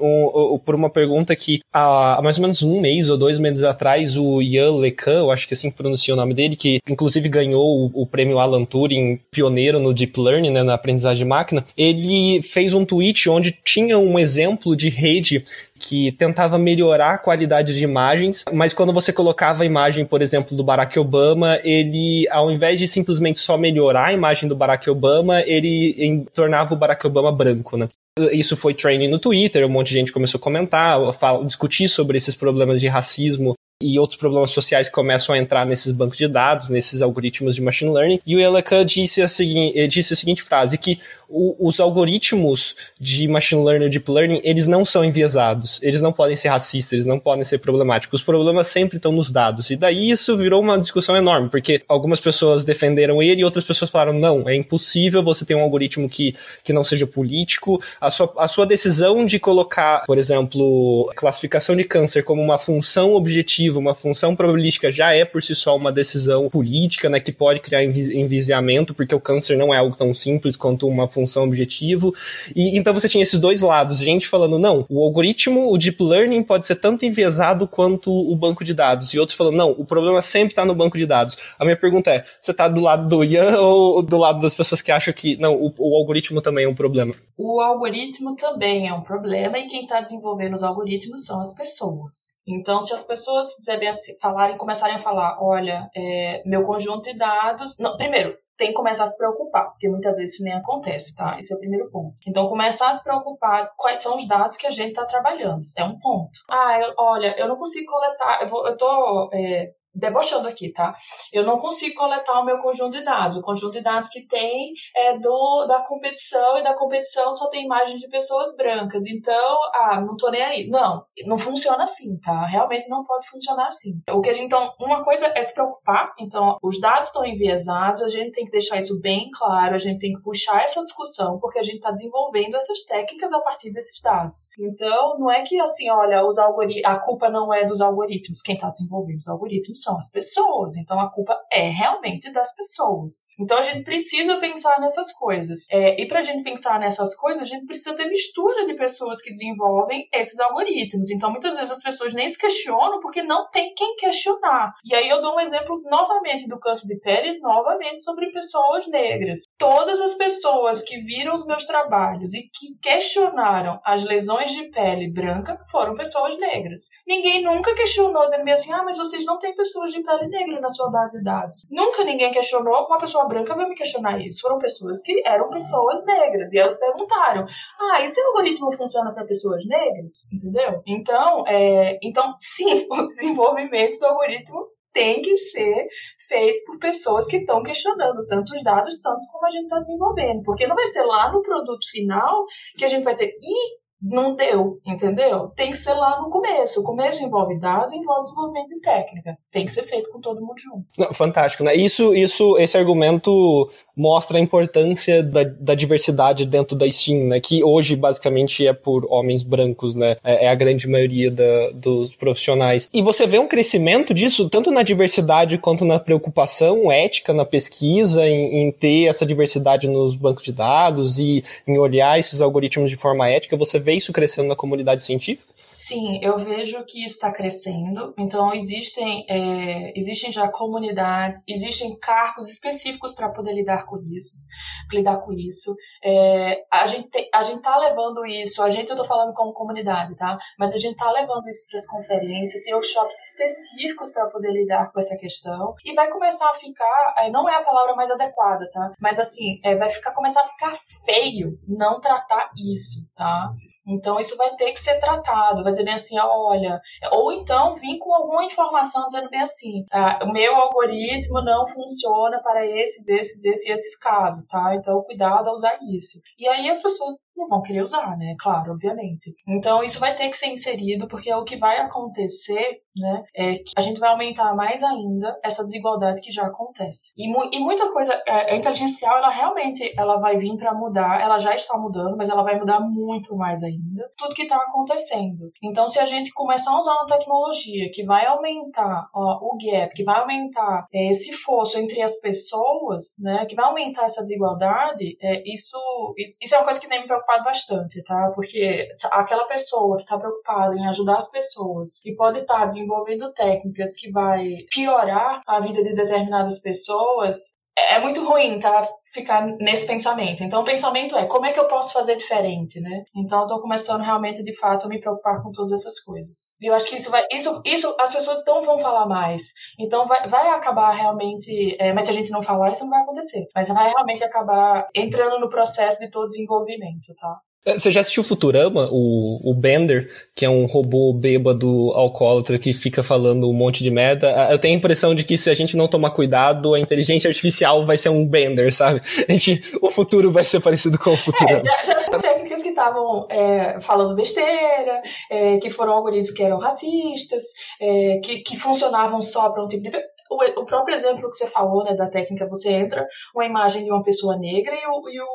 por 0.63 0.75
uma 0.75 0.89
pergunta 0.89 1.35
que 1.35 1.59
há 1.73 2.19
mais 2.23 2.37
ou 2.37 2.43
menos 2.43 2.63
um 2.63 2.79
mês 2.79 3.09
ou 3.09 3.17
dois 3.17 3.39
meses 3.39 3.63
atrás, 3.63 4.17
o 4.17 4.41
Ian 4.41 4.77
Lecan, 4.77 5.19
eu 5.19 5.31
acho 5.31 5.47
que 5.47 5.53
assim 5.53 5.69
pronuncia 5.69 6.13
o 6.13 6.17
nome 6.17 6.33
dele, 6.33 6.55
que 6.55 6.76
inclusive 6.87 7.29
ganhou 7.29 7.91
o, 7.93 8.01
o 8.03 8.05
prêmio 8.05 8.39
Alan 8.39 8.65
Turing, 8.65 9.19
pioneiro 9.31 9.79
no 9.79 9.93
Deep 9.93 10.19
Learning, 10.19 10.51
né, 10.51 10.63
na 10.63 10.73
aprendizagem 10.73 11.23
de 11.23 11.25
máquina, 11.25 11.65
ele 11.77 12.41
fez 12.41 12.73
um 12.73 12.85
tweet 12.85 13.29
onde 13.29 13.57
tinha 13.63 13.97
um 13.97 14.17
exemplo 14.19 14.75
de 14.75 14.89
rede 14.89 15.43
que 15.79 16.11
tentava 16.11 16.57
melhorar 16.57 17.13
a 17.13 17.17
qualidade 17.17 17.75
de 17.75 17.83
imagens, 17.83 18.43
mas 18.51 18.73
quando 18.73 18.91
você 18.91 19.13
colocava 19.13 19.63
a 19.63 19.65
imagem, 19.65 20.05
por 20.05 20.21
exemplo, 20.21 20.55
do 20.55 20.63
Barack 20.63 20.97
Obama, 20.97 21.59
ele, 21.63 22.27
ao 22.29 22.51
invés 22.51 22.79
de 22.79 22.87
simplesmente 22.87 23.39
só 23.39 23.57
melhorar 23.57 24.07
a 24.07 24.13
imagem 24.13 24.49
do 24.49 24.55
Barack 24.55 24.89
Obama, 24.89 25.41
ele 25.41 25.95
em, 25.97 26.23
tornava 26.33 26.73
o 26.73 26.77
Barack 26.77 27.05
Obama 27.05 27.31
branco, 27.31 27.77
né? 27.77 27.87
Isso 28.31 28.57
foi 28.57 28.73
training 28.73 29.09
no 29.09 29.19
Twitter, 29.19 29.63
um 29.65 29.69
monte 29.69 29.89
de 29.89 29.93
gente 29.93 30.11
começou 30.11 30.39
a 30.39 30.41
comentar, 30.41 30.99
a 30.99 31.43
discutir 31.43 31.87
sobre 31.87 32.17
esses 32.17 32.33
problemas 32.33 32.81
de 32.81 32.87
racismo 32.87 33.55
e 33.81 33.99
outros 33.99 34.19
problemas 34.19 34.51
sociais 34.51 34.89
começam 34.89 35.35
a 35.35 35.37
entrar 35.37 35.65
nesses 35.65 35.91
bancos 35.91 36.17
de 36.17 36.27
dados, 36.27 36.69
nesses 36.69 37.01
algoritmos 37.01 37.55
de 37.55 37.61
machine 37.61 37.91
learning. 37.91 38.19
E 38.25 38.35
o 38.35 38.39
Eleka 38.39 38.83
disse 38.83 39.21
a, 39.21 39.27
seguinte, 39.27 39.87
disse 39.87 40.13
a 40.13 40.15
seguinte 40.15 40.41
frase, 40.41 40.77
que 40.77 40.99
o, 41.29 41.67
os 41.67 41.79
algoritmos 41.79 42.75
de 42.99 43.27
machine 43.27 43.63
learning 43.63 43.89
deep 43.89 44.09
learning, 44.09 44.41
eles 44.43 44.65
não 44.65 44.85
são 44.85 45.03
enviesados, 45.03 45.79
eles 45.83 46.01
não 46.01 46.11
podem 46.11 46.35
ser 46.35 46.47
racistas, 46.49 46.93
eles 46.93 47.05
não 47.05 47.19
podem 47.19 47.43
ser 47.43 47.59
problemáticos. 47.59 48.21
Os 48.21 48.25
problemas 48.25 48.67
sempre 48.67 48.97
estão 48.97 49.11
nos 49.11 49.31
dados. 49.31 49.69
E 49.69 49.75
daí 49.75 50.09
isso 50.09 50.35
virou 50.37 50.61
uma 50.61 50.79
discussão 50.79 51.15
enorme, 51.15 51.49
porque 51.49 51.83
algumas 51.87 52.19
pessoas 52.19 52.63
defenderam 52.63 53.21
ele 53.21 53.41
e 53.41 53.45
outras 53.45 53.63
pessoas 53.63 53.91
falaram, 53.91 54.13
não, 54.13 54.47
é 54.47 54.55
impossível 54.55 55.21
você 55.21 55.45
ter 55.45 55.55
um 55.55 55.61
algoritmo 55.61 56.09
que, 56.09 56.35
que 56.63 56.73
não 56.73 56.83
seja 56.83 57.05
político. 57.05 57.81
A 57.99 58.09
sua, 58.09 58.33
a 58.37 58.47
sua 58.47 58.65
decisão 58.65 59.25
de 59.25 59.39
colocar, 59.39 60.03
por 60.05 60.17
exemplo, 60.17 61.11
classificação 61.15 61.75
de 61.75 61.83
câncer 61.83 62.23
como 62.23 62.41
uma 62.41 62.57
função 62.57 63.13
objetiva, 63.13 63.66
uma 63.75 63.95
função 63.95 64.35
probabilística, 64.35 64.91
já 64.91 65.13
é 65.13 65.25
por 65.25 65.43
si 65.43 65.53
só 65.55 65.75
uma 65.75 65.91
decisão 65.91 66.49
política, 66.49 67.09
né, 67.09 67.19
que 67.19 67.31
pode 67.31 67.59
criar 67.59 67.83
envisiamento, 67.83 68.93
porque 68.93 69.13
o 69.13 69.19
câncer 69.19 69.57
não 69.57 69.73
é 69.73 69.77
algo 69.77 69.95
tão 69.95 70.13
simples 70.13 70.55
quanto 70.55 70.87
uma 70.87 71.07
função 71.07 71.43
objetivo. 71.43 72.13
E 72.55 72.77
então 72.77 72.93
você 72.93 73.09
tinha 73.09 73.23
esses 73.23 73.39
dois 73.39 73.61
lados, 73.61 73.99
gente 73.99 74.27
falando, 74.27 74.57
não, 74.59 74.85
o 74.89 75.03
algoritmo, 75.03 75.71
o 75.71 75.77
deep 75.77 76.01
learning 76.01 76.43
pode 76.43 76.65
ser 76.65 76.75
tanto 76.75 77.05
enviesado 77.05 77.67
quanto 77.67 78.11
o 78.11 78.35
banco 78.35 78.63
de 78.63 78.73
dados. 78.73 79.13
E 79.13 79.19
outros 79.19 79.37
falando, 79.37 79.55
não, 79.55 79.71
o 79.71 79.85
problema 79.85 80.21
sempre 80.21 80.51
está 80.51 80.63
no 80.63 80.75
banco 80.75 80.97
de 80.97 81.05
dados. 81.05 81.37
A 81.59 81.65
minha 81.65 81.77
pergunta 81.77 82.11
é, 82.11 82.23
você 82.39 82.51
está 82.51 82.67
do 82.67 82.81
lado 82.81 83.07
do 83.07 83.23
Ian 83.23 83.57
ou 83.59 84.03
do 84.03 84.17
lado 84.17 84.39
das 84.39 84.55
pessoas 84.55 84.81
que 84.81 84.91
acham 84.91 85.13
que, 85.13 85.37
não, 85.37 85.55
o, 85.55 85.73
o 85.77 85.95
algoritmo 85.95 86.41
também 86.41 86.65
é 86.65 86.69
um 86.69 86.75
problema? 86.75 87.13
O 87.37 87.59
algoritmo 87.59 88.35
também 88.35 88.87
é 88.87 88.93
um 88.93 89.01
problema 89.01 89.57
e 89.57 89.67
quem 89.67 89.81
está 89.81 89.99
desenvolvendo 89.99 90.53
os 90.55 90.63
algoritmos 90.63 91.25
são 91.25 91.39
as 91.39 91.53
pessoas. 91.53 92.36
Então, 92.47 92.81
se 92.81 92.93
as 92.93 93.03
pessoas 93.03 93.49
assim, 93.89 94.17
falarem, 94.19 94.57
começarem 94.57 94.95
a 94.95 95.01
falar, 95.01 95.37
olha, 95.41 95.89
é, 95.95 96.41
meu 96.45 96.63
conjunto 96.63 97.11
de 97.11 97.17
dados. 97.17 97.77
Não, 97.77 97.97
primeiro, 97.97 98.37
tem 98.57 98.69
que 98.69 98.73
começar 98.73 99.03
a 99.03 99.07
se 99.07 99.17
preocupar, 99.17 99.69
porque 99.69 99.87
muitas 99.87 100.15
vezes 100.15 100.35
isso 100.35 100.43
nem 100.43 100.53
acontece, 100.53 101.15
tá? 101.15 101.37
Esse 101.37 101.53
é 101.53 101.55
o 101.55 101.59
primeiro 101.59 101.89
ponto. 101.91 102.15
Então, 102.27 102.47
começar 102.47 102.89
a 102.89 102.93
se 102.93 103.03
preocupar 103.03 103.71
quais 103.77 103.99
são 103.99 104.15
os 104.15 104.27
dados 104.27 104.57
que 104.57 104.65
a 104.65 104.71
gente 104.71 104.89
está 104.89 105.05
trabalhando. 105.05 105.61
É 105.77 105.83
um 105.83 105.99
ponto. 105.99 106.39
Ah, 106.49 106.79
eu, 106.79 106.93
olha, 106.97 107.35
eu 107.37 107.47
não 107.47 107.55
consigo 107.55 107.91
coletar, 107.91 108.41
eu, 108.41 108.49
vou, 108.49 108.65
eu 108.65 108.75
tô 108.75 109.29
é, 109.33 109.71
debochando 109.97 110.47
aqui, 110.47 110.71
tá? 110.71 110.93
Eu 111.33 111.43
não 111.43 111.57
consigo 111.57 111.95
coletar 111.95 112.39
o 112.39 112.45
meu 112.45 112.57
conjunto 112.57 112.91
de 112.97 113.03
dados. 113.03 113.35
O 113.35 113.41
conjunto 113.41 113.73
de 113.73 113.81
dados 113.81 114.07
que 114.09 114.25
tem 114.27 114.73
é 114.95 115.17
do 115.17 115.65
da 115.65 115.81
competição 115.81 116.57
e 116.57 116.63
da 116.63 116.75
competição 116.75 117.33
só 117.33 117.49
tem 117.49 117.65
imagens 117.65 117.99
de 117.99 118.07
pessoas 118.07 118.55
brancas. 118.55 119.05
Então, 119.07 119.57
ah, 119.73 119.99
não 120.01 120.15
tô 120.15 120.29
nem 120.29 120.41
aí. 120.41 120.67
Não, 120.69 121.03
não 121.25 121.37
funciona 121.37 121.83
assim, 121.83 122.17
tá? 122.19 122.45
Realmente 122.45 122.87
não 122.87 123.03
pode 123.03 123.27
funcionar 123.29 123.67
assim. 123.67 124.01
O 124.11 124.21
que 124.21 124.29
a 124.29 124.33
gente, 124.33 124.45
então, 124.45 124.71
uma 124.79 125.03
coisa 125.03 125.31
é 125.35 125.43
se 125.43 125.53
preocupar. 125.53 126.13
Então, 126.19 126.57
os 126.61 126.79
dados 126.79 127.07
estão 127.07 127.25
enviesados, 127.25 128.01
a 128.03 128.09
gente 128.09 128.31
tem 128.31 128.45
que 128.45 128.51
deixar 128.51 128.77
isso 128.77 128.99
bem 128.99 129.29
claro, 129.33 129.75
a 129.75 129.77
gente 129.77 129.99
tem 129.99 130.13
que 130.13 130.21
puxar 130.21 130.61
essa 130.63 130.81
discussão, 130.83 131.39
porque 131.39 131.59
a 131.59 131.63
gente 131.63 131.77
está 131.77 131.91
desenvolvendo 131.91 132.55
essas 132.55 132.83
técnicas 132.83 133.31
a 133.33 133.39
partir 133.39 133.71
desses 133.71 133.99
dados. 134.01 134.49
Então, 134.59 135.17
não 135.19 135.31
é 135.31 135.43
que 135.43 135.59
assim, 135.59 135.89
olha, 135.89 136.25
os 136.25 136.37
algoritmos, 136.37 136.85
a 136.85 136.99
culpa 136.99 137.29
não 137.29 137.53
é 137.53 137.65
dos 137.65 137.81
algoritmos, 137.81 138.41
quem 138.41 138.55
está 138.55 138.69
desenvolvendo 138.69 139.19
os 139.19 139.27
algoritmos 139.27 139.81
são 139.87 139.97
as 139.97 140.11
pessoas. 140.11 140.75
Então 140.75 140.99
a 140.99 141.09
culpa 141.09 141.39
é 141.51 141.69
realmente 141.69 142.31
das 142.31 142.53
pessoas. 142.53 143.27
Então 143.39 143.57
a 143.57 143.61
gente 143.61 143.83
precisa 143.83 144.37
pensar 144.37 144.79
nessas 144.81 145.13
coisas. 145.13 145.65
É, 145.71 146.01
e 146.01 146.07
para 146.07 146.19
a 146.19 146.23
gente 146.23 146.43
pensar 146.43 146.79
nessas 146.79 147.15
coisas, 147.15 147.43
a 147.43 147.45
gente 147.45 147.65
precisa 147.65 147.95
ter 147.95 148.05
mistura 148.05 148.65
de 148.65 148.75
pessoas 148.75 149.21
que 149.21 149.31
desenvolvem 149.31 150.07
esses 150.13 150.39
algoritmos. 150.39 151.09
Então 151.09 151.31
muitas 151.31 151.55
vezes 151.55 151.71
as 151.71 151.81
pessoas 151.81 152.13
nem 152.13 152.27
se 152.27 152.37
questionam 152.37 152.99
porque 152.99 153.23
não 153.23 153.49
tem 153.49 153.73
quem 153.73 153.95
questionar. 153.95 154.73
E 154.83 154.93
aí 154.93 155.07
eu 155.07 155.21
dou 155.21 155.35
um 155.35 155.39
exemplo 155.39 155.81
novamente 155.85 156.47
do 156.47 156.59
câncer 156.59 156.87
de 156.87 156.99
pele, 156.99 157.39
novamente 157.39 158.03
sobre 158.03 158.31
pessoas 158.31 158.87
negras. 158.87 159.43
Todas 159.57 159.99
as 159.99 160.13
pessoas 160.13 160.83
que 160.83 160.99
viram 160.99 161.33
os 161.33 161.43
meus 161.45 161.65
trabalhos 161.65 162.31
e 162.35 162.41
que 162.43 162.77
questionaram 162.79 163.79
as 163.83 164.03
lesões 164.03 164.51
de 164.51 164.69
pele 164.69 165.11
branca 165.11 165.57
foram 165.71 165.95
pessoas 165.95 166.37
negras. 166.37 166.89
Ninguém 167.07 167.43
nunca 167.43 167.73
questionou 167.73 168.27
dizendo 168.27 168.47
assim: 168.51 168.71
ah, 168.71 168.83
mas 168.83 168.99
vocês 168.99 169.25
não 169.25 169.39
têm 169.39 169.55
pessoas 169.55 169.91
de 169.91 170.03
pele 170.03 170.27
negra 170.27 170.61
na 170.61 170.69
sua 170.69 170.91
base 170.91 171.17
de 171.17 171.23
dados. 171.23 171.65
Nunca 171.71 172.03
ninguém 172.03 172.31
questionou, 172.31 172.85
uma 172.85 172.99
pessoa 172.99 173.27
branca 173.27 173.55
vai 173.55 173.67
me 173.67 173.73
questionar 173.73 174.19
isso. 174.19 174.41
Foram 174.41 174.59
pessoas 174.59 175.01
que 175.01 175.23
eram 175.25 175.49
pessoas 175.49 176.05
negras 176.05 176.53
e 176.53 176.59
elas 176.59 176.77
perguntaram: 176.77 177.45
ah, 177.79 178.03
esse 178.03 178.21
algoritmo 178.21 178.71
funciona 178.71 179.11
para 179.11 179.25
pessoas 179.25 179.65
negras? 179.65 180.31
Entendeu? 180.31 180.83
Então, 180.85 181.43
é, 181.47 181.97
então, 182.03 182.35
sim, 182.39 182.85
o 182.91 183.05
desenvolvimento 183.05 183.97
do 183.97 184.05
algoritmo 184.05 184.76
tem 184.97 185.21
que 185.21 185.37
ser 185.37 185.87
feito 186.27 186.65
por 186.65 186.79
pessoas 186.79 187.27
que 187.27 187.37
estão 187.37 187.61
questionando 187.61 188.25
tanto 188.25 188.51
os 188.51 188.63
dados, 188.63 188.99
tanto 188.99 189.21
como 189.31 189.45
a 189.45 189.51
gente 189.51 189.65
está 189.65 189.77
desenvolvendo. 189.77 190.41
Porque 190.43 190.65
não 190.65 190.75
vai 190.75 190.87
ser 190.87 191.03
lá 191.03 191.31
no 191.31 191.43
produto 191.43 191.87
final 191.91 192.45
que 192.75 192.83
a 192.83 192.87
gente 192.87 193.03
vai 193.03 193.13
dizer, 193.13 193.27
ih, 193.27 193.86
não 194.01 194.35
deu, 194.35 194.79
entendeu? 194.85 195.51
Tem 195.55 195.71
que 195.71 195.77
ser 195.77 195.93
lá 195.93 196.21
no 196.21 196.29
começo. 196.29 196.79
O 196.79 196.83
começo 196.83 197.23
envolve 197.23 197.59
dado, 197.59 197.93
envolve 197.93 198.23
desenvolvimento 198.23 198.69
de 198.69 198.79
técnica. 198.79 199.37
Tem 199.51 199.65
que 199.65 199.71
ser 199.71 199.83
feito 199.83 200.11
com 200.11 200.21
todo 200.21 200.41
mundo 200.41 200.59
junto. 200.59 200.85
Não, 200.97 201.13
fantástico, 201.13 201.63
né? 201.63 201.75
Isso, 201.75 202.13
isso, 202.13 202.57
esse 202.57 202.77
argumento 202.77 203.69
mostra 203.95 204.37
a 204.37 204.41
importância 204.41 205.23
da, 205.23 205.43
da, 205.43 205.73
diversidade 205.73 206.45
dentro 206.45 206.75
da 206.75 206.89
Steam, 206.89 207.27
né? 207.27 207.39
Que 207.39 207.63
hoje 207.63 207.95
basicamente 207.95 208.65
é 208.67 208.73
por 208.73 209.05
homens 209.09 209.41
brancos, 209.41 209.95
né? 209.95 210.15
É, 210.23 210.45
é 210.45 210.49
a 210.49 210.55
grande 210.55 210.87
maioria 210.87 211.31
da, 211.31 211.71
dos 211.73 212.15
profissionais. 212.15 212.87
E 212.93 213.01
você 213.01 213.25
vê 213.25 213.39
um 213.39 213.47
crescimento 213.47 214.13
disso 214.13 214.47
tanto 214.49 214.69
na 214.69 214.83
diversidade 214.83 215.57
quanto 215.57 215.83
na 215.83 215.99
preocupação 215.99 216.91
ética 216.91 217.33
na 217.33 217.45
pesquisa, 217.45 218.27
em, 218.27 218.61
em 218.61 218.71
ter 218.71 219.05
essa 219.05 219.25
diversidade 219.25 219.89
nos 219.89 220.15
bancos 220.15 220.43
de 220.43 220.51
dados 220.51 221.17
e 221.17 221.43
em 221.67 221.79
olhar 221.79 222.19
esses 222.19 222.41
algoritmos 222.41 222.91
de 222.91 222.95
forma 222.95 223.27
ética. 223.27 223.57
Você 223.57 223.79
vê 223.87 223.93
isso 223.93 224.11
crescendo 224.11 224.49
na 224.49 224.55
comunidade 224.55 225.01
científica? 225.01 225.53
Sim, 225.71 226.19
eu 226.21 226.37
vejo 226.37 226.83
que 226.83 227.05
isso 227.05 227.15
está 227.15 227.31
crescendo. 227.31 228.13
Então, 228.17 228.53
existem, 228.53 229.25
é, 229.29 229.93
existem 229.97 230.29
já 230.29 230.49
comunidades, 230.49 231.41
existem 231.47 231.97
cargos 231.97 232.49
específicos 232.49 233.13
para 233.13 233.29
poder 233.29 233.53
lidar 233.53 233.85
com 233.85 233.97
isso, 234.11 234.49
lidar 234.91 235.21
com 235.21 235.31
isso. 235.31 235.73
É, 236.03 236.63
a 236.73 236.85
gente 236.85 237.07
está 237.15 237.77
levando 237.77 238.25
isso, 238.25 238.61
a 238.61 238.69
gente 238.69 238.89
eu 238.89 238.95
estou 238.95 239.05
falando 239.05 239.33
como 239.33 239.53
comunidade, 239.53 240.15
tá? 240.15 240.37
Mas 240.59 240.73
a 240.73 240.77
gente 240.77 240.93
está 240.93 241.09
levando 241.11 241.47
isso 241.47 241.65
para 241.69 241.79
as 241.79 241.85
conferências, 241.85 242.63
tem 242.63 242.73
workshops 242.73 243.17
específicos 243.29 244.11
para 244.11 244.27
poder 244.27 244.51
lidar 244.51 244.91
com 244.91 244.99
essa 244.99 245.15
questão 245.15 245.73
e 245.85 245.93
vai 245.93 246.09
começar 246.09 246.49
a 246.49 246.55
ficar, 246.55 247.15
é, 247.19 247.29
não 247.29 247.47
é 247.47 247.55
a 247.55 247.63
palavra 247.63 247.95
mais 247.95 248.11
adequada, 248.11 248.69
tá? 248.73 248.91
Mas 248.99 249.19
assim, 249.19 249.59
é, 249.63 249.75
vai 249.75 249.89
ficar 249.89 250.11
começar 250.11 250.41
a 250.41 250.49
ficar 250.49 250.75
feio 251.05 251.57
não 251.65 252.01
tratar 252.01 252.49
isso, 252.57 253.07
tá? 253.15 253.53
Então, 253.87 254.19
isso 254.19 254.35
vai 254.35 254.55
ter 254.55 254.71
que 254.71 254.79
ser 254.79 254.99
tratado, 254.99 255.63
vai 255.63 255.71
dizer 255.71 255.85
bem 255.85 255.93
assim, 255.93 256.17
olha, 256.19 256.81
ou 257.11 257.31
então 257.31 257.75
vir 257.75 257.97
com 257.99 258.13
alguma 258.13 258.43
informação 258.43 259.05
dizendo 259.07 259.29
bem 259.29 259.41
assim, 259.41 259.85
ah, 259.91 260.19
o 260.23 260.31
meu 260.31 260.55
algoritmo 260.55 261.41
não 261.41 261.67
funciona 261.67 262.41
para 262.43 262.65
esses, 262.65 263.07
esses, 263.07 263.45
esses 263.45 263.65
e 263.65 263.71
esses 263.71 263.97
casos, 263.97 264.45
tá? 264.47 264.75
Então, 264.75 265.01
cuidado 265.03 265.47
a 265.47 265.53
usar 265.53 265.77
isso. 265.89 266.19
E 266.37 266.47
aí 266.47 266.69
as 266.69 266.81
pessoas 266.81 267.15
não 267.37 267.47
vão 267.47 267.61
querer 267.61 267.81
usar, 267.81 268.17
né? 268.17 268.35
Claro, 268.39 268.73
obviamente. 268.73 269.33
Então, 269.47 269.83
isso 269.83 269.99
vai 269.99 270.15
ter 270.15 270.27
que 270.29 270.37
ser 270.37 270.47
inserido, 270.47 271.07
porque 271.07 271.31
o 271.33 271.43
que 271.43 271.55
vai 271.55 271.77
acontecer, 271.79 272.81
né, 272.95 273.23
é 273.35 273.53
que 273.57 273.71
a 273.77 273.81
gente 273.81 273.99
vai 273.99 274.09
aumentar 274.09 274.55
mais 274.55 274.83
ainda 274.83 275.37
essa 275.43 275.63
desigualdade 275.63 276.21
que 276.21 276.31
já 276.31 276.47
acontece. 276.47 277.13
E, 277.15 277.29
mu 277.29 277.49
e 277.53 277.59
muita 277.59 277.91
coisa, 277.91 278.19
é, 278.25 278.53
a 278.53 278.55
inteligência 278.55 279.07
ela 279.07 279.29
realmente, 279.29 279.93
ela 279.97 280.17
vai 280.17 280.37
vir 280.37 280.55
para 280.57 280.73
mudar, 280.73 281.21
ela 281.21 281.37
já 281.37 281.53
está 281.53 281.77
mudando, 281.77 282.17
mas 282.17 282.29
ela 282.29 282.43
vai 282.43 282.57
mudar 282.57 282.79
muito 282.79 283.35
mais 283.37 283.63
ainda, 283.63 284.09
tudo 284.17 284.33
que 284.33 284.43
está 284.43 284.57
acontecendo. 284.57 285.51
Então, 285.63 285.87
se 285.89 285.99
a 285.99 286.05
gente 286.05 286.33
começar 286.33 286.71
a 286.71 286.79
usar 286.79 286.93
uma 286.93 287.05
tecnologia 287.05 287.91
que 287.93 288.03
vai 288.03 288.25
aumentar 288.25 289.07
ó, 289.13 289.37
o 289.41 289.57
gap, 289.57 289.93
que 289.93 290.03
vai 290.03 290.19
aumentar 290.19 290.87
é, 290.91 291.09
esse 291.09 291.31
fosso 291.33 291.77
entre 291.77 292.01
as 292.01 292.19
pessoas, 292.19 293.15
né, 293.19 293.45
que 293.45 293.55
vai 293.55 293.65
aumentar 293.65 294.05
essa 294.05 294.21
desigualdade, 294.21 295.17
é, 295.21 295.43
isso, 295.45 295.77
isso, 296.17 296.37
isso 296.41 296.55
é 296.55 296.57
uma 296.57 296.65
coisa 296.65 296.79
que 296.79 296.87
nem 296.87 297.01
me 297.01 297.07
preocupa 297.07 297.26
preocupado 297.27 297.43
bastante, 297.43 298.01
tá? 298.03 298.31
Porque 298.33 298.87
aquela 299.11 299.45
pessoa 299.45 299.97
que 299.97 300.03
está 300.03 300.17
preocupada 300.17 300.75
em 300.75 300.87
ajudar 300.87 301.17
as 301.17 301.29
pessoas 301.29 302.01
e 302.05 302.15
pode 302.15 302.39
estar 302.39 302.59
tá 302.59 302.65
desenvolvendo 302.65 303.31
técnicas 303.33 303.95
que 303.95 304.09
vai 304.09 304.65
piorar 304.73 305.41
a 305.45 305.59
vida 305.59 305.83
de 305.83 305.93
determinadas 305.93 306.59
pessoas, 306.59 307.57
é, 307.77 307.99
muito 307.99 308.23
ruim, 308.25 308.59
tá? 308.59 308.87
Ficar 309.17 309.47
nesse 309.59 309.87
pensamento. 309.87 310.43
Então, 310.43 310.61
o 310.61 310.63
pensamento 310.63 311.17
é 311.17 311.25
como 311.25 311.47
é 311.47 311.51
que 311.51 311.59
eu 311.59 311.67
posso 311.67 311.91
fazer 311.91 312.15
diferente, 312.15 312.79
né? 312.79 313.03
Então, 313.15 313.41
eu 313.41 313.47
tô 313.47 313.59
começando 313.59 314.01
realmente, 314.01 314.43
de 314.43 314.55
fato, 314.55 314.85
a 314.85 314.89
me 314.89 314.99
preocupar 314.99 315.41
com 315.41 315.51
todas 315.51 315.71
essas 315.71 315.99
coisas. 315.99 316.55
E 316.61 316.67
eu 316.67 316.75
acho 316.75 316.85
que 316.85 316.97
isso 316.97 317.09
vai. 317.09 317.23
Isso, 317.31 317.59
isso 317.65 317.95
as 317.99 318.13
pessoas 318.13 318.43
não 318.45 318.61
vão 318.61 318.77
falar 318.77 319.07
mais. 319.07 319.41
Então, 319.79 320.05
vai, 320.05 320.27
vai 320.27 320.49
acabar 320.49 320.91
realmente. 320.91 321.75
É, 321.79 321.91
mas 321.93 322.05
se 322.05 322.11
a 322.11 322.13
gente 322.13 322.29
não 322.29 322.43
falar, 322.43 322.69
isso 322.69 322.83
não 322.83 322.91
vai 322.91 323.01
acontecer. 323.01 323.47
Mas 323.55 323.69
vai 323.69 323.89
realmente 323.89 324.23
acabar 324.23 324.87
entrando 324.93 325.39
no 325.39 325.49
processo 325.49 325.99
de 325.99 326.11
todo 326.11 326.27
desenvolvimento, 326.27 327.15
tá? 327.19 327.39
É, 327.67 327.77
você 327.77 327.91
já 327.91 327.99
assistiu 327.99 328.23
Futurama, 328.23 328.87
o, 328.89 329.41
o 329.43 329.53
Bender, 329.53 330.09
que 330.33 330.45
é 330.45 330.49
um 330.49 330.65
robô 330.65 331.11
bêbado 331.11 331.91
alcoólatra 331.91 332.57
que 332.57 332.71
fica 332.71 333.03
falando 333.03 333.49
um 333.49 333.53
monte 333.53 333.83
de 333.83 333.91
merda? 333.91 334.33
Ah, 334.33 334.53
eu 334.53 334.59
tenho 334.59 334.73
a 334.73 334.77
impressão 334.77 335.13
de 335.13 335.25
que 335.25 335.37
se 335.37 335.49
a 335.49 335.53
gente 335.53 335.75
não 335.75 335.85
tomar 335.85 336.11
cuidado, 336.11 336.73
a 336.73 336.79
inteligência 336.79 337.27
artificial 337.27 337.85
vai 337.85 337.97
ser 337.97 338.07
um 338.07 338.25
Bender, 338.25 338.73
sabe? 338.73 339.01
A 339.27 339.31
gente, 339.33 339.61
o 339.81 339.91
futuro 339.91 340.31
vai 340.31 340.43
ser 340.43 340.61
parecido 340.61 340.97
com 340.97 341.11
o 341.11 341.17
Futurama. 341.17 341.59
É, 341.59 341.85
já, 341.85 341.93
já 341.93 342.19
técnicas 342.19 342.63
que 342.63 342.69
estavam 342.69 343.27
é, 343.29 343.81
falando 343.81 344.15
besteira, 344.15 345.01
é, 345.29 345.57
que 345.57 345.69
foram 345.69 345.91
algoritmos 345.91 346.31
que 346.31 346.43
eram 346.43 346.59
racistas, 346.59 347.43
é, 347.81 348.19
que, 348.23 348.39
que 348.43 348.57
funcionavam 348.57 349.21
só 349.21 349.49
para 349.49 349.61
um 349.61 349.67
tipo 349.67 349.83
de 349.83 349.91
o, 350.29 350.61
o, 350.61 350.65
próprio 350.65 350.95
exemplo 350.95 351.29
que 351.29 351.35
você 351.35 351.47
falou, 351.47 351.83
né, 351.83 351.95
da 351.95 352.09
técnica, 352.09 352.47
você 352.47 352.71
entra 352.71 353.07
uma 353.33 353.45
imagem 353.45 353.83
de 353.83 353.91
uma 353.91 354.03
pessoa 354.03 354.37
negra 354.37 354.73
e 354.73 354.85
o, 354.85 355.09
e 355.09 355.21
o, 355.21 355.25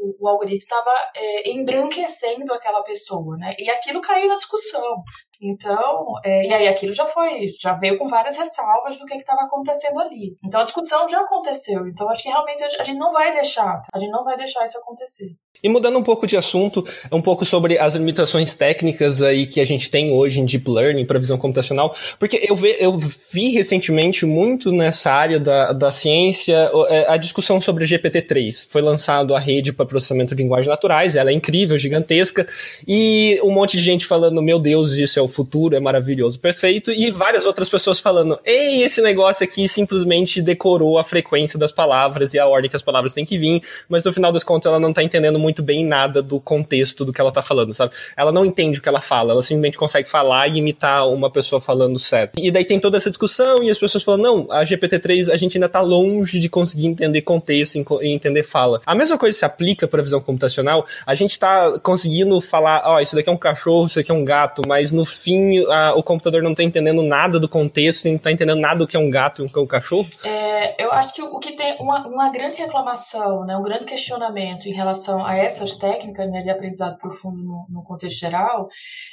o, 0.00 0.28
algoritmo 0.28 0.58
estava 0.58 0.90
é, 1.14 1.50
embranquecendo 1.50 2.52
aquela 2.52 2.82
pessoa, 2.82 3.36
né? 3.36 3.54
E 3.58 3.68
aquilo 3.70 4.00
caiu 4.00 4.28
na 4.28 4.36
discussão. 4.36 5.02
Então, 5.40 6.14
é, 6.22 6.46
e 6.46 6.52
aí 6.52 6.68
aquilo 6.68 6.92
já 6.92 7.06
foi, 7.06 7.50
já 7.60 7.72
veio 7.72 7.96
com 7.96 8.08
várias 8.08 8.36
ressalvas 8.36 8.98
do 8.98 9.06
que 9.06 9.14
estava 9.14 9.42
acontecendo 9.42 9.98
ali. 9.98 10.36
Então 10.44 10.60
a 10.60 10.64
discussão 10.64 11.08
já 11.08 11.20
aconteceu. 11.20 11.86
Então 11.86 12.08
acho 12.10 12.22
que 12.22 12.28
realmente 12.28 12.62
a 12.62 12.84
gente 12.84 12.98
não 12.98 13.10
vai 13.10 13.32
deixar, 13.32 13.80
a 13.92 13.98
gente 13.98 14.10
não 14.10 14.22
vai 14.22 14.36
deixar 14.36 14.64
isso 14.66 14.76
acontecer. 14.78 15.34
E 15.62 15.68
mudando 15.68 15.98
um 15.98 16.02
pouco 16.02 16.26
de 16.26 16.36
assunto, 16.36 16.84
um 17.10 17.20
pouco 17.22 17.44
sobre 17.44 17.78
as 17.78 17.94
limitações 17.94 18.54
técnicas 18.54 19.20
aí 19.22 19.46
que 19.46 19.60
a 19.60 19.64
gente 19.64 19.90
tem 19.90 20.12
hoje 20.12 20.40
em 20.40 20.44
Deep 20.44 20.70
Learning 20.70 21.06
para 21.06 21.18
visão 21.18 21.38
computacional, 21.38 21.94
porque 22.18 22.46
eu, 22.48 22.56
ve, 22.56 22.76
eu 22.78 22.98
vi 23.32 23.50
recentemente 23.50 24.24
muito 24.24 24.70
nessa 24.72 25.10
área 25.10 25.40
da, 25.40 25.72
da 25.72 25.90
ciência 25.90 26.70
é, 26.88 27.06
a 27.08 27.16
discussão 27.16 27.60
sobre 27.60 27.84
GPT-3. 27.84 28.70
Foi 28.70 28.80
lançado 28.80 29.34
a 29.34 29.38
rede 29.38 29.72
para 29.72 29.86
processamento 29.86 30.34
de 30.34 30.42
linguagens 30.42 30.68
naturais, 30.68 31.16
ela 31.16 31.30
é 31.30 31.32
incrível, 31.32 31.78
gigantesca, 31.78 32.46
e 32.86 33.40
um 33.42 33.50
monte 33.50 33.76
de 33.76 33.82
gente 33.82 34.06
falando, 34.06 34.42
meu 34.42 34.58
Deus, 34.58 34.92
isso 34.92 35.18
é 35.18 35.22
o 35.22 35.28
futuro, 35.30 35.76
é 35.76 35.80
maravilhoso, 35.80 36.38
perfeito, 36.38 36.90
e 36.90 37.10
várias 37.10 37.46
outras 37.46 37.68
pessoas 37.68 38.00
falando, 38.00 38.38
ei, 38.44 38.82
esse 38.82 39.00
negócio 39.00 39.44
aqui 39.44 39.68
simplesmente 39.68 40.42
decorou 40.42 40.98
a 40.98 41.04
frequência 41.04 41.58
das 41.58 41.72
palavras 41.72 42.34
e 42.34 42.38
a 42.38 42.46
ordem 42.46 42.68
que 42.68 42.76
as 42.76 42.82
palavras 42.82 43.14
têm 43.14 43.24
que 43.24 43.38
vir, 43.38 43.62
mas 43.88 44.04
no 44.04 44.12
final 44.12 44.32
das 44.32 44.42
contas 44.42 44.68
ela 44.68 44.80
não 44.80 44.90
está 44.90 45.02
entendendo 45.02 45.38
muito 45.38 45.60
muito 45.60 45.62
bem 45.62 45.84
nada 45.84 46.22
do 46.22 46.40
contexto 46.40 47.04
do 47.04 47.12
que 47.12 47.20
ela 47.20 47.30
tá 47.30 47.42
falando, 47.42 47.74
sabe? 47.74 47.92
Ela 48.16 48.32
não 48.32 48.44
entende 48.44 48.78
o 48.78 48.82
que 48.82 48.88
ela 48.88 49.00
fala, 49.00 49.32
ela 49.32 49.42
simplesmente 49.42 49.76
consegue 49.76 50.08
falar 50.08 50.48
e 50.48 50.58
imitar 50.58 51.08
uma 51.08 51.30
pessoa 51.30 51.60
falando 51.60 51.98
certo. 51.98 52.40
E 52.40 52.50
daí 52.50 52.64
tem 52.64 52.80
toda 52.80 52.96
essa 52.96 53.10
discussão 53.10 53.62
e 53.62 53.70
as 53.70 53.78
pessoas 53.78 54.02
falam, 54.02 54.22
não, 54.22 54.52
a 54.52 54.64
GPT-3 54.64 55.30
a 55.30 55.36
gente 55.36 55.56
ainda 55.56 55.68
tá 55.68 55.80
longe 55.80 56.38
de 56.38 56.48
conseguir 56.48 56.86
entender 56.86 57.22
contexto 57.22 57.76
e 58.00 58.08
entender 58.08 58.42
fala. 58.42 58.80
A 58.86 58.94
mesma 58.94 59.18
coisa 59.18 59.36
se 59.36 59.44
aplica 59.44 59.86
para 59.86 60.02
visão 60.02 60.20
computacional, 60.20 60.86
a 61.06 61.14
gente 61.14 61.38
tá 61.38 61.78
conseguindo 61.82 62.40
falar, 62.40 62.82
ó, 62.84 62.96
oh, 62.96 63.00
isso 63.00 63.14
daqui 63.14 63.28
é 63.28 63.32
um 63.32 63.36
cachorro, 63.36 63.86
isso 63.86 63.96
daqui 63.96 64.10
é 64.10 64.14
um 64.14 64.24
gato, 64.24 64.62
mas 64.66 64.90
no 64.90 65.04
fim 65.22 65.64
a, 65.66 65.94
o 65.94 66.02
computador 66.02 66.42
não 66.42 66.54
tá 66.54 66.62
entendendo 66.62 67.02
nada 67.02 67.40
do 67.40 67.48
contexto, 67.48 68.08
não 68.08 68.18
tá 68.18 68.30
entendendo 68.30 68.60
nada 68.60 68.78
do 68.78 68.86
que 68.86 68.96
é 68.96 69.00
um 69.00 69.10
gato 69.10 69.42
e 69.42 69.46
o 69.46 69.48
que 69.48 69.58
é 69.58 69.62
um 69.62 69.66
cachorro? 69.66 70.08
É, 70.24 70.82
eu 70.82 70.92
acho 70.92 71.12
que 71.12 71.22
o 71.22 71.38
que 71.38 71.52
tem 71.56 71.76
uma, 71.80 72.06
uma 72.06 72.30
grande 72.30 72.58
reclamação, 72.58 73.44
né, 73.44 73.56
um 73.56 73.62
grande 73.62 73.84
questionamento 73.84 74.66
em 74.66 74.72
relação 74.72 75.24
a 75.24 75.36
essas 75.36 75.76
técnicas 75.76 76.30
né, 76.30 76.42
de 76.42 76.50
aprendizado 76.50 76.98
profundo 76.98 77.42
no, 77.42 77.66
no 77.68 77.82
contexto 77.82 78.18
geral 78.18 78.68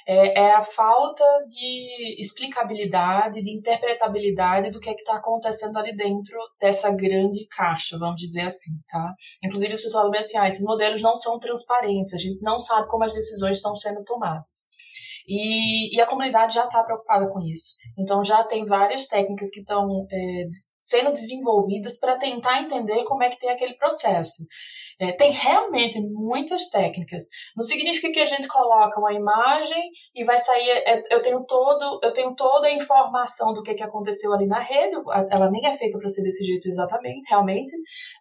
é, 0.07 0.39
é, 0.39 0.53
a 0.53 0.63
falta 0.63 1.23
de 1.49 2.21
explicabilidade, 2.21 3.41
de 3.41 3.51
interpretabilidade 3.51 4.69
do 4.71 4.79
que 4.79 4.89
é 4.89 4.93
está 5.07 5.17
acontecendo 5.17 5.77
ali 5.77 5.95
dentro 5.95 6.37
dessa 6.59 6.91
grande 6.91 7.47
caixa, 7.47 7.97
vamos 7.97 8.19
dizer 8.19 8.41
assim, 8.41 8.71
tá? 8.87 9.13
Inclusive 9.43 9.73
as 9.73 9.81
pessoas 9.81 10.03
falam 10.03 10.19
assim, 10.19 10.37
ah, 10.37 10.47
esses 10.47 10.63
modelos 10.63 11.01
não 11.01 11.15
são 11.15 11.39
transparentes, 11.39 12.13
a 12.13 12.17
gente 12.17 12.41
não 12.41 12.59
sabe 12.59 12.87
como 12.87 13.03
as 13.03 13.13
decisões 13.13 13.57
estão 13.57 13.75
sendo 13.75 14.03
tomadas. 14.03 14.69
E, 15.27 15.95
e 15.95 15.99
a 15.99 16.05
comunidade 16.05 16.55
já 16.55 16.65
está 16.65 16.83
preocupada 16.83 17.27
com 17.27 17.39
isso. 17.41 17.75
Então 17.97 18.23
já 18.23 18.43
tem 18.43 18.65
várias 18.65 19.07
técnicas 19.07 19.49
que 19.49 19.59
estão 19.59 20.07
é, 20.09 20.47
sendo 20.81 21.11
desenvolvidas 21.11 21.97
para 21.99 22.17
tentar 22.17 22.61
entender 22.61 23.03
como 23.03 23.23
é 23.23 23.29
que 23.29 23.39
tem 23.39 23.49
aquele 23.49 23.75
processo. 23.75 24.43
É, 24.99 25.11
tem 25.11 25.31
realmente 25.31 25.99
muitas 26.01 26.69
técnicas. 26.69 27.23
Não 27.55 27.63
significa 27.63 28.11
que 28.11 28.19
a 28.19 28.25
gente 28.25 28.47
coloca 28.47 28.99
uma 28.99 29.13
imagem 29.13 29.89
e 30.15 30.23
vai 30.23 30.39
sair. 30.39 30.69
É, 30.69 31.01
eu 31.11 31.21
tenho 31.21 31.43
todo, 31.45 31.99
eu 32.01 32.11
tenho 32.11 32.33
toda 32.35 32.67
a 32.67 32.73
informação 32.73 33.53
do 33.53 33.61
que, 33.61 33.75
que 33.75 33.83
aconteceu 33.83 34.33
ali 34.33 34.47
na 34.47 34.59
rede. 34.59 34.95
Ela 35.29 35.51
nem 35.51 35.65
é 35.65 35.73
feita 35.73 35.99
para 35.99 36.09
ser 36.09 36.23
desse 36.23 36.43
jeito 36.43 36.67
exatamente, 36.67 37.29
realmente. 37.29 37.71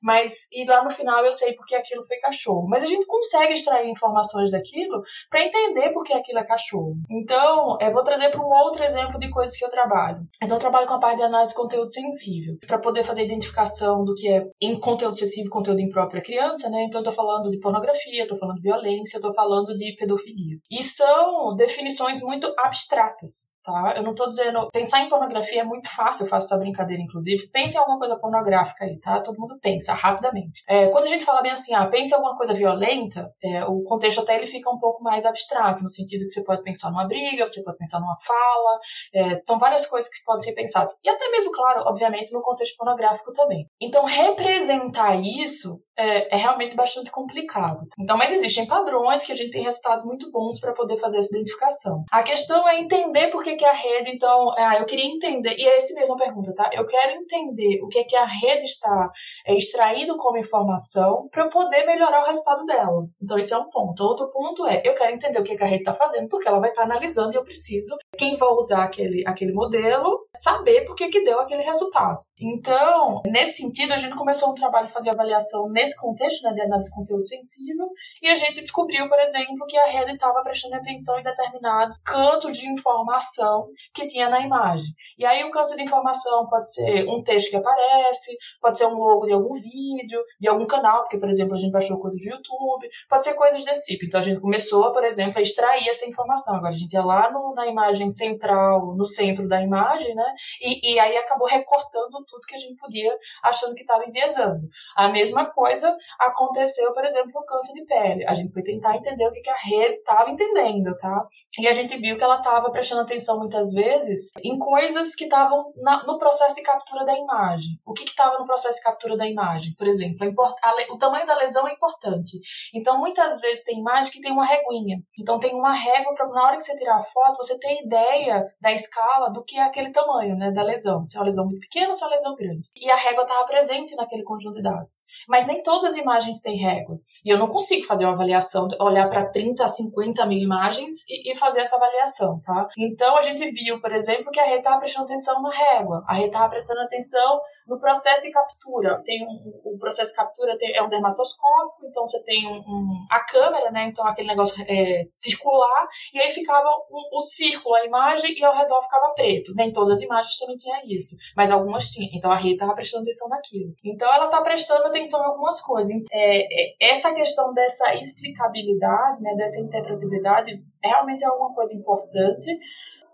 Mas 0.02 0.46
e 0.52 0.64
lá 0.66 0.84
no 0.84 0.90
final 0.90 1.24
eu 1.24 1.32
sei 1.32 1.54
porque 1.54 1.74
aquilo 1.74 2.06
foi 2.06 2.18
cachorro. 2.18 2.66
Mas 2.68 2.82
a 2.82 2.86
gente 2.86 3.06
consegue 3.06 3.54
extrair 3.54 3.88
informações 3.88 4.50
daquilo 4.50 5.02
para 5.30 5.44
entender 5.44 5.90
porque 5.90 6.12
aquilo 6.12 6.38
é 6.38 6.44
cachorro. 6.44 6.94
Então, 7.10 7.78
eu 7.80 7.92
vou 7.92 8.04
trazer 8.04 8.30
para 8.30 8.40
um 8.40 8.52
outro 8.64 8.84
exemplo 8.84 9.18
de 9.18 9.30
coisas 9.30 9.56
que 9.56 9.64
eu 9.64 9.68
trabalho. 9.68 10.18
Então, 10.42 10.56
eu 10.56 10.60
trabalho 10.60 10.86
com 10.86 10.94
a 10.94 11.00
parte 11.00 11.18
de 11.18 11.22
análise 11.22 11.52
de 11.52 11.58
conteúdo 11.58 11.90
sensível 11.90 12.56
para 12.66 12.78
poder 12.78 13.04
fazer 13.04 13.22
a 13.22 13.24
identificação 13.24 14.04
do 14.04 14.14
que 14.14 14.28
é 14.28 14.42
em 14.60 14.78
conteúdo 14.78 15.16
sensível, 15.16 15.50
conteúdo 15.50 15.80
impróprio 15.80 16.20
à 16.20 16.24
criança 16.24 16.65
né? 16.70 16.84
Então, 16.84 17.00
eu 17.00 17.04
tô 17.04 17.12
falando 17.12 17.50
de 17.50 17.58
pornografia, 17.58 18.22
estou 18.22 18.38
falando 18.38 18.56
de 18.56 18.62
violência, 18.62 19.16
estou 19.18 19.32
falando 19.32 19.76
de 19.76 19.94
pedofilia. 19.98 20.58
E 20.70 20.82
são 20.82 21.54
definições 21.54 22.20
muito 22.20 22.52
abstratas 22.58 23.55
tá? 23.66 23.94
Eu 23.96 24.04
não 24.04 24.14
tô 24.14 24.28
dizendo. 24.28 24.68
Pensar 24.72 25.02
em 25.02 25.08
pornografia 25.08 25.62
é 25.62 25.64
muito 25.64 25.88
fácil, 25.88 26.24
eu 26.24 26.28
faço 26.28 26.46
essa 26.46 26.56
brincadeira, 26.56 27.02
inclusive. 27.02 27.48
Pense 27.50 27.74
em 27.74 27.78
alguma 27.78 27.98
coisa 27.98 28.16
pornográfica 28.16 28.84
aí, 28.84 28.98
tá? 29.00 29.20
Todo 29.20 29.40
mundo 29.40 29.58
pensa 29.60 29.92
rapidamente. 29.92 30.62
É, 30.68 30.86
quando 30.88 31.04
a 31.04 31.08
gente 31.08 31.24
fala 31.24 31.42
bem 31.42 31.50
assim, 31.50 31.74
ah, 31.74 31.86
pense 31.86 32.12
em 32.12 32.14
alguma 32.14 32.36
coisa 32.36 32.54
violenta, 32.54 33.28
é, 33.42 33.64
o 33.64 33.82
contexto 33.82 34.20
até 34.20 34.36
ele 34.36 34.46
fica 34.46 34.70
um 34.70 34.78
pouco 34.78 35.02
mais 35.02 35.26
abstrato, 35.26 35.82
no 35.82 35.90
sentido 35.90 36.24
que 36.24 36.30
você 36.30 36.44
pode 36.44 36.62
pensar 36.62 36.90
numa 36.90 37.06
briga, 37.06 37.48
você 37.48 37.62
pode 37.62 37.76
pensar 37.76 37.98
numa 37.98 38.16
fala, 38.24 38.78
é, 39.12 39.40
são 39.46 39.58
várias 39.58 39.84
coisas 39.86 40.10
que 40.10 40.22
podem 40.24 40.42
ser 40.42 40.54
pensadas. 40.54 40.92
E 41.02 41.10
até 41.10 41.28
mesmo, 41.30 41.50
claro, 41.50 41.82
obviamente, 41.86 42.32
no 42.32 42.42
contexto 42.42 42.76
pornográfico 42.76 43.32
também. 43.32 43.66
Então, 43.80 44.04
representar 44.04 45.16
isso 45.16 45.80
é, 45.98 46.34
é, 46.34 46.36
realmente 46.36 46.76
bastante 46.76 47.10
complicado. 47.10 47.84
Então, 47.98 48.16
mas 48.16 48.32
existem 48.32 48.66
padrões 48.66 49.24
que 49.24 49.32
a 49.32 49.34
gente 49.34 49.50
tem 49.50 49.64
resultados 49.64 50.04
muito 50.04 50.30
bons 50.30 50.60
para 50.60 50.72
poder 50.72 50.98
fazer 50.98 51.16
essa 51.18 51.34
identificação. 51.34 52.04
A 52.12 52.22
questão 52.22 52.68
é 52.68 52.78
entender 52.78 53.28
por 53.28 53.42
que 53.42 53.55
que, 53.56 53.64
é 53.64 53.68
a 53.68 53.72
rede, 53.72 54.10
então, 54.10 54.52
ah, 54.56 54.76
eu 54.78 54.86
queria 54.86 55.06
entender, 55.06 55.56
e 55.58 55.66
é 55.66 55.76
essa 55.76 55.94
mesma 55.94 56.16
pergunta, 56.16 56.54
tá? 56.54 56.70
Eu 56.72 56.86
quero 56.86 57.12
entender 57.20 57.80
o 57.82 57.88
que 57.88 57.98
é 57.98 58.04
que 58.04 58.16
a 58.16 58.24
rede 58.24 58.64
está 58.64 59.10
é, 59.46 59.54
extraindo 59.54 60.16
como 60.16 60.38
informação 60.38 61.28
para 61.30 61.44
eu 61.44 61.48
poder 61.48 61.84
melhorar 61.84 62.22
o 62.22 62.26
resultado 62.26 62.64
dela. 62.64 63.06
Então, 63.22 63.38
esse 63.38 63.52
é 63.52 63.58
um 63.58 63.68
ponto. 63.68 64.02
Outro 64.02 64.30
ponto 64.30 64.66
é, 64.66 64.82
eu 64.84 64.94
quero 64.94 65.14
entender 65.14 65.40
o 65.40 65.44
que, 65.44 65.52
é 65.52 65.56
que 65.56 65.64
a 65.64 65.66
rede 65.66 65.82
está 65.82 65.94
fazendo, 65.94 66.28
porque 66.28 66.48
ela 66.48 66.60
vai 66.60 66.70
estar 66.70 66.82
tá 66.82 66.88
analisando 66.88 67.34
e 67.34 67.36
eu 67.36 67.44
preciso, 67.44 67.96
quem 68.16 68.36
vai 68.36 68.48
usar 68.50 68.84
aquele, 68.84 69.24
aquele 69.26 69.52
modelo, 69.52 70.26
saber 70.36 70.84
por 70.84 70.94
que, 70.94 71.08
que 71.08 71.24
deu 71.24 71.40
aquele 71.40 71.62
resultado. 71.62 72.20
Então, 72.38 73.22
nesse 73.26 73.62
sentido, 73.62 73.92
a 73.92 73.96
gente 73.96 74.14
começou 74.14 74.50
um 74.50 74.54
trabalho 74.54 74.86
de 74.86 74.92
fazer 74.92 75.10
avaliação 75.10 75.70
nesse 75.70 75.96
contexto, 75.96 76.42
né, 76.42 76.52
de 76.52 76.60
análise 76.60 76.90
de 76.90 76.94
conteúdo 76.94 77.26
sensível, 77.26 77.86
e 78.22 78.28
a 78.28 78.34
gente 78.34 78.60
descobriu, 78.60 79.08
por 79.08 79.18
exemplo, 79.20 79.66
que 79.66 79.78
a 79.78 79.86
rede 79.86 80.12
estava 80.12 80.42
prestando 80.42 80.74
atenção 80.74 81.18
em 81.18 81.22
determinado 81.22 81.96
canto 82.04 82.52
de 82.52 82.68
informação 82.68 83.45
que 83.94 84.06
tinha 84.06 84.28
na 84.28 84.40
imagem. 84.40 84.94
E 85.18 85.24
aí 85.24 85.44
o 85.44 85.50
canto 85.50 85.74
de 85.76 85.82
informação 85.82 86.46
pode 86.48 86.72
ser 86.72 87.08
um 87.08 87.22
texto 87.22 87.50
que 87.50 87.56
aparece, 87.56 88.36
pode 88.60 88.78
ser 88.78 88.86
um 88.86 88.96
logo 88.98 89.26
de 89.26 89.32
algum 89.32 89.52
vídeo, 89.54 90.22
de 90.40 90.48
algum 90.48 90.66
canal, 90.66 91.02
porque, 91.02 91.18
por 91.18 91.28
exemplo, 91.28 91.54
a 91.54 91.58
gente 91.58 91.72
baixou 91.72 91.98
coisas 91.98 92.20
do 92.20 92.28
YouTube, 92.28 92.88
pode 93.08 93.24
ser 93.24 93.34
coisas 93.34 93.64
desse 93.64 93.92
tipo. 93.92 94.04
Então 94.06 94.20
a 94.20 94.22
gente 94.22 94.40
começou, 94.40 94.92
por 94.92 95.04
exemplo, 95.04 95.38
a 95.38 95.42
extrair 95.42 95.88
essa 95.88 96.06
informação. 96.06 96.56
Agora 96.56 96.70
a 96.70 96.76
gente 96.76 96.92
ia 96.92 97.04
lá 97.04 97.30
no, 97.30 97.54
na 97.54 97.66
imagem 97.66 98.10
central, 98.10 98.94
no 98.96 99.06
centro 99.06 99.48
da 99.48 99.62
imagem, 99.62 100.14
né, 100.14 100.34
e, 100.60 100.94
e 100.94 100.98
aí 100.98 101.16
acabou 101.16 101.46
recortando 101.46 102.24
tudo 102.26 102.46
que 102.46 102.54
a 102.54 102.58
gente 102.58 102.76
podia, 102.76 103.16
achando 103.42 103.74
que 103.74 103.82
estava 103.82 104.04
enviesando. 104.06 104.68
A 104.96 105.08
mesma 105.08 105.46
coisa 105.46 105.96
aconteceu, 106.18 106.92
por 106.92 107.04
exemplo, 107.04 107.30
no 107.34 107.44
câncer 107.44 107.72
de 107.74 107.84
pele. 107.84 108.26
A 108.26 108.34
gente 108.34 108.52
foi 108.52 108.62
tentar 108.62 108.96
entender 108.96 109.26
o 109.26 109.32
que, 109.32 109.40
que 109.40 109.50
a 109.50 109.56
rede 109.56 109.96
estava 109.96 110.30
entendendo, 110.30 110.96
tá? 110.98 111.26
E 111.58 111.66
a 111.66 111.72
gente 111.72 111.96
viu 111.96 112.16
que 112.16 112.24
ela 112.24 112.36
estava 112.36 112.70
prestando 112.70 113.02
atenção 113.02 113.25
atenção 113.26 113.38
muitas 113.38 113.72
vezes 113.72 114.30
em 114.42 114.58
coisas 114.58 115.14
que 115.14 115.24
estavam 115.24 115.72
no 116.06 116.18
processo 116.18 116.54
de 116.54 116.62
captura 116.62 117.04
da 117.04 117.16
imagem. 117.18 117.78
O 117.84 117.92
que 117.92 118.04
estava 118.04 118.38
no 118.38 118.46
processo 118.46 118.76
de 118.76 118.84
captura 118.84 119.16
da 119.16 119.26
imagem? 119.26 119.74
Por 119.76 119.86
exemplo, 119.86 120.26
a, 120.62 120.92
o 120.92 120.98
tamanho 120.98 121.26
da 121.26 121.34
lesão 121.34 121.66
é 121.66 121.72
importante. 121.72 122.38
Então, 122.74 122.98
muitas 122.98 123.40
vezes 123.40 123.64
tem 123.64 123.78
imagem 123.78 124.12
que 124.12 124.20
tem 124.20 124.32
uma 124.32 124.46
reguinha. 124.46 124.98
Então, 125.18 125.38
tem 125.38 125.54
uma 125.54 125.72
régua 125.72 126.14
para 126.14 126.28
na 126.28 126.44
hora 126.44 126.56
que 126.56 126.62
você 126.62 126.76
tirar 126.76 126.98
a 126.98 127.02
foto, 127.02 127.36
você 127.36 127.58
ter 127.58 127.82
ideia 127.84 128.44
da 128.60 128.72
escala 128.72 129.30
do 129.30 129.42
que 129.44 129.58
é 129.58 129.62
aquele 129.62 129.90
tamanho 129.90 130.36
né, 130.36 130.50
da 130.50 130.62
lesão. 130.62 131.06
Se 131.06 131.16
é 131.16 131.20
uma 131.20 131.26
lesão 131.26 131.46
muito 131.46 131.60
pequena 131.60 131.88
ou 131.88 131.94
se 131.94 132.02
é 132.02 132.06
uma 132.06 132.14
lesão 132.14 132.34
grande. 132.34 132.68
E 132.76 132.90
a 132.90 132.96
régua 132.96 133.22
estava 133.22 133.46
presente 133.46 133.96
naquele 133.96 134.22
conjunto 134.22 134.56
de 134.56 134.62
dados. 134.62 135.04
Mas 135.28 135.46
nem 135.46 135.62
todas 135.62 135.84
as 135.84 135.96
imagens 135.96 136.40
têm 136.40 136.56
régua. 136.56 136.98
E 137.24 137.30
eu 137.30 137.38
não 137.38 137.48
consigo 137.48 137.86
fazer 137.86 138.04
uma 138.04 138.14
avaliação, 138.14 138.68
olhar 138.80 139.08
para 139.08 139.30
30 139.30 139.64
a 139.64 139.68
50 139.68 140.26
mil 140.26 140.38
imagens 140.38 141.08
e, 141.08 141.32
e, 141.32 141.36
fazer 141.36 141.60
essa 141.60 141.76
avaliação, 141.76 142.40
tá? 142.42 142.68
Então 142.76 143.15
a 143.16 143.22
gente 143.22 143.50
viu, 143.50 143.80
por 143.80 143.92
exemplo, 143.92 144.30
que 144.30 144.40
a 144.40 144.44
rede 144.44 144.58
estava 144.58 144.78
prestando 144.78 145.04
atenção 145.04 145.40
na 145.42 145.50
régua, 145.50 146.04
a 146.06 146.14
rede 146.14 146.28
estava 146.28 146.48
prestando 146.48 146.80
atenção 146.80 147.40
no 147.66 147.78
processo 147.78 148.22
de 148.22 148.30
captura. 148.30 149.02
Tem 149.04 149.24
um, 149.24 149.52
o 149.64 149.78
processo 149.78 150.10
de 150.10 150.16
captura 150.16 150.56
tem, 150.58 150.74
é 150.74 150.82
um 150.82 150.88
dermatoscópio, 150.88 151.88
então 151.88 152.06
você 152.06 152.22
tem 152.22 152.46
um, 152.46 152.58
um, 152.58 153.06
a 153.10 153.20
câmera, 153.24 153.70
né? 153.70 153.88
Então 153.88 154.06
aquele 154.06 154.28
negócio 154.28 154.62
é, 154.68 155.04
circular, 155.14 155.86
e 156.14 156.20
aí 156.20 156.30
ficava 156.30 156.68
o 156.90 157.20
círculo, 157.20 157.74
a 157.74 157.84
imagem, 157.84 158.38
e 158.38 158.44
ao 158.44 158.56
redor 158.56 158.80
ficava 158.82 159.12
preto. 159.14 159.52
Nem 159.54 159.72
todas 159.72 159.90
as 159.90 160.02
imagens 160.02 160.38
também 160.38 160.56
tinha 160.56 160.80
isso, 160.84 161.16
mas 161.36 161.50
algumas 161.50 161.90
tinham. 161.90 162.10
Então 162.14 162.30
a 162.30 162.36
rede 162.36 162.54
estava 162.54 162.74
prestando 162.74 163.02
atenção 163.02 163.28
naquilo. 163.28 163.74
Então 163.84 164.12
ela 164.12 164.26
está 164.26 164.40
prestando 164.40 164.86
atenção 164.86 165.20
em 165.22 165.26
algumas 165.26 165.60
coisas. 165.60 165.92
É, 166.12 166.40
é, 166.40 166.90
essa 166.90 167.12
questão 167.14 167.52
dessa 167.52 167.94
explicabilidade, 167.94 169.22
né, 169.22 169.34
dessa 169.36 169.60
interpretabilidade, 169.60 170.62
realmente 170.86 171.24
é 171.24 171.28
uma 171.28 171.54
coisa 171.54 171.74
importante, 171.74 172.58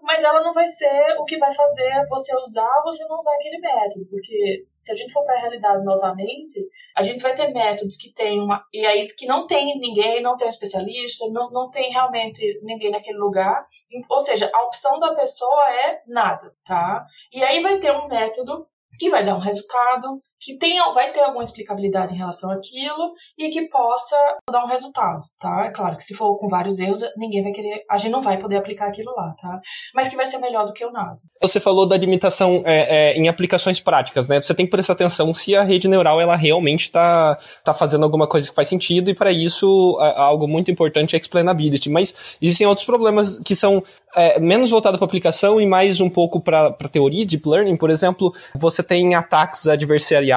mas 0.03 0.23
ela 0.23 0.43
não 0.43 0.53
vai 0.53 0.67
ser 0.67 1.17
o 1.19 1.25
que 1.25 1.39
vai 1.39 1.55
fazer 1.55 2.07
você 2.09 2.37
usar 2.37 2.77
ou 2.79 2.93
você 2.93 3.05
não 3.07 3.17
usar 3.17 3.33
aquele 3.35 3.59
método, 3.59 4.05
porque 4.11 4.67
se 4.79 4.93
a 4.93 4.95
gente 4.97 5.13
for 5.13 5.25
para 5.25 5.37
a 5.37 5.41
realidade 5.41 5.85
novamente, 5.85 6.61
a 6.97 7.03
gente 7.05 7.23
vai 7.23 7.35
ter 7.35 7.53
métodos 7.53 7.97
que 7.97 8.13
tem 8.13 8.41
uma 8.41 8.65
e 8.73 8.85
aí 8.85 9.07
que 9.07 9.27
não 9.27 9.47
tem 9.47 9.79
ninguém, 9.79 10.21
não 10.21 10.37
tem 10.37 10.49
um 10.49 10.51
especialista, 10.51 11.25
não, 11.31 11.51
não 11.51 11.71
tem 11.71 11.93
realmente 11.93 12.61
ninguém 12.63 12.91
naquele 12.91 13.19
lugar, 13.19 13.65
ou 14.11 14.21
seja, 14.21 14.51
a 14.53 14.65
opção 14.65 14.99
da 14.99 15.15
pessoa 15.15 15.73
é 15.73 16.03
nada, 16.07 16.53
tá? 16.67 17.07
E 17.33 17.43
aí 17.43 17.63
vai 17.63 17.79
ter 17.79 17.93
um 17.93 18.09
método 18.09 18.67
que 18.99 19.09
vai 19.09 19.25
dar 19.25 19.37
um 19.37 19.41
resultado 19.41 20.21
que 20.43 20.59
tenha, 20.59 20.93
vai 20.93 21.13
ter 21.13 21.21
alguma 21.21 21.45
explicabilidade 21.45 22.15
em 22.15 22.19
relação 22.19 22.51
àquilo 22.51 23.13
e 23.39 23.49
que 23.49 23.69
possa 23.69 24.17
dar 24.51 24.65
um 24.65 24.67
resultado, 24.67 25.23
tá? 25.41 25.67
É 25.67 25.71
claro 25.71 25.97
que 25.97 26.03
se 26.03 26.15
for 26.15 26.37
com 26.37 26.49
vários 26.49 26.81
erros, 26.81 27.01
ninguém 27.17 27.45
vai 27.45 27.53
querer, 27.53 27.85
a 27.89 27.97
gente 27.97 28.11
não 28.11 28.21
vai 28.21 28.37
poder 28.39 28.57
aplicar 28.57 28.89
aquilo 28.89 29.15
lá, 29.17 29.35
tá? 29.41 29.55
Mas 29.95 30.09
que 30.09 30.17
vai 30.17 30.27
ser 30.27 30.39
melhor 30.39 30.67
do 30.67 30.73
que 30.73 30.85
o 30.85 30.91
nada. 30.91 31.15
Você 31.41 31.61
falou 31.61 31.87
da 31.87 31.97
limitação 31.97 32.61
é, 32.67 33.13
é, 33.13 33.15
em 33.15 33.29
aplicações 33.29 33.79
práticas, 33.79 34.27
né? 34.27 34.43
Você 34.43 34.53
tem 34.53 34.67
que 34.67 34.73
prestar 34.73 34.95
atenção 34.95 35.33
se 35.33 35.55
a 35.55 35.63
rede 35.63 35.87
neural 35.87 36.21
ela 36.21 36.35
realmente 36.35 36.83
está 36.83 37.39
tá 37.63 37.73
fazendo 37.73 38.03
alguma 38.03 38.27
coisa 38.27 38.49
que 38.49 38.55
faz 38.55 38.67
sentido 38.67 39.11
e 39.11 39.15
para 39.15 39.31
isso 39.31 39.97
algo 40.01 40.49
muito 40.49 40.73
importante 40.73 41.15
é 41.15 41.19
explainability. 41.21 41.89
Mas 41.89 42.37
existem 42.43 42.67
outros 42.67 42.85
problemas 42.85 43.39
que 43.41 43.55
são 43.55 43.81
é, 44.17 44.41
menos 44.41 44.71
voltados 44.71 44.99
para 44.99 45.07
aplicação 45.07 45.61
e 45.61 45.67
mais 45.67 46.01
um 46.01 46.11
pouco 46.11 46.41
para 46.41 46.73
teoria, 46.91 47.25
deep 47.25 47.49
learning, 47.49 47.77
por 47.77 47.91
exemplo, 47.91 48.35
você 48.57 48.83
tem 48.83 49.15
ataques 49.15 49.69
adversariais 49.69 50.32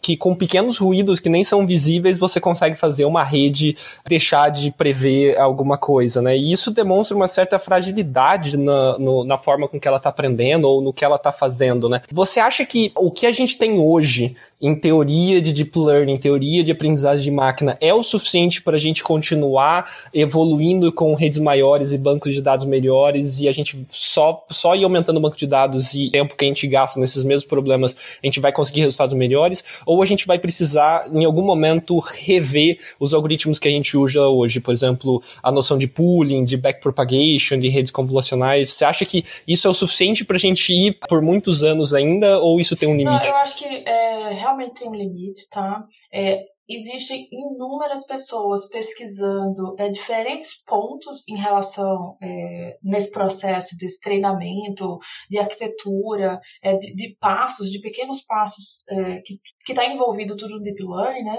que 0.00 0.16
com 0.16 0.34
pequenos 0.34 0.78
ruídos 0.78 1.20
que 1.20 1.28
nem 1.28 1.44
são 1.44 1.66
visíveis 1.66 2.18
você 2.18 2.40
consegue 2.40 2.76
fazer 2.76 3.04
uma 3.04 3.22
rede 3.22 3.76
deixar 4.06 4.50
de 4.50 4.70
prever 4.70 5.38
alguma 5.38 5.78
coisa, 5.78 6.20
né? 6.20 6.36
E 6.36 6.52
isso 6.52 6.70
demonstra 6.70 7.16
uma 7.16 7.28
certa 7.28 7.58
fragilidade 7.58 8.56
na, 8.56 8.98
no, 8.98 9.24
na 9.24 9.38
forma 9.38 9.68
com 9.68 9.78
que 9.78 9.88
ela 9.88 9.96
está 9.96 10.08
aprendendo 10.08 10.68
ou 10.68 10.80
no 10.80 10.92
que 10.92 11.04
ela 11.04 11.16
está 11.16 11.32
fazendo, 11.32 11.88
né? 11.88 12.02
Você 12.10 12.40
acha 12.40 12.64
que 12.64 12.92
o 12.96 13.10
que 13.10 13.26
a 13.26 13.32
gente 13.32 13.56
tem 13.56 13.78
hoje 13.78 14.36
em 14.62 14.76
teoria 14.76 15.42
de 15.42 15.52
deep 15.52 15.76
learning, 15.76 16.16
teoria 16.16 16.62
de 16.62 16.70
aprendizagem 16.70 17.24
de 17.24 17.30
máquina, 17.32 17.76
é 17.80 17.92
o 17.92 18.02
suficiente 18.02 18.62
para 18.62 18.76
a 18.76 18.80
gente 18.80 19.02
continuar 19.02 19.90
evoluindo 20.14 20.92
com 20.92 21.14
redes 21.14 21.40
maiores 21.40 21.92
e 21.92 21.98
bancos 21.98 22.32
de 22.32 22.40
dados 22.40 22.64
melhores 22.64 23.40
e 23.40 23.48
a 23.48 23.52
gente 23.52 23.84
só, 23.90 24.46
só 24.48 24.76
ir 24.76 24.84
aumentando 24.84 25.16
o 25.16 25.20
banco 25.20 25.36
de 25.36 25.48
dados 25.48 25.94
e 25.94 26.10
tempo 26.10 26.36
que 26.36 26.44
a 26.44 26.48
gente 26.48 26.66
gasta 26.68 27.00
nesses 27.00 27.24
mesmos 27.24 27.44
problemas, 27.44 27.96
a 28.22 28.26
gente 28.26 28.38
vai 28.38 28.52
conseguir 28.52 28.82
resultados 28.82 29.11
melhores? 29.12 29.64
Ou 29.86 30.02
a 30.02 30.06
gente 30.06 30.26
vai 30.26 30.38
precisar, 30.38 31.08
em 31.12 31.24
algum 31.24 31.42
momento, 31.42 31.98
rever 31.98 32.78
os 32.98 33.14
algoritmos 33.14 33.58
que 33.58 33.68
a 33.68 33.70
gente 33.70 33.96
usa 33.96 34.22
hoje? 34.22 34.60
Por 34.60 34.72
exemplo, 34.72 35.22
a 35.42 35.50
noção 35.50 35.78
de 35.78 35.86
pooling, 35.86 36.44
de 36.44 36.56
backpropagation, 36.56 37.58
de 37.58 37.68
redes 37.68 37.92
convolucionais. 37.92 38.72
Você 38.72 38.84
acha 38.84 39.04
que 39.04 39.24
isso 39.46 39.66
é 39.66 39.70
o 39.70 39.74
suficiente 39.74 40.24
para 40.24 40.36
a 40.36 40.40
gente 40.40 40.72
ir 40.72 40.98
por 41.08 41.20
muitos 41.22 41.62
anos 41.62 41.94
ainda 41.94 42.38
ou 42.38 42.60
isso 42.60 42.76
tem 42.76 42.88
um 42.88 42.96
limite? 42.96 43.24
Não, 43.24 43.30
eu 43.30 43.36
acho 43.36 43.56
que 43.56 43.64
é, 43.64 44.32
realmente 44.34 44.74
tem 44.74 44.88
um 44.88 44.94
limite, 44.94 45.48
tá? 45.50 45.84
É, 46.12 46.44
existem 46.76 47.28
inúmeras 47.30 48.06
pessoas 48.06 48.68
pesquisando 48.68 49.74
é, 49.78 49.88
diferentes 49.88 50.62
pontos 50.64 51.26
em 51.28 51.36
relação 51.36 52.16
é, 52.22 52.78
nesse 52.82 53.10
processo 53.10 53.76
desse 53.76 54.00
treinamento, 54.00 54.98
de 55.28 55.38
arquitetura, 55.38 56.40
é, 56.62 56.76
de, 56.76 56.94
de, 56.94 57.16
passos, 57.20 57.70
de 57.70 57.80
pequenos 57.80 58.22
passos 58.22 58.84
é, 58.88 59.20
que 59.20 59.40
está 59.68 59.86
envolvido 59.86 60.36
tudo 60.36 60.56
no 60.56 60.62
deep 60.62 60.82
learning, 60.82 61.24
né? 61.24 61.38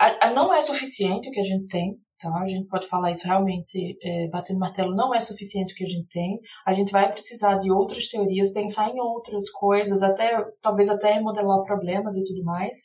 A, 0.00 0.28
a 0.28 0.30
não 0.32 0.52
é 0.52 0.60
suficiente 0.60 1.28
o 1.28 1.32
que 1.32 1.40
a 1.40 1.44
gente 1.44 1.66
tem, 1.66 1.96
tá? 2.18 2.32
A 2.40 2.46
gente 2.46 2.66
pode 2.68 2.86
falar 2.86 3.10
isso 3.10 3.26
realmente, 3.26 3.96
é, 4.02 4.28
batendo 4.28 4.58
martelo, 4.58 4.94
não 4.94 5.14
é 5.14 5.20
suficiente 5.20 5.72
o 5.72 5.76
que 5.76 5.84
a 5.84 5.88
gente 5.88 6.08
tem. 6.08 6.38
A 6.66 6.72
gente 6.72 6.92
vai 6.92 7.10
precisar 7.10 7.56
de 7.58 7.70
outras 7.70 8.08
teorias, 8.08 8.52
pensar 8.52 8.90
em 8.90 9.00
outras 9.00 9.50
coisas, 9.50 10.02
até 10.02 10.44
talvez 10.60 10.88
até 10.88 11.14
remodelar 11.14 11.62
problemas 11.64 12.16
e 12.16 12.24
tudo 12.24 12.44
mais. 12.44 12.76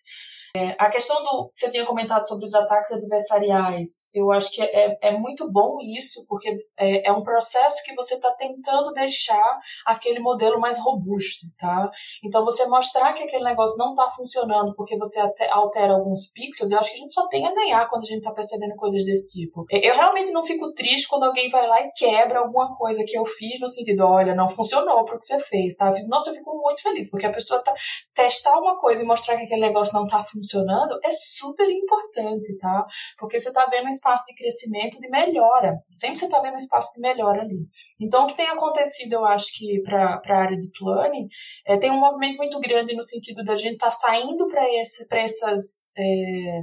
É, 0.55 0.75
a 0.77 0.87
questão 0.87 1.23
do 1.23 1.51
você 1.51 1.67
tinha 1.71 1.83
comentado 1.83 2.27
sobre 2.27 2.45
os 2.45 2.53
ataques 2.53 2.91
adversariais, 2.91 4.11
eu 4.13 4.31
acho 4.31 4.51
que 4.51 4.61
é, 4.61 4.95
é 5.01 5.11
muito 5.17 5.51
bom 5.51 5.79
isso, 5.81 6.23
porque 6.27 6.55
é, 6.77 7.09
é 7.09 7.11
um 7.11 7.23
processo 7.23 7.83
que 7.83 7.95
você 7.95 8.13
está 8.13 8.31
tentando 8.33 8.93
deixar 8.93 9.59
aquele 9.83 10.19
modelo 10.19 10.59
mais 10.59 10.77
robusto, 10.77 11.47
tá? 11.57 11.89
Então, 12.23 12.45
você 12.45 12.67
mostrar 12.67 13.13
que 13.13 13.23
aquele 13.23 13.43
negócio 13.43 13.75
não 13.77 13.95
está 13.95 14.07
funcionando 14.11 14.75
porque 14.75 14.95
você 14.95 15.19
altera 15.49 15.93
alguns 15.93 16.31
pixels, 16.31 16.71
eu 16.71 16.77
acho 16.77 16.91
que 16.91 16.97
a 16.97 16.99
gente 16.99 17.13
só 17.13 17.27
tem 17.29 17.47
a 17.47 17.55
ganhar 17.55 17.89
quando 17.89 18.03
a 18.03 18.07
gente 18.07 18.19
está 18.19 18.31
percebendo 18.31 18.75
coisas 18.75 19.03
desse 19.03 19.25
tipo. 19.25 19.65
Eu 19.71 19.95
realmente 19.95 20.29
não 20.29 20.43
fico 20.43 20.71
triste 20.73 21.07
quando 21.07 21.23
alguém 21.23 21.49
vai 21.49 21.65
lá 21.65 21.81
e 21.81 21.91
quebra 21.93 22.37
alguma 22.37 22.75
coisa 22.75 23.03
que 23.03 23.17
eu 23.17 23.25
fiz 23.25 23.59
no 23.59 23.67
sentido, 23.67 24.05
olha, 24.05 24.35
não 24.35 24.47
funcionou 24.49 25.03
para 25.03 25.15
o 25.15 25.17
que 25.17 25.25
você 25.25 25.39
fez, 25.39 25.75
tá? 25.75 25.91
Nossa, 26.07 26.29
eu 26.29 26.35
fico 26.35 26.55
muito 26.61 26.83
feliz, 26.83 27.09
porque 27.09 27.25
a 27.25 27.33
pessoa 27.33 27.59
tá, 27.63 27.73
testar 28.13 28.59
uma 28.59 28.79
coisa 28.79 29.01
e 29.01 29.05
mostrar 29.05 29.35
que 29.35 29.45
aquele 29.45 29.61
negócio 29.61 29.95
não 29.95 30.03
está 30.03 30.19
funcionando 30.19 30.42
funcionando 30.43 30.99
é 31.03 31.11
super 31.11 31.69
importante, 31.69 32.57
tá? 32.57 32.85
Porque 33.17 33.39
você 33.39 33.49
está 33.49 33.65
vendo 33.67 33.85
um 33.85 33.89
espaço 33.89 34.23
de 34.25 34.35
crescimento, 34.35 34.99
de 34.99 35.09
melhora. 35.09 35.77
Sempre 35.95 36.17
você 36.17 36.25
está 36.25 36.39
vendo 36.41 36.55
um 36.55 36.57
espaço 36.57 36.91
de 36.93 36.99
melhora 36.99 37.41
ali. 37.41 37.67
Então, 37.99 38.25
o 38.25 38.27
que 38.27 38.35
tem 38.35 38.47
acontecido, 38.47 39.13
eu 39.13 39.25
acho 39.25 39.47
que 39.53 39.81
para 39.81 40.21
a 40.27 40.37
área 40.37 40.59
de 40.59 40.69
planning, 40.77 41.27
é, 41.65 41.77
tem 41.77 41.89
um 41.91 41.99
movimento 41.99 42.37
muito 42.37 42.59
grande 42.59 42.95
no 42.95 43.03
sentido 43.03 43.43
da 43.43 43.55
gente 43.55 43.77
tá 43.77 43.89
saindo 43.89 44.47
para 44.47 44.63
essas. 44.75 45.89
É, 45.97 46.61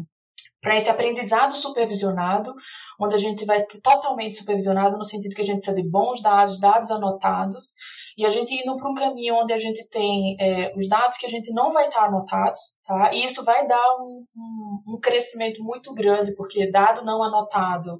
para 0.60 0.76
esse 0.76 0.90
aprendizado 0.90 1.56
supervisionado, 1.56 2.54
onde 3.00 3.14
a 3.14 3.18
gente 3.18 3.44
vai 3.46 3.62
ter 3.62 3.80
totalmente 3.80 4.36
supervisionado, 4.36 4.98
no 4.98 5.04
sentido 5.04 5.34
que 5.34 5.42
a 5.42 5.44
gente 5.44 5.60
precisa 5.60 5.82
de 5.82 5.88
bons 5.88 6.20
dados, 6.20 6.60
dados 6.60 6.90
anotados, 6.90 7.74
e 8.16 8.26
a 8.26 8.30
gente 8.30 8.54
indo 8.54 8.76
para 8.76 8.90
um 8.90 8.94
caminho 8.94 9.36
onde 9.36 9.52
a 9.52 9.56
gente 9.56 9.86
tem 9.88 10.36
é, 10.38 10.72
os 10.76 10.86
dados 10.88 11.16
que 11.16 11.26
a 11.26 11.30
gente 11.30 11.52
não 11.52 11.72
vai 11.72 11.88
estar 11.88 12.04
anotados, 12.04 12.60
tá? 12.84 13.10
E 13.14 13.24
isso 13.24 13.42
vai 13.42 13.66
dar 13.66 13.96
um, 13.98 14.24
um, 14.36 14.94
um 14.94 15.00
crescimento 15.00 15.62
muito 15.62 15.94
grande, 15.94 16.34
porque 16.34 16.70
dado 16.70 17.04
não 17.04 17.22
anotado 17.22 17.98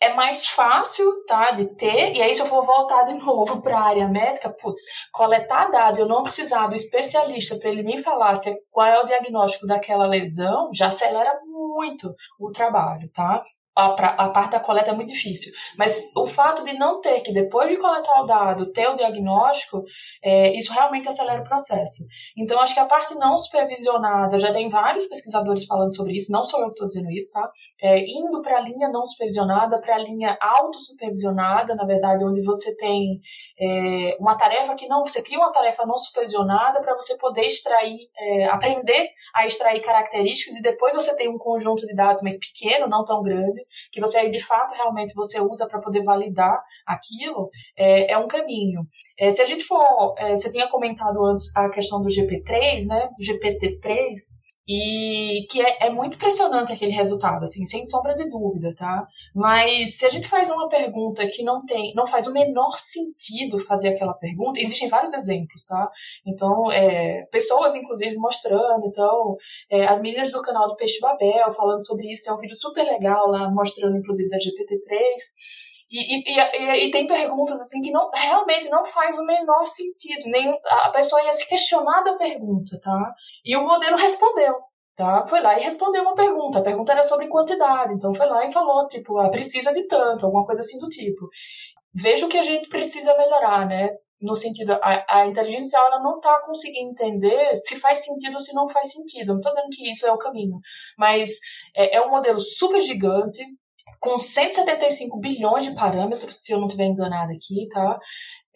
é 0.00 0.12
mais 0.14 0.46
fácil, 0.46 1.24
tá, 1.26 1.52
de 1.52 1.74
ter, 1.74 2.14
e 2.14 2.22
aí 2.22 2.34
se 2.34 2.42
eu 2.42 2.46
for 2.46 2.64
voltar 2.64 3.04
de 3.04 3.14
novo 3.14 3.60
para 3.62 3.78
a 3.78 3.84
área 3.84 4.08
médica, 4.08 4.50
putz, 4.50 4.80
coletar 5.12 5.70
dado, 5.70 5.98
eu 5.98 6.06
não 6.06 6.22
precisar 6.22 6.66
do 6.66 6.74
especialista 6.74 7.58
para 7.58 7.70
ele 7.70 7.82
me 7.82 8.02
falar 8.02 8.34
se, 8.36 8.54
qual 8.70 8.86
é 8.86 9.00
o 9.00 9.06
diagnóstico 9.06 9.66
daquela 9.66 10.06
lesão, 10.06 10.70
já 10.72 10.88
acelera 10.88 11.38
muito 11.44 12.14
o 12.38 12.50
trabalho, 12.52 13.10
tá? 13.12 13.42
A, 13.76 13.84
a, 14.24 14.30
parte 14.30 14.52
da 14.52 14.60
coleta 14.60 14.90
é 14.90 14.94
muito 14.94 15.12
difícil. 15.12 15.52
Mas 15.76 16.10
o 16.16 16.26
fato 16.26 16.64
de 16.64 16.72
não 16.72 17.00
ter 17.00 17.20
que, 17.20 17.30
depois 17.30 17.68
de 17.68 17.76
coletar 17.76 18.22
o 18.22 18.24
dado, 18.24 18.72
ter 18.72 18.88
o 18.88 18.94
diagnóstico, 18.94 19.84
é, 20.24 20.56
isso 20.56 20.72
realmente 20.72 21.08
acelera 21.08 21.42
o 21.42 21.44
processo. 21.44 22.04
Então, 22.36 22.58
acho 22.60 22.72
que 22.72 22.80
a 22.80 22.86
parte 22.86 23.14
não 23.14 23.36
supervisionada, 23.36 24.38
já 24.38 24.50
tem 24.50 24.70
vários 24.70 25.04
pesquisadores 25.04 25.66
falando 25.66 25.94
sobre 25.94 26.16
isso, 26.16 26.32
não 26.32 26.42
sou 26.42 26.60
eu 26.60 26.66
que 26.68 26.72
estou 26.72 26.86
dizendo 26.86 27.10
isso, 27.10 27.30
tá? 27.32 27.50
É, 27.82 27.98
indo 28.00 28.40
para 28.40 28.56
a 28.56 28.60
linha 28.60 28.88
não 28.88 29.04
supervisionada, 29.04 29.78
para 29.78 29.96
a 29.96 29.98
linha 29.98 30.38
autossupervisionada, 30.40 31.74
na 31.74 31.84
verdade, 31.84 32.24
onde 32.24 32.42
você 32.42 32.74
tem 32.76 33.20
é, 33.60 34.16
uma 34.18 34.36
tarefa 34.36 34.74
que 34.74 34.86
não. 34.86 35.04
Você 35.04 35.22
cria 35.22 35.38
uma 35.38 35.52
tarefa 35.52 35.84
não 35.84 35.98
supervisionada 35.98 36.80
para 36.80 36.94
você 36.94 37.16
poder 37.18 37.42
extrair, 37.42 38.08
é, 38.16 38.46
aprender 38.46 39.10
a 39.34 39.46
extrair 39.46 39.80
características 39.80 40.56
e 40.56 40.62
depois 40.62 40.94
você 40.94 41.14
tem 41.14 41.28
um 41.28 41.36
conjunto 41.36 41.86
de 41.86 41.94
dados 41.94 42.22
mais 42.22 42.38
pequeno, 42.38 42.88
não 42.88 43.04
tão 43.04 43.22
grande 43.22 43.65
que 43.92 44.00
você 44.00 44.18
aí 44.18 44.30
de 44.30 44.40
fato 44.40 44.74
realmente 44.74 45.14
você 45.14 45.40
usa 45.40 45.66
para 45.68 45.80
poder 45.80 46.02
validar 46.02 46.62
aquilo, 46.86 47.48
é, 47.76 48.12
é 48.12 48.18
um 48.18 48.28
caminho. 48.28 48.82
É, 49.18 49.30
se 49.30 49.42
a 49.42 49.46
gente 49.46 49.64
for, 49.64 50.14
é, 50.18 50.34
você 50.34 50.50
tinha 50.50 50.68
comentado 50.68 51.24
antes 51.24 51.54
a 51.56 51.68
questão 51.68 52.00
do 52.02 52.08
GP3, 52.08 52.86
né, 52.86 53.08
do 53.16 53.24
GPT-3, 53.24 54.14
e 54.68 55.46
que 55.48 55.60
é, 55.60 55.86
é, 55.86 55.90
muito 55.90 56.16
impressionante 56.16 56.72
aquele 56.72 56.90
resultado, 56.90 57.44
assim, 57.44 57.64
sem 57.64 57.84
sombra 57.84 58.16
de 58.16 58.28
dúvida, 58.28 58.74
tá? 58.74 59.06
Mas 59.34 59.96
se 59.96 60.04
a 60.04 60.08
gente 60.08 60.26
faz 60.28 60.50
uma 60.50 60.68
pergunta 60.68 61.26
que 61.28 61.42
não 61.44 61.64
tem, 61.64 61.92
não 61.94 62.06
faz 62.06 62.26
o 62.26 62.32
menor 62.32 62.76
sentido 62.78 63.58
fazer 63.60 63.88
aquela 63.90 64.12
pergunta, 64.14 64.60
existem 64.60 64.88
vários 64.88 65.12
exemplos, 65.14 65.64
tá? 65.66 65.88
Então, 66.26 66.70
é, 66.72 67.24
pessoas, 67.30 67.76
inclusive, 67.76 68.16
mostrando, 68.16 68.86
então, 68.86 69.36
é, 69.70 69.86
as 69.86 70.00
meninas 70.00 70.32
do 70.32 70.42
canal 70.42 70.68
do 70.68 70.76
Peixe 70.76 70.98
Babel 71.00 71.52
falando 71.52 71.86
sobre 71.86 72.10
isso, 72.10 72.24
tem 72.24 72.32
um 72.32 72.38
vídeo 72.38 72.56
super 72.56 72.84
legal 72.84 73.28
lá, 73.28 73.48
mostrando, 73.50 73.96
inclusive, 73.96 74.28
da 74.28 74.38
GPT-3, 74.38 75.75
e, 75.90 76.18
e, 76.18 76.38
e, 76.38 76.86
e, 76.86 76.90
tem 76.90 77.06
perguntas 77.06 77.60
assim 77.60 77.80
que 77.80 77.92
não, 77.92 78.10
realmente 78.12 78.68
não 78.68 78.84
faz 78.84 79.18
o 79.18 79.24
menor 79.24 79.64
sentido. 79.64 80.28
Nem, 80.28 80.58
a 80.64 80.88
pessoa 80.90 81.22
ia 81.22 81.32
se 81.32 81.48
questionar 81.48 82.02
da 82.02 82.14
pergunta, 82.16 82.78
tá? 82.80 83.14
E 83.44 83.56
o 83.56 83.62
modelo 83.62 83.96
respondeu. 83.96 84.54
Tá? 84.96 85.26
Foi 85.26 85.42
lá 85.42 85.58
e 85.58 85.62
respondeu 85.62 86.02
uma 86.02 86.14
pergunta. 86.14 86.58
A 86.58 86.62
pergunta 86.62 86.92
era 86.92 87.02
sobre 87.02 87.28
quantidade, 87.28 87.92
então 87.92 88.14
foi 88.14 88.26
lá 88.26 88.46
e 88.46 88.52
falou, 88.52 88.86
tipo, 88.88 89.18
ah, 89.18 89.28
precisa 89.28 89.70
de 89.70 89.86
tanto, 89.86 90.24
alguma 90.24 90.46
coisa 90.46 90.62
assim 90.62 90.78
do 90.78 90.88
tipo. 90.88 91.28
Veja 91.94 92.24
o 92.24 92.28
que 92.30 92.38
a 92.38 92.42
gente 92.42 92.68
precisa 92.70 93.14
melhorar, 93.16 93.66
né? 93.66 93.90
No 94.18 94.34
sentido, 94.34 94.72
a, 94.72 95.04
a 95.20 95.26
inteligência 95.26 95.76
ela 95.76 96.02
não 96.02 96.16
está 96.16 96.40
conseguindo 96.40 96.90
entender 96.90 97.54
se 97.58 97.78
faz 97.78 98.02
sentido 98.04 98.34
ou 98.34 98.40
se 98.40 98.54
não 98.54 98.66
faz 98.68 98.90
sentido. 98.90 99.28
Não 99.28 99.36
estou 99.36 99.52
dizendo 99.52 99.68
que 99.70 99.90
isso 99.90 100.06
é 100.06 100.12
o 100.12 100.18
caminho, 100.18 100.58
mas 100.96 101.38
é, 101.76 101.96
é 101.96 102.00
um 102.00 102.10
modelo 102.10 102.40
super 102.40 102.80
gigante, 102.80 103.44
com 104.00 104.18
175 104.18 105.18
bilhões 105.18 105.64
de 105.64 105.74
parâmetros, 105.74 106.42
se 106.42 106.52
eu 106.52 106.58
não 106.58 106.66
estiver 106.66 106.86
enganado 106.86 107.32
aqui, 107.32 107.68
tá? 107.70 107.98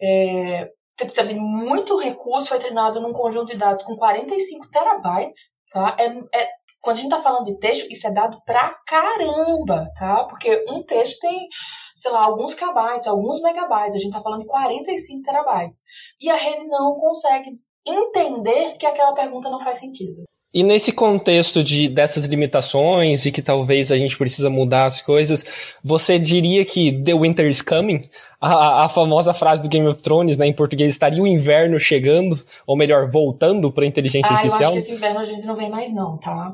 É, 0.01 0.69
precisa 0.97 1.25
de 1.25 1.35
muito 1.35 1.97
recurso, 1.97 2.49
foi 2.49 2.59
treinado 2.59 2.99
num 2.99 3.13
conjunto 3.13 3.51
de 3.51 3.57
dados 3.57 3.83
com 3.83 3.95
45 3.95 4.69
terabytes, 4.69 5.51
tá? 5.71 5.95
É, 5.99 6.05
é, 6.07 6.49
quando 6.81 6.97
a 6.97 6.99
gente 6.99 7.11
está 7.11 7.21
falando 7.21 7.45
de 7.45 7.59
texto, 7.59 7.89
isso 7.91 8.07
é 8.07 8.11
dado 8.11 8.41
pra 8.45 8.75
caramba, 8.87 9.87
tá? 9.97 10.23
Porque 10.25 10.65
um 10.67 10.83
texto 10.83 11.19
tem, 11.19 11.47
sei 11.95 12.11
lá, 12.11 12.25
alguns 12.25 12.55
kbytes, 12.55 13.07
alguns 13.07 13.41
megabytes, 13.41 13.95
a 13.95 13.99
gente 13.99 14.09
está 14.09 14.21
falando 14.21 14.41
de 14.41 14.47
45 14.47 15.21
terabytes. 15.21 15.83
E 16.19 16.29
a 16.29 16.35
rede 16.35 16.65
não 16.67 16.95
consegue 16.95 17.51
entender 17.85 18.77
que 18.77 18.85
aquela 18.85 19.13
pergunta 19.13 19.49
não 19.49 19.59
faz 19.59 19.79
sentido. 19.79 20.23
E 20.53 20.63
nesse 20.63 20.91
contexto 20.91 21.63
de, 21.63 21.87
dessas 21.87 22.25
limitações 22.25 23.25
e 23.25 23.31
que 23.31 23.41
talvez 23.41 23.89
a 23.89 23.97
gente 23.97 24.17
precisa 24.17 24.49
mudar 24.49 24.85
as 24.85 25.01
coisas, 25.01 25.45
você 25.81 26.19
diria 26.19 26.65
que 26.65 26.91
The 27.03 27.13
Winter 27.13 27.47
is 27.47 27.61
Coming, 27.61 28.01
a, 28.39 28.85
a 28.85 28.89
famosa 28.89 29.33
frase 29.33 29.63
do 29.63 29.69
Game 29.69 29.87
of 29.87 30.03
Thrones, 30.03 30.37
né, 30.37 30.45
em 30.45 30.53
português, 30.53 30.89
estaria 30.89 31.23
o 31.23 31.27
inverno 31.27 31.79
chegando, 31.79 32.43
ou 32.67 32.75
melhor, 32.75 33.09
voltando 33.09 33.71
para 33.71 33.85
a 33.85 33.87
inteligência 33.87 34.29
ah, 34.29 34.35
artificial? 34.35 34.73
Eu 34.73 34.77
acho 34.77 34.77
que 34.77 34.83
esse 34.83 34.93
inverno 34.93 35.19
a 35.19 35.25
gente 35.25 35.45
não 35.45 35.55
vem 35.55 35.69
mais 35.69 35.93
não, 35.93 36.17
tá? 36.17 36.53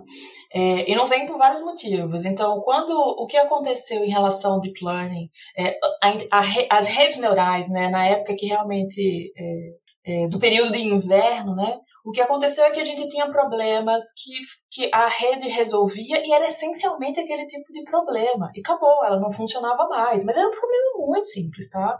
É, 0.54 0.90
e 0.90 0.96
não 0.96 1.08
vem 1.08 1.26
por 1.26 1.38
vários 1.38 1.62
motivos. 1.62 2.24
Então, 2.24 2.62
quando 2.62 2.92
o 2.92 3.26
que 3.26 3.36
aconteceu 3.36 4.04
em 4.04 4.10
relação 4.10 4.54
ao 4.54 4.60
deep 4.60 4.84
learning, 4.84 5.30
é, 5.58 5.76
a, 6.02 6.40
a, 6.40 6.78
as 6.78 6.88
redes 6.88 7.18
neurais, 7.18 7.68
né, 7.70 7.90
na 7.90 8.06
época 8.06 8.36
que 8.36 8.46
realmente 8.46 9.34
é, 9.36 9.87
é, 10.08 10.26
do 10.30 10.40
período 10.40 10.72
de 10.72 10.80
inverno, 10.80 11.54
né? 11.54 11.78
O 12.06 12.12
que 12.12 12.22
aconteceu 12.22 12.64
é 12.64 12.72
que 12.72 12.80
a 12.80 12.86
gente 12.86 13.10
tinha 13.10 13.30
problemas 13.30 14.04
que, 14.14 14.40
que 14.72 14.90
a 14.94 15.10
rede 15.10 15.50
resolvia 15.50 16.26
e 16.26 16.32
era 16.32 16.48
essencialmente 16.48 17.20
aquele 17.20 17.46
tipo 17.46 17.74
de 17.74 17.84
problema. 17.84 18.50
E 18.56 18.62
acabou, 18.62 19.04
ela 19.04 19.20
não 19.20 19.34
funcionava 19.34 19.86
mais. 19.90 20.24
Mas 20.24 20.38
era 20.38 20.48
um 20.48 20.52
problema 20.52 21.08
muito 21.08 21.28
simples, 21.28 21.70
tá? 21.70 21.98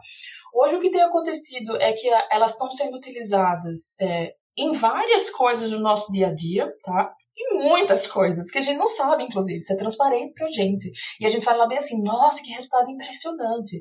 Hoje 0.54 0.78
o 0.78 0.80
que 0.80 0.90
tem 0.90 1.02
acontecido 1.02 1.76
é 1.76 1.92
que 1.92 2.08
elas 2.32 2.52
estão 2.52 2.72
sendo 2.72 2.96
utilizadas 2.96 4.00
é, 4.00 4.32
em 4.58 4.72
várias 4.72 5.30
coisas 5.30 5.70
do 5.70 5.80
nosso 5.80 6.10
dia 6.10 6.28
a 6.28 6.34
dia, 6.34 6.72
tá? 6.84 7.14
E 7.36 7.56
muitas 7.56 8.08
coisas 8.08 8.50
que 8.50 8.58
a 8.58 8.62
gente 8.62 8.78
não 8.78 8.88
sabe, 8.88 9.24
inclusive, 9.24 9.60
isso 9.60 9.72
é 9.72 9.78
transparente 9.78 10.34
pra 10.34 10.50
gente. 10.50 10.90
E 11.20 11.26
a 11.26 11.30
gente 11.30 11.46
fala 11.46 11.68
bem 11.68 11.78
assim, 11.78 12.02
nossa, 12.02 12.42
que 12.42 12.52
resultado 12.52 12.90
impressionante 12.90 13.80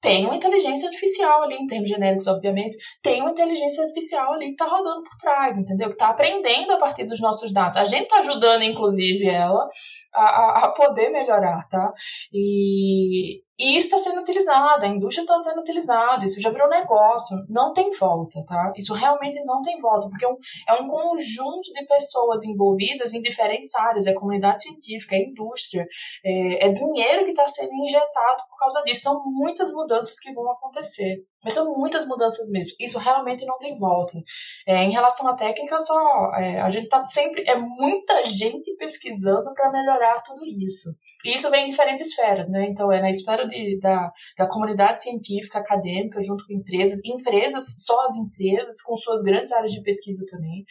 tem 0.00 0.26
uma 0.26 0.36
inteligência 0.36 0.88
artificial 0.88 1.42
ali, 1.42 1.56
em 1.56 1.66
termos 1.66 1.88
genéricos, 1.88 2.26
obviamente, 2.26 2.76
tem 3.02 3.20
uma 3.20 3.30
inteligência 3.30 3.82
artificial 3.82 4.32
ali 4.32 4.46
que 4.46 4.52
está 4.52 4.66
rodando 4.66 5.02
por 5.02 5.16
trás, 5.18 5.58
entendeu? 5.58 5.88
Que 5.88 5.94
está 5.94 6.08
aprendendo 6.08 6.72
a 6.72 6.78
partir 6.78 7.04
dos 7.04 7.20
nossos 7.20 7.52
dados. 7.52 7.76
A 7.76 7.84
gente 7.84 8.04
está 8.04 8.18
ajudando, 8.18 8.62
inclusive, 8.62 9.26
ela 9.28 9.68
a, 10.14 10.64
a, 10.64 10.72
poder 10.72 11.10
melhorar, 11.10 11.66
tá? 11.68 11.90
E, 12.32 13.42
e 13.58 13.76
isso 13.76 13.88
está 13.88 13.98
sendo 13.98 14.20
utilizado, 14.20 14.84
a 14.84 14.88
indústria 14.88 15.22
está 15.22 15.42
sendo 15.42 15.60
utilizada, 15.60 16.24
isso 16.24 16.40
já 16.40 16.48
virou 16.48 16.68
negócio, 16.68 17.36
não 17.48 17.72
tem 17.72 17.90
volta, 17.90 18.44
tá? 18.46 18.72
Isso 18.76 18.94
realmente 18.94 19.42
não 19.44 19.60
tem 19.62 19.80
volta, 19.80 20.08
porque 20.08 20.24
é 20.24 20.28
um, 20.28 20.36
é 20.68 20.74
um 20.74 20.86
conjunto 20.86 21.72
de 21.74 21.84
pessoas 21.86 22.44
envolvidas 22.44 23.12
em 23.14 23.20
diferentes 23.20 23.74
áreas, 23.74 24.06
é 24.06 24.12
comunidade 24.12 24.62
científica, 24.62 25.16
é 25.16 25.24
indústria, 25.24 25.86
é, 26.24 26.66
é 26.66 26.68
dinheiro 26.70 27.24
que 27.24 27.30
está 27.30 27.46
sendo 27.46 27.72
injetado 27.72 28.44
por 28.48 28.56
causa 28.58 28.82
disso. 28.82 29.02
São 29.02 29.22
muitas 29.26 29.72
mudanças 29.72 30.18
que 30.20 30.32
vão 30.32 30.50
acontecer. 30.50 31.24
Mas 31.42 31.54
são 31.54 31.72
muitas 31.78 32.06
mudanças 32.06 32.48
mesmo. 32.50 32.72
Isso 32.80 32.98
realmente 32.98 33.44
não 33.46 33.58
tem 33.58 33.78
volta. 33.78 34.18
É, 34.66 34.82
em 34.84 34.90
relação 34.90 35.28
à 35.28 35.34
técnica, 35.34 35.78
só 35.78 35.94
é, 36.34 36.60
a 36.60 36.68
gente 36.70 36.88
tá 36.88 37.06
sempre. 37.06 37.44
É 37.48 37.54
muita 37.56 38.26
gente 38.26 38.74
pesquisando 38.76 39.52
para 39.54 39.70
melhorar 39.70 40.20
tudo 40.22 40.44
isso. 40.44 40.90
E 41.24 41.34
isso 41.34 41.48
vem 41.50 41.64
em 41.64 41.68
diferentes 41.68 42.08
esferas, 42.08 42.48
né? 42.48 42.66
Então, 42.68 42.90
é 42.90 43.00
na 43.00 43.10
esfera 43.10 43.46
de, 43.46 43.78
da, 43.80 44.08
da 44.36 44.48
comunidade 44.48 45.02
científica, 45.02 45.58
acadêmica, 45.58 46.20
junto 46.20 46.44
com 46.46 46.54
empresas, 46.54 47.00
empresas, 47.04 47.74
só 47.78 48.06
as 48.06 48.16
empresas, 48.16 48.82
com 48.82 48.96
suas 48.96 49.22
grandes 49.22 49.52
áreas 49.52 49.72
de 49.72 49.82
pesquisa 49.82 50.24
também. 50.28 50.64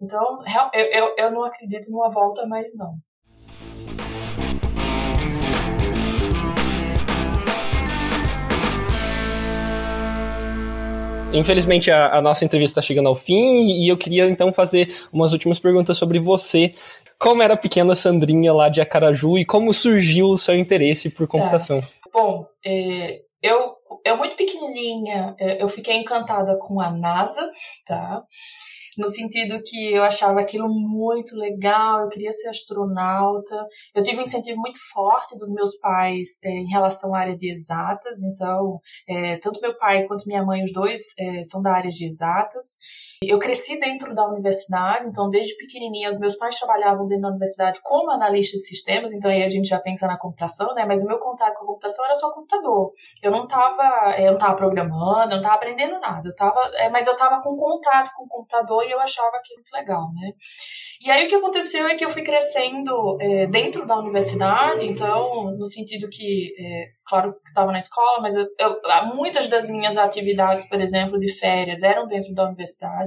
Então, 0.00 0.38
eu, 0.72 0.84
eu, 0.86 1.14
eu 1.18 1.30
não 1.30 1.44
acredito 1.44 1.90
numa 1.90 2.10
volta 2.10 2.46
mais, 2.46 2.74
não. 2.76 2.94
Infelizmente, 11.34 11.90
a, 11.90 12.16
a 12.16 12.22
nossa 12.22 12.44
entrevista 12.44 12.78
está 12.78 12.86
chegando 12.86 13.08
ao 13.08 13.16
fim 13.16 13.66
e 13.66 13.88
eu 13.88 13.96
queria 13.96 14.26
então 14.26 14.52
fazer 14.52 14.94
umas 15.12 15.32
últimas 15.32 15.58
perguntas 15.58 15.98
sobre 15.98 16.20
você. 16.20 16.72
Como 17.18 17.42
era 17.42 17.54
a 17.54 17.56
pequena 17.56 17.96
Sandrinha 17.96 18.52
lá 18.52 18.68
de 18.68 18.80
Acaraju 18.80 19.38
e 19.38 19.44
como 19.44 19.72
surgiu 19.72 20.26
o 20.26 20.38
seu 20.38 20.56
interesse 20.56 21.10
por 21.10 21.26
computação? 21.26 21.80
Tá. 21.80 21.86
Bom, 22.12 22.46
é, 22.64 23.20
eu, 23.42 23.74
eu 24.04 24.16
muito 24.16 24.36
pequenininha, 24.36 25.34
é, 25.38 25.62
eu 25.62 25.68
fiquei 25.68 25.96
encantada 25.96 26.56
com 26.56 26.80
a 26.80 26.90
NASA, 26.90 27.48
tá? 27.86 28.22
No 28.96 29.08
sentido 29.08 29.60
que 29.64 29.92
eu 29.92 30.02
achava 30.02 30.40
aquilo 30.40 30.68
muito 30.68 31.36
legal, 31.36 32.02
eu 32.02 32.08
queria 32.08 32.32
ser 32.32 32.48
astronauta. 32.48 33.54
Eu 33.94 34.02
tive 34.02 34.20
um 34.20 34.24
incentivo 34.24 34.60
muito 34.60 34.78
forte 34.92 35.36
dos 35.36 35.52
meus 35.52 35.76
pais 35.78 36.38
é, 36.42 36.50
em 36.50 36.66
relação 36.66 37.14
à 37.14 37.20
área 37.20 37.36
de 37.36 37.50
exatas, 37.50 38.22
então, 38.22 38.80
é, 39.08 39.36
tanto 39.38 39.60
meu 39.60 39.76
pai 39.76 40.06
quanto 40.06 40.26
minha 40.26 40.44
mãe, 40.44 40.62
os 40.62 40.72
dois 40.72 41.02
é, 41.18 41.44
são 41.44 41.60
da 41.62 41.72
área 41.72 41.90
de 41.90 42.06
exatas. 42.06 42.78
Eu 43.22 43.38
cresci 43.38 43.78
dentro 43.78 44.14
da 44.14 44.26
universidade, 44.26 45.06
então 45.08 45.28
desde 45.28 45.56
pequenininha 45.56 46.10
os 46.10 46.18
meus 46.18 46.36
pais 46.36 46.58
trabalhavam 46.58 47.06
dentro 47.06 47.22
da 47.22 47.28
universidade 47.28 47.80
como 47.82 48.10
analista 48.10 48.56
de 48.56 48.64
sistemas, 48.64 49.12
então 49.12 49.30
aí 49.30 49.42
a 49.42 49.48
gente 49.48 49.68
já 49.68 49.78
pensa 49.78 50.06
na 50.06 50.18
computação, 50.18 50.74
né? 50.74 50.84
Mas 50.86 51.02
o 51.02 51.06
meu 51.06 51.18
contato 51.18 51.54
com 51.54 51.64
a 51.64 51.66
computação 51.66 52.04
era 52.04 52.14
só 52.14 52.32
computador. 52.32 52.92
Eu 53.22 53.30
não 53.30 53.44
estava, 53.44 54.16
eu 54.18 54.32
não 54.32 54.38
tava 54.38 54.56
programando, 54.56 55.32
eu 55.32 55.36
não 55.36 55.36
estava 55.38 55.54
aprendendo 55.54 55.98
nada. 56.00 56.28
Eu 56.28 56.34
tava, 56.34 56.60
é, 56.74 56.88
mas 56.88 57.06
eu 57.06 57.12
estava 57.12 57.40
com 57.40 57.56
contato 57.56 58.10
com 58.16 58.24
o 58.24 58.28
computador 58.28 58.84
e 58.84 58.90
eu 58.90 59.00
achava 59.00 59.36
aquilo 59.36 59.58
muito 59.58 59.72
legal, 59.72 60.12
né? 60.14 60.32
E 61.00 61.10
aí 61.10 61.26
o 61.26 61.28
que 61.28 61.34
aconteceu 61.34 61.86
é 61.86 61.94
que 61.94 62.04
eu 62.04 62.10
fui 62.10 62.22
crescendo 62.22 63.16
é, 63.20 63.46
dentro 63.46 63.86
da 63.86 63.98
universidade, 63.98 64.86
então 64.86 65.50
no 65.56 65.66
sentido 65.66 66.08
que 66.08 66.54
é, 66.58 66.86
claro 67.04 67.34
que 67.34 67.48
estava 67.48 67.70
na 67.70 67.80
escola, 67.80 68.20
mas 68.20 68.34
eu, 68.36 68.46
eu, 68.58 68.80
muitas 69.14 69.46
das 69.48 69.68
minhas 69.68 69.96
atividades, 69.96 70.66
por 70.66 70.80
exemplo, 70.80 71.18
de 71.18 71.32
férias, 71.32 71.82
eram 71.82 72.06
dentro 72.06 72.32
da 72.34 72.46
universidade. 72.46 73.03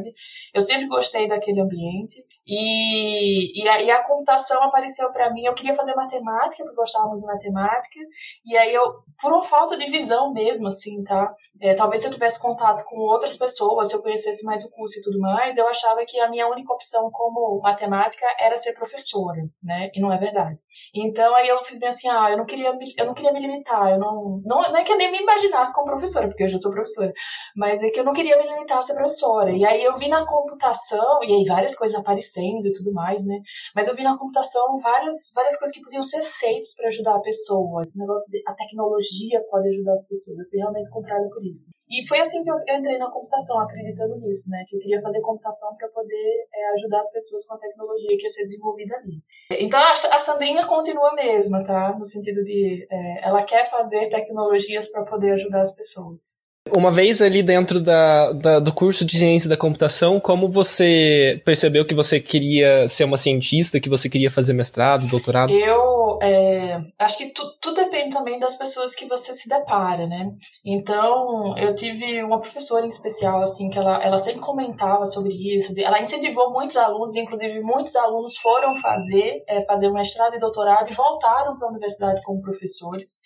Eu 0.54 0.62
sempre 0.62 0.88
gostei 0.88 1.28
daquele 1.28 1.62
ambiente. 1.62 2.24
E, 2.46 3.64
e, 3.64 3.68
a, 3.68 3.82
e 3.82 3.92
a 3.92 4.04
computação 4.04 4.62
apareceu 4.64 5.12
para 5.12 5.32
mim. 5.32 5.46
Eu 5.46 5.54
queria 5.54 5.74
fazer 5.74 5.96
matemática, 5.96 6.64
porque 6.64 6.72
eu 6.72 6.76
gostava 6.76 7.08
muito 7.08 7.22
de 7.22 7.28
matemática. 7.28 8.00
E 8.46 8.58
aí 8.58 8.74
eu, 8.74 8.84
por 9.22 9.32
uma 9.32 9.44
falta 9.44 9.78
de 9.78 9.86
visão 9.90 10.32
mesmo, 10.32 10.68
assim, 10.68 11.04
tá? 11.04 11.34
É, 11.62 11.74
talvez 11.74 12.02
se 12.02 12.08
eu 12.08 12.12
tivesse 12.12 12.40
contato 12.40 12.84
com 12.86 12.98
outras 12.98 13.36
pessoas, 13.36 13.90
se 13.90 13.96
eu 13.96 14.02
conhecesse 14.02 14.46
mais 14.46 14.64
o 14.64 14.70
curso 14.70 15.00
e 15.00 15.02
tudo 15.02 15.20
mais, 15.20 15.58
eu 15.58 15.68
achava 15.68 16.06
que 16.06 16.20
a 16.20 16.30
minha 16.30 16.48
única 16.48 16.74
opção 16.74 17.10
como 17.12 17.60
matemática 17.62 18.26
era 18.40 18.58
ser 18.58 18.74
professora, 18.74 19.42
né? 19.64 19.90
E 19.94 20.00
não 20.00 20.12
é 20.12 20.18
verdade. 20.18 20.58
Então 20.94 21.36
aí 21.36 21.48
eu 21.48 21.64
fiz 21.64 21.80
bem 21.80 21.90
assim, 21.90 22.08
ah, 22.10 22.30
eu 22.32 22.38
não 22.38 22.46
queria, 22.46 22.72
eu 22.98 23.06
não 23.06 23.14
queria 23.14 23.32
me 23.32 23.40
limitar 23.40 23.78
eu 23.86 24.00
não, 24.00 24.42
não, 24.46 24.62
não 24.62 24.78
é 24.78 24.84
que 24.84 24.92
eu 24.92 24.98
nem 24.98 25.12
me 25.12 25.20
imaginasse 25.20 25.74
como 25.74 25.88
professora, 25.88 26.28
porque 26.28 26.44
eu 26.44 26.50
já 26.50 26.58
sou 26.58 26.72
professora, 26.72 27.12
mas 27.56 27.84
é 27.84 27.90
que 27.90 28.00
eu 28.00 28.04
não 28.04 28.14
queria 28.14 28.38
me 28.38 28.48
limitar 28.48 28.78
a 28.78 28.82
ser 28.82 28.94
professora. 28.94 29.52
E 29.52 29.66
aí 29.66 29.84
eu 29.88 29.96
vi 29.98 30.08
na 30.08 30.26
computação, 30.26 31.24
e 31.24 31.34
aí 31.34 31.46
várias 31.46 31.76
coisas 31.76 31.98
aparecendo 31.98 32.68
e 32.68 32.72
tudo 32.72 32.92
mais, 32.92 33.26
né? 33.26 33.40
Mas 33.76 33.88
eu 33.88 33.96
vi 33.96 34.04
na 34.04 34.18
computação 34.18 34.78
várias, 34.80 35.32
várias 35.34 35.58
coisas 35.58 35.76
que 35.76 35.82
podiam 35.82 36.02
ser 36.02 36.22
feitas 36.22 36.74
para 36.76 36.88
ajudar 36.88 37.16
a 37.16 37.22
pessoa. 37.22 37.84
Esse 37.84 37.98
negócio 37.98 38.30
de 38.30 38.42
a 38.46 38.54
tecnologia 38.54 39.42
pode 39.50 39.70
ajudar 39.70 39.94
as 39.94 40.06
pessoas. 40.08 40.38
Eu 40.40 40.46
fui 40.50 40.60
realmente 40.60 40.90
comprada 40.90 41.28
por 41.30 41.44
isso. 41.46 41.70
E 41.90 42.06
foi 42.08 42.20
assim 42.20 42.44
que 42.44 42.52
eu 42.52 42.58
entrei 42.68 42.98
na 42.98 43.10
computação, 43.10 43.60
acreditando 43.60 44.18
nisso, 44.20 44.50
né? 44.50 44.64
Que 44.68 44.76
eu 44.76 44.80
queria 44.80 45.02
fazer 45.02 45.22
computação 45.22 45.76
para 45.78 45.88
poder 45.90 46.48
é, 46.54 46.70
ajudar 46.74 47.00
as 47.00 47.12
pessoas 47.12 47.46
com 47.46 47.56
a 47.56 47.58
tecnologia 47.58 48.18
que 48.18 48.24
ia 48.24 48.30
ser 48.30 48.44
desenvolvida 48.44 48.96
ali. 48.98 49.22
Então 49.52 49.80
a, 49.80 50.20
Sandrinha 50.20 50.66
continua 50.68 51.12
a 51.12 51.16
mesma, 51.16 51.64
tá? 51.64 51.96
No 51.98 52.06
sentido 52.06 52.44
de 52.44 52.86
é, 52.92 53.26
ela 53.26 53.44
quer 53.44 53.70
fazer 53.70 54.10
tecnologias 54.10 54.90
para 54.90 55.06
poder 55.06 55.32
ajudar 55.32 55.62
as 55.62 55.74
pessoas. 55.74 56.47
Uma 56.74 56.92
vez 56.92 57.22
ali 57.22 57.44
dentro 57.44 57.80
da, 57.80 58.32
da, 58.32 58.60
do 58.60 58.74
curso 58.74 59.06
de 59.06 59.18
ciência 59.18 59.50
da 59.50 59.58
computação, 59.58 60.20
como 60.20 60.50
você 60.50 61.42
percebeu 61.46 61.86
que 61.86 61.96
você 61.96 62.20
queria 62.20 62.88
ser 62.88 63.04
uma 63.04 63.18
cientista, 63.18 63.80
que 63.80 63.90
você 63.90 64.10
queria 64.10 64.32
fazer 64.32 64.54
mestrado, 64.54 65.08
doutorado? 65.08 65.52
Eu 65.52 66.20
é, 66.22 66.80
acho 67.00 67.18
que 67.18 67.30
tu, 67.34 67.44
tudo 67.62 67.76
depende 67.76 68.16
também 68.16 68.40
das 68.40 68.56
pessoas 68.56 68.96
que 68.96 69.06
você 69.06 69.34
se 69.34 69.48
depara, 69.48 70.08
né? 70.08 70.32
Então, 70.66 71.58
eu 71.58 71.74
tive 71.76 72.24
uma 72.24 72.40
professora 72.40 72.86
em 72.86 72.90
especial, 72.90 73.42
assim, 73.42 73.70
que 73.70 73.78
ela, 73.78 74.04
ela 74.04 74.18
sempre 74.18 74.42
comentava 74.42 75.06
sobre 75.06 75.34
isso, 75.34 75.74
ela 75.80 76.02
incentivou 76.02 76.52
muitos 76.52 76.78
alunos, 76.78 77.16
inclusive 77.16 77.60
muitos 77.62 77.96
alunos 77.96 78.38
foram 78.38 78.76
fazer, 78.78 79.44
é, 79.48 79.64
fazer 79.66 79.92
mestrado 79.92 80.36
e 80.36 80.40
doutorado 80.40 80.90
e 80.90 80.94
voltaram 80.94 81.58
para 81.58 81.68
a 81.68 81.72
universidade 81.72 82.22
como 82.24 82.42
professores. 82.42 83.22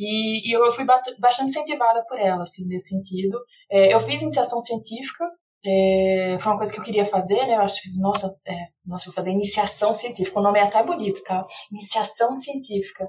E, 0.00 0.48
e 0.48 0.56
eu 0.56 0.72
fui 0.72 0.84
bastante 0.84 1.50
incentivada 1.50 2.02
por 2.08 2.18
ela, 2.18 2.42
assim, 2.42 2.66
nesse 2.66 2.88
sentido. 2.88 3.38
É, 3.70 3.92
eu 3.92 4.00
fiz 4.00 4.22
iniciação 4.22 4.62
científica, 4.62 5.26
é, 5.64 6.38
foi 6.40 6.52
uma 6.52 6.56
coisa 6.56 6.72
que 6.72 6.80
eu 6.80 6.84
queria 6.84 7.04
fazer, 7.04 7.46
né? 7.46 7.56
Eu 7.56 7.60
acho 7.60 7.76
que 7.76 7.82
fiz, 7.82 8.00
nossa, 8.00 8.34
é, 8.46 8.68
nossa, 8.86 9.04
vou 9.04 9.14
fazer 9.14 9.30
iniciação 9.30 9.92
científica. 9.92 10.40
O 10.40 10.42
nome 10.42 10.58
é 10.58 10.62
até 10.62 10.82
bonito, 10.82 11.22
tá? 11.22 11.44
Iniciação 11.70 12.34
científica. 12.34 13.06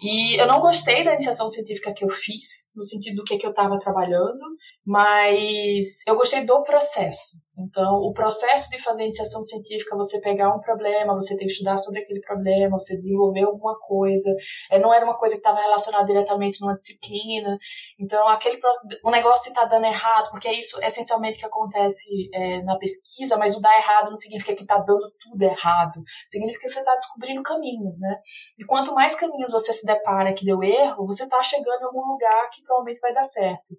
E 0.00 0.40
eu 0.40 0.46
não 0.46 0.60
gostei 0.60 1.04
da 1.04 1.12
iniciação 1.12 1.48
científica 1.48 1.92
que 1.92 2.04
eu 2.04 2.08
fiz, 2.08 2.70
no 2.74 2.82
sentido 2.82 3.16
do 3.16 3.24
que, 3.24 3.36
que 3.36 3.46
eu 3.46 3.50
estava 3.50 3.78
trabalhando, 3.78 4.40
mas 4.84 5.98
eu 6.06 6.16
gostei 6.16 6.44
do 6.44 6.62
processo. 6.62 7.36
Então, 7.60 7.96
o 7.96 8.12
processo 8.12 8.70
de 8.70 8.82
fazer 8.82 9.02
iniciação 9.02 9.44
científica, 9.44 9.96
você 9.96 10.20
pegar 10.20 10.54
um 10.54 10.60
problema, 10.60 11.14
você 11.14 11.36
tem 11.36 11.46
que 11.46 11.52
estudar 11.52 11.76
sobre 11.76 12.00
aquele 12.00 12.20
problema, 12.20 12.78
você 12.78 12.96
desenvolver 12.96 13.42
alguma 13.42 13.78
coisa, 13.78 14.34
é, 14.70 14.78
não 14.78 14.92
era 14.92 15.04
uma 15.04 15.18
coisa 15.18 15.34
que 15.34 15.40
estava 15.40 15.60
relacionada 15.60 16.06
diretamente 16.06 16.60
numa 16.60 16.74
disciplina. 16.74 17.58
Então, 17.98 18.26
aquele 18.28 18.58
o 19.04 19.10
negócio 19.10 19.48
está 19.48 19.64
dando 19.64 19.84
errado, 19.84 20.30
porque 20.30 20.48
é 20.48 20.58
isso 20.58 20.82
essencialmente 20.82 21.38
que 21.38 21.46
acontece 21.46 22.08
é, 22.32 22.62
na 22.62 22.76
pesquisa, 22.78 23.36
mas 23.36 23.54
o 23.56 23.60
dar 23.60 23.76
errado 23.76 24.10
não 24.10 24.16
significa 24.16 24.54
que 24.54 24.62
está 24.62 24.78
dando 24.78 25.12
tudo 25.18 25.42
errado, 25.42 26.02
significa 26.30 26.60
que 26.60 26.68
você 26.68 26.78
está 26.78 26.94
descobrindo 26.94 27.42
caminhos, 27.42 28.00
né? 28.00 28.16
E 28.58 28.64
quanto 28.64 28.94
mais 28.94 29.14
caminhos 29.14 29.50
você 29.50 29.72
se 29.72 29.84
depara 29.94 30.32
que 30.32 30.44
deu 30.44 30.62
erro, 30.62 31.06
você 31.06 31.24
está 31.24 31.42
chegando 31.42 31.82
em 31.82 31.84
algum 31.84 32.06
lugar 32.06 32.50
que 32.50 32.62
provavelmente 32.62 33.00
vai 33.00 33.12
dar 33.12 33.24
certo. 33.24 33.74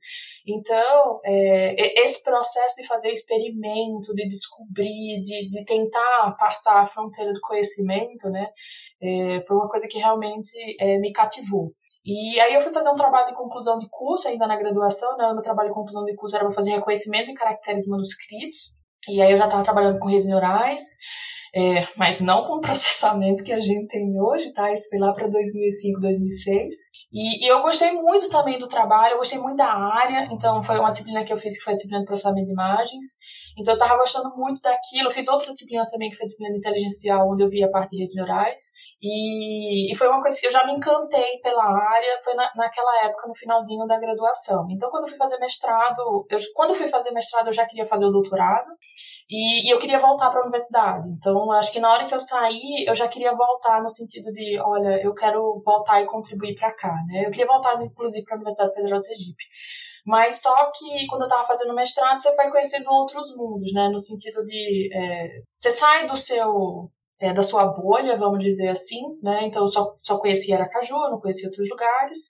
Então, 0.45 1.19
é, 1.23 2.01
esse 2.03 2.23
processo 2.23 2.75
de 2.81 2.87
fazer 2.87 3.11
experimento, 3.11 4.13
de 4.13 4.27
descobrir, 4.27 5.21
de, 5.23 5.49
de 5.49 5.65
tentar 5.65 6.35
passar 6.39 6.81
a 6.81 6.87
fronteira 6.87 7.33
do 7.33 7.41
conhecimento, 7.41 8.29
né, 8.29 8.47
é, 9.01 9.41
foi 9.41 9.55
uma 9.55 9.69
coisa 9.69 9.87
que 9.87 9.97
realmente 9.97 10.51
é, 10.79 10.97
me 10.97 11.11
cativou. 11.11 11.73
E 12.03 12.39
aí 12.39 12.55
eu 12.55 12.61
fui 12.61 12.71
fazer 12.71 12.89
um 12.89 12.95
trabalho 12.95 13.27
de 13.27 13.35
conclusão 13.35 13.77
de 13.77 13.87
curso, 13.89 14.27
ainda 14.27 14.47
na 14.47 14.57
graduação, 14.57 15.15
né? 15.17 15.31
Meu 15.33 15.41
trabalho 15.43 15.69
de 15.69 15.75
conclusão 15.75 16.03
de 16.03 16.15
curso 16.15 16.35
era 16.35 16.45
para 16.45 16.53
fazer 16.53 16.71
reconhecimento 16.71 17.27
de 17.27 17.35
caracteres 17.35 17.85
manuscritos. 17.85 18.75
E 19.07 19.21
aí 19.21 19.31
eu 19.31 19.37
já 19.37 19.45
estava 19.45 19.63
trabalhando 19.63 19.99
com 19.99 20.07
redes 20.07 20.27
neurais, 20.27 20.81
é, 21.53 21.85
mas 21.97 22.21
não 22.21 22.45
com 22.45 22.57
o 22.57 22.61
processamento 22.61 23.43
que 23.43 23.51
a 23.51 23.59
gente 23.59 23.87
tem 23.87 24.19
hoje, 24.21 24.53
tá? 24.53 24.71
Isso 24.71 24.87
foi 24.89 24.99
lá 24.99 25.11
para 25.13 25.27
2005, 25.27 25.99
2006. 25.99 26.75
E, 27.11 27.45
e, 27.45 27.47
eu 27.47 27.61
gostei 27.61 27.91
muito 27.91 28.29
também 28.29 28.57
do 28.57 28.67
trabalho, 28.67 29.13
eu 29.13 29.17
gostei 29.17 29.37
muito 29.37 29.57
da 29.57 29.71
área, 29.71 30.29
então 30.31 30.63
foi 30.63 30.79
uma 30.79 30.91
disciplina 30.91 31.25
que 31.25 31.33
eu 31.33 31.37
fiz 31.37 31.57
que 31.57 31.63
foi 31.63 31.73
a 31.73 31.75
disciplina 31.75 32.01
de 32.01 32.07
processamento 32.07 32.45
de 32.45 32.53
imagens. 32.53 33.03
Então 33.57 33.73
eu 33.73 33.77
estava 33.77 33.97
gostando 33.97 34.33
muito 34.37 34.61
daquilo. 34.61 35.07
Eu 35.07 35.11
fiz 35.11 35.27
outra 35.27 35.51
disciplina 35.51 35.85
também 35.87 36.09
que 36.09 36.15
foi 36.15 36.23
a 36.23 36.27
disciplina 36.27 36.53
de 36.53 36.59
inteligência 36.59 37.17
onde 37.17 37.43
eu 37.43 37.49
vi 37.49 37.61
a 37.63 37.69
parte 37.69 37.91
de 37.91 38.03
redes 38.03 38.15
neurais. 38.15 38.59
E, 39.01 39.91
e 39.91 39.95
foi 39.95 40.07
uma 40.07 40.21
coisa 40.21 40.39
que 40.39 40.47
eu 40.47 40.51
já 40.51 40.65
me 40.65 40.73
encantei 40.73 41.39
pela 41.43 41.65
área, 41.65 42.19
foi 42.23 42.33
na, 42.33 42.49
naquela 42.55 43.05
época, 43.05 43.27
no 43.27 43.35
finalzinho 43.35 43.85
da 43.87 43.99
graduação. 43.99 44.67
Então 44.71 44.89
quando 44.89 45.03
eu 45.03 45.09
fui 45.09 45.17
fazer 45.17 45.37
mestrado, 45.37 46.25
eu, 46.29 46.39
quando 46.55 46.69
eu 46.69 46.75
fui 46.75 46.87
fazer 46.87 47.11
mestrado 47.11 47.47
eu 47.47 47.53
já 47.53 47.65
queria 47.65 47.85
fazer 47.85 48.05
o 48.05 48.11
doutorado. 48.11 48.69
E, 49.31 49.65
e, 49.65 49.69
eu 49.73 49.79
queria 49.79 49.97
voltar 49.97 50.29
para 50.29 50.39
a 50.39 50.43
universidade. 50.43 51.09
Então, 51.09 51.49
acho 51.53 51.71
que 51.71 51.79
na 51.79 51.89
hora 51.89 52.05
que 52.05 52.13
eu 52.13 52.19
saí, 52.19 52.83
eu 52.85 52.93
já 52.93 53.07
queria 53.07 53.33
voltar 53.33 53.81
no 53.81 53.89
sentido 53.89 54.29
de, 54.33 54.59
olha, 54.59 55.01
eu 55.01 55.13
quero 55.13 55.61
voltar 55.65 56.01
e 56.01 56.05
contribuir 56.05 56.53
para 56.55 56.75
cá, 56.75 56.91
né? 57.07 57.25
Eu 57.25 57.31
queria 57.31 57.47
voltar, 57.47 57.81
inclusive, 57.81 58.25
para 58.25 58.35
a 58.35 58.37
Universidade 58.37 58.73
Federal 58.73 58.99
de 58.99 59.05
Sergipe. 59.05 59.43
Mas 60.05 60.41
só 60.41 60.53
que 60.71 61.07
quando 61.07 61.21
eu 61.21 61.27
estava 61.27 61.45
fazendo 61.47 61.73
mestrado, 61.73 62.19
você 62.19 62.35
vai 62.35 62.51
conhecendo 62.51 62.91
outros 62.91 63.33
mundos, 63.37 63.71
né? 63.73 63.87
No 63.87 63.99
sentido 63.99 64.43
de, 64.43 64.89
é, 64.93 65.29
você 65.55 65.71
sai 65.71 66.07
do 66.07 66.17
seu 66.17 66.91
é, 67.21 67.31
da 67.31 67.43
sua 67.43 67.67
bolha, 67.67 68.17
vamos 68.17 68.43
dizer 68.43 68.69
assim, 68.69 68.99
né? 69.21 69.45
Então 69.45 69.61
eu 69.61 69.67
só, 69.67 69.93
só 70.03 70.17
conhecia 70.17 70.55
Aracaju, 70.55 70.95
não 71.11 71.21
conhecia 71.21 71.47
outros 71.47 71.69
lugares. 71.69 72.27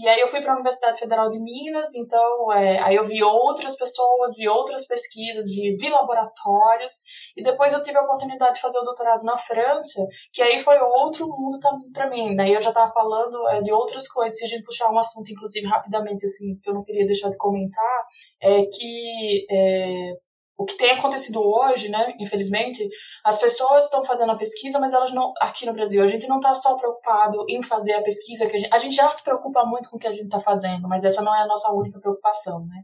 E 0.00 0.08
aí 0.08 0.18
eu 0.18 0.28
fui 0.28 0.40
para 0.40 0.52
a 0.52 0.54
Universidade 0.54 0.98
Federal 0.98 1.28
de 1.28 1.38
Minas, 1.38 1.94
então 1.94 2.50
é, 2.54 2.78
aí 2.78 2.96
eu 2.96 3.04
vi 3.04 3.22
outras 3.22 3.76
pessoas, 3.76 4.34
vi 4.34 4.48
outras 4.48 4.86
pesquisas, 4.86 5.44
vi, 5.44 5.76
vi 5.76 5.90
laboratórios, 5.90 7.04
e 7.36 7.42
depois 7.42 7.74
eu 7.74 7.82
tive 7.82 7.98
a 7.98 8.02
oportunidade 8.02 8.54
de 8.54 8.62
fazer 8.62 8.78
o 8.78 8.82
doutorado 8.82 9.22
na 9.22 9.36
França, 9.36 10.06
que 10.32 10.40
aí 10.40 10.58
foi 10.58 10.78
outro 10.78 11.28
mundo 11.28 11.58
para 11.92 12.08
mim. 12.08 12.34
Daí 12.34 12.54
eu 12.54 12.62
já 12.62 12.70
estava 12.70 12.90
falando 12.92 13.46
é, 13.48 13.60
de 13.60 13.70
outras 13.70 14.08
coisas, 14.08 14.38
se 14.38 14.44
a 14.46 14.48
gente 14.48 14.64
puxar 14.64 14.90
um 14.90 14.98
assunto, 14.98 15.30
inclusive, 15.30 15.66
rapidamente, 15.66 16.24
assim, 16.24 16.58
que 16.62 16.70
eu 16.70 16.74
não 16.74 16.82
queria 16.82 17.04
deixar 17.04 17.28
de 17.28 17.36
comentar, 17.36 18.06
é 18.40 18.64
que 18.64 19.46
é, 19.50 20.12
o 20.60 20.64
que 20.66 20.76
tem 20.76 20.90
acontecido 20.90 21.40
hoje, 21.40 21.88
né, 21.88 22.14
infelizmente, 22.20 22.86
as 23.24 23.38
pessoas 23.38 23.84
estão 23.84 24.04
fazendo 24.04 24.32
a 24.32 24.36
pesquisa, 24.36 24.78
mas 24.78 24.92
elas 24.92 25.10
não, 25.10 25.32
aqui 25.40 25.64
no 25.64 25.72
Brasil, 25.72 26.02
a 26.02 26.06
gente 26.06 26.28
não 26.28 26.36
está 26.36 26.52
só 26.52 26.76
preocupado 26.76 27.46
em 27.48 27.62
fazer 27.62 27.94
a 27.94 28.02
pesquisa, 28.02 28.46
que 28.46 28.56
a 28.56 28.58
gente, 28.58 28.74
a 28.74 28.78
gente 28.78 28.94
já 28.94 29.08
se 29.08 29.24
preocupa 29.24 29.64
muito 29.64 29.88
com 29.88 29.96
o 29.96 29.98
que 29.98 30.06
a 30.06 30.12
gente 30.12 30.26
está 30.26 30.38
fazendo, 30.38 30.86
mas 30.86 31.02
essa 31.02 31.22
não 31.22 31.34
é 31.34 31.40
a 31.40 31.46
nossa 31.46 31.72
única 31.72 31.98
preocupação, 31.98 32.66
né. 32.66 32.82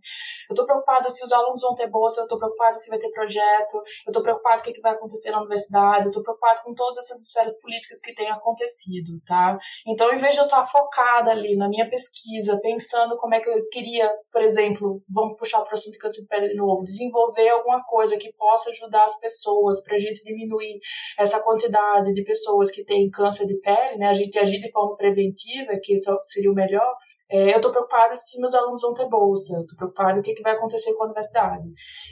Eu 0.48 0.54
estou 0.54 0.64
preocupada 0.64 1.10
se 1.10 1.22
os 1.22 1.30
alunos 1.30 1.60
vão 1.60 1.74
ter 1.74 1.86
bolsa, 1.86 2.20
eu 2.20 2.24
estou 2.24 2.38
preocupada 2.38 2.78
se 2.78 2.88
vai 2.88 2.98
ter 2.98 3.10
projeto, 3.10 3.74
eu 4.06 4.10
estou 4.10 4.22
preocupada 4.22 4.62
com 4.62 4.70
o 4.70 4.72
que 4.72 4.80
vai 4.80 4.92
acontecer 4.92 5.30
na 5.30 5.40
universidade, 5.40 6.06
eu 6.06 6.10
estou 6.10 6.22
preocupada 6.22 6.62
com 6.64 6.72
todas 6.72 6.96
essas 6.96 7.20
esferas 7.20 7.52
políticas 7.60 8.00
que 8.00 8.14
têm 8.14 8.30
acontecido, 8.30 9.20
tá. 9.26 9.58
Então, 9.86 10.14
em 10.14 10.16
vez 10.16 10.32
de 10.32 10.40
eu 10.40 10.46
estar 10.46 10.64
focada 10.64 11.30
ali 11.30 11.58
na 11.58 11.68
minha 11.68 11.86
pesquisa, 11.90 12.58
pensando 12.62 13.18
como 13.18 13.34
é 13.34 13.40
que 13.40 13.50
eu 13.50 13.68
queria, 13.70 14.10
por 14.32 14.40
exemplo, 14.40 15.02
vamos 15.10 15.36
puxar 15.36 15.60
para 15.60 15.72
o 15.72 15.74
assunto 15.74 15.98
que 15.98 16.06
eu 16.06 16.10
sempre 16.10 16.46
de 16.48 16.54
novo, 16.54 16.82
desenvolver 16.84 17.50
alguma 17.66 17.82
coisa 17.84 18.16
que 18.16 18.32
possa 18.32 18.70
ajudar 18.70 19.04
as 19.04 19.18
pessoas 19.18 19.82
para 19.82 19.96
a 19.96 19.98
gente 19.98 20.22
diminuir 20.22 20.78
essa 21.18 21.42
quantidade 21.42 22.14
de 22.14 22.22
pessoas 22.22 22.70
que 22.70 22.84
têm 22.84 23.10
câncer 23.10 23.46
de 23.46 23.58
pele, 23.60 23.98
né? 23.98 24.06
A 24.06 24.14
gente 24.14 24.38
agir 24.38 24.60
de 24.60 24.70
forma 24.70 24.96
preventiva, 24.96 25.78
que 25.82 25.96
seria 26.24 26.50
o 26.50 26.54
melhor. 26.54 26.96
É, 27.30 27.52
eu 27.52 27.56
estou 27.56 27.70
preocupada 27.70 28.14
se 28.14 28.40
meus 28.40 28.54
alunos 28.54 28.80
vão 28.80 28.94
ter 28.94 29.08
bolsa, 29.08 29.54
eu 29.54 29.60
estou 29.62 29.76
preocupada 29.76 30.20
o 30.20 30.22
que, 30.22 30.34
que 30.34 30.42
vai 30.42 30.52
acontecer 30.52 30.92
com 30.94 31.02
a 31.02 31.06
universidade. 31.06 31.64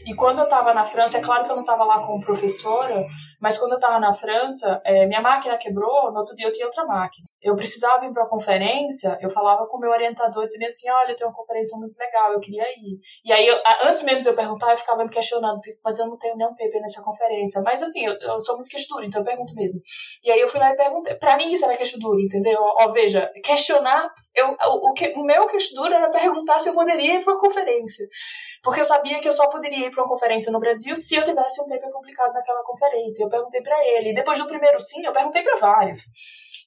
E 0.07 0.15
quando 0.15 0.39
eu 0.39 0.45
estava 0.45 0.75
na 0.75 0.85
França, 0.85 1.19
é 1.19 1.21
claro 1.21 1.45
que 1.45 1.51
eu 1.51 1.57
não 1.57 1.63
estava 1.63 1.85
lá 1.85 2.05
como 2.05 2.25
professora, 2.25 3.05
mas 3.41 3.59
quando 3.59 3.73
eu 3.73 3.79
estava 3.79 4.01
na 4.01 4.13
França, 4.13 4.81
é, 4.85 5.07
minha 5.07 5.21
máquina 5.21 5.57
quebrou, 5.59 6.11
no 6.13 6.19
outro 6.21 6.35
dia 6.35 6.47
eu 6.47 6.53
tinha 6.53 6.67
outra 6.67 6.85
máquina. 6.85 7.27
Eu 7.43 7.55
precisava 7.55 8.07
ir 8.07 8.13
para 8.13 8.23
uma 8.23 8.31
conferência, 8.31 9.19
eu 9.21 9.31
falava 9.31 9.67
com 9.67 9.77
o 9.77 9.81
meu 9.81 9.91
orientador, 9.91 10.47
dizendo 10.47 10.67
assim, 10.67 10.91
olha, 10.91 11.15
tem 11.15 11.27
uma 11.27 11.35
conferência 11.35 11.77
muito 11.79 11.97
legal, 11.99 12.33
eu 12.33 12.41
queria 12.41 12.65
ir. 12.71 12.99
E 13.25 13.33
aí, 13.33 13.47
eu, 13.47 13.57
antes 13.83 14.03
mesmo 14.03 14.23
de 14.23 14.29
eu 14.29 14.35
perguntar, 14.35 14.71
eu 14.71 14.79
ficava 14.79 15.05
me 15.05 15.11
questionando, 15.11 15.61
mas 15.85 15.99
eu 15.99 16.07
não 16.07 16.17
tenho 16.17 16.37
nenhum 16.37 16.55
paper 16.55 16.81
nessa 16.81 17.03
conferência. 17.03 17.61
Mas 17.63 17.83
assim, 17.83 18.05
eu, 18.07 18.15
eu 18.15 18.41
sou 18.41 18.57
muito 18.57 18.71
queixo 18.71 18.85
então 19.03 19.21
eu 19.21 19.25
pergunto 19.25 19.55
mesmo. 19.55 19.81
E 20.23 20.31
aí 20.31 20.41
eu 20.41 20.49
fui 20.49 20.61
lá 20.61 20.71
e 20.71 20.77
perguntei. 20.77 21.15
Para 21.15 21.37
mim 21.37 21.53
isso 21.53 21.65
era 21.65 21.77
queixo 21.77 21.99
duro, 21.99 22.21
entendeu? 22.21 22.59
Ó, 22.61 22.93
veja, 22.93 23.31
questionar, 23.43 24.09
eu, 24.35 24.51
o, 24.51 24.91
o, 24.91 24.93
que, 25.13 25.19
o 25.19 25.25
meu 25.25 25.47
duro 25.75 25.95
era 25.95 26.11
perguntar 26.11 26.59
se 26.61 26.69
eu 26.69 26.75
poderia 26.75 27.17
ir 27.17 27.25
para 27.25 27.35
uma 27.35 27.41
conferência. 27.41 28.07
Porque 28.63 28.81
eu 28.81 28.85
sabia 28.85 29.21
que 29.21 29.29
eu 29.29 29.33
só 29.33 29.49
poderia 29.49 29.87
ir 29.87 29.91
para 29.91 30.03
uma 30.03 30.09
conferência 30.09 30.51
no 30.51 30.61
Brasil 30.61 30.97
se 30.97 31.15
eu 31.15 31.25
tivesse 31.25 31.61
um 31.61 31.69
paper 31.69 31.91
publicado 31.91 32.33
naquela 32.33 32.63
conferência. 32.63 33.25
Eu 33.25 33.29
perguntei 33.29 33.63
para 33.63 33.77
ele. 33.87 34.11
E 34.11 34.15
depois 34.15 34.39
do 34.39 34.47
primeiro 34.47 34.79
sim, 34.81 35.05
eu 35.05 35.13
perguntei 35.13 35.43
para 35.43 35.57
vários. 35.57 36.03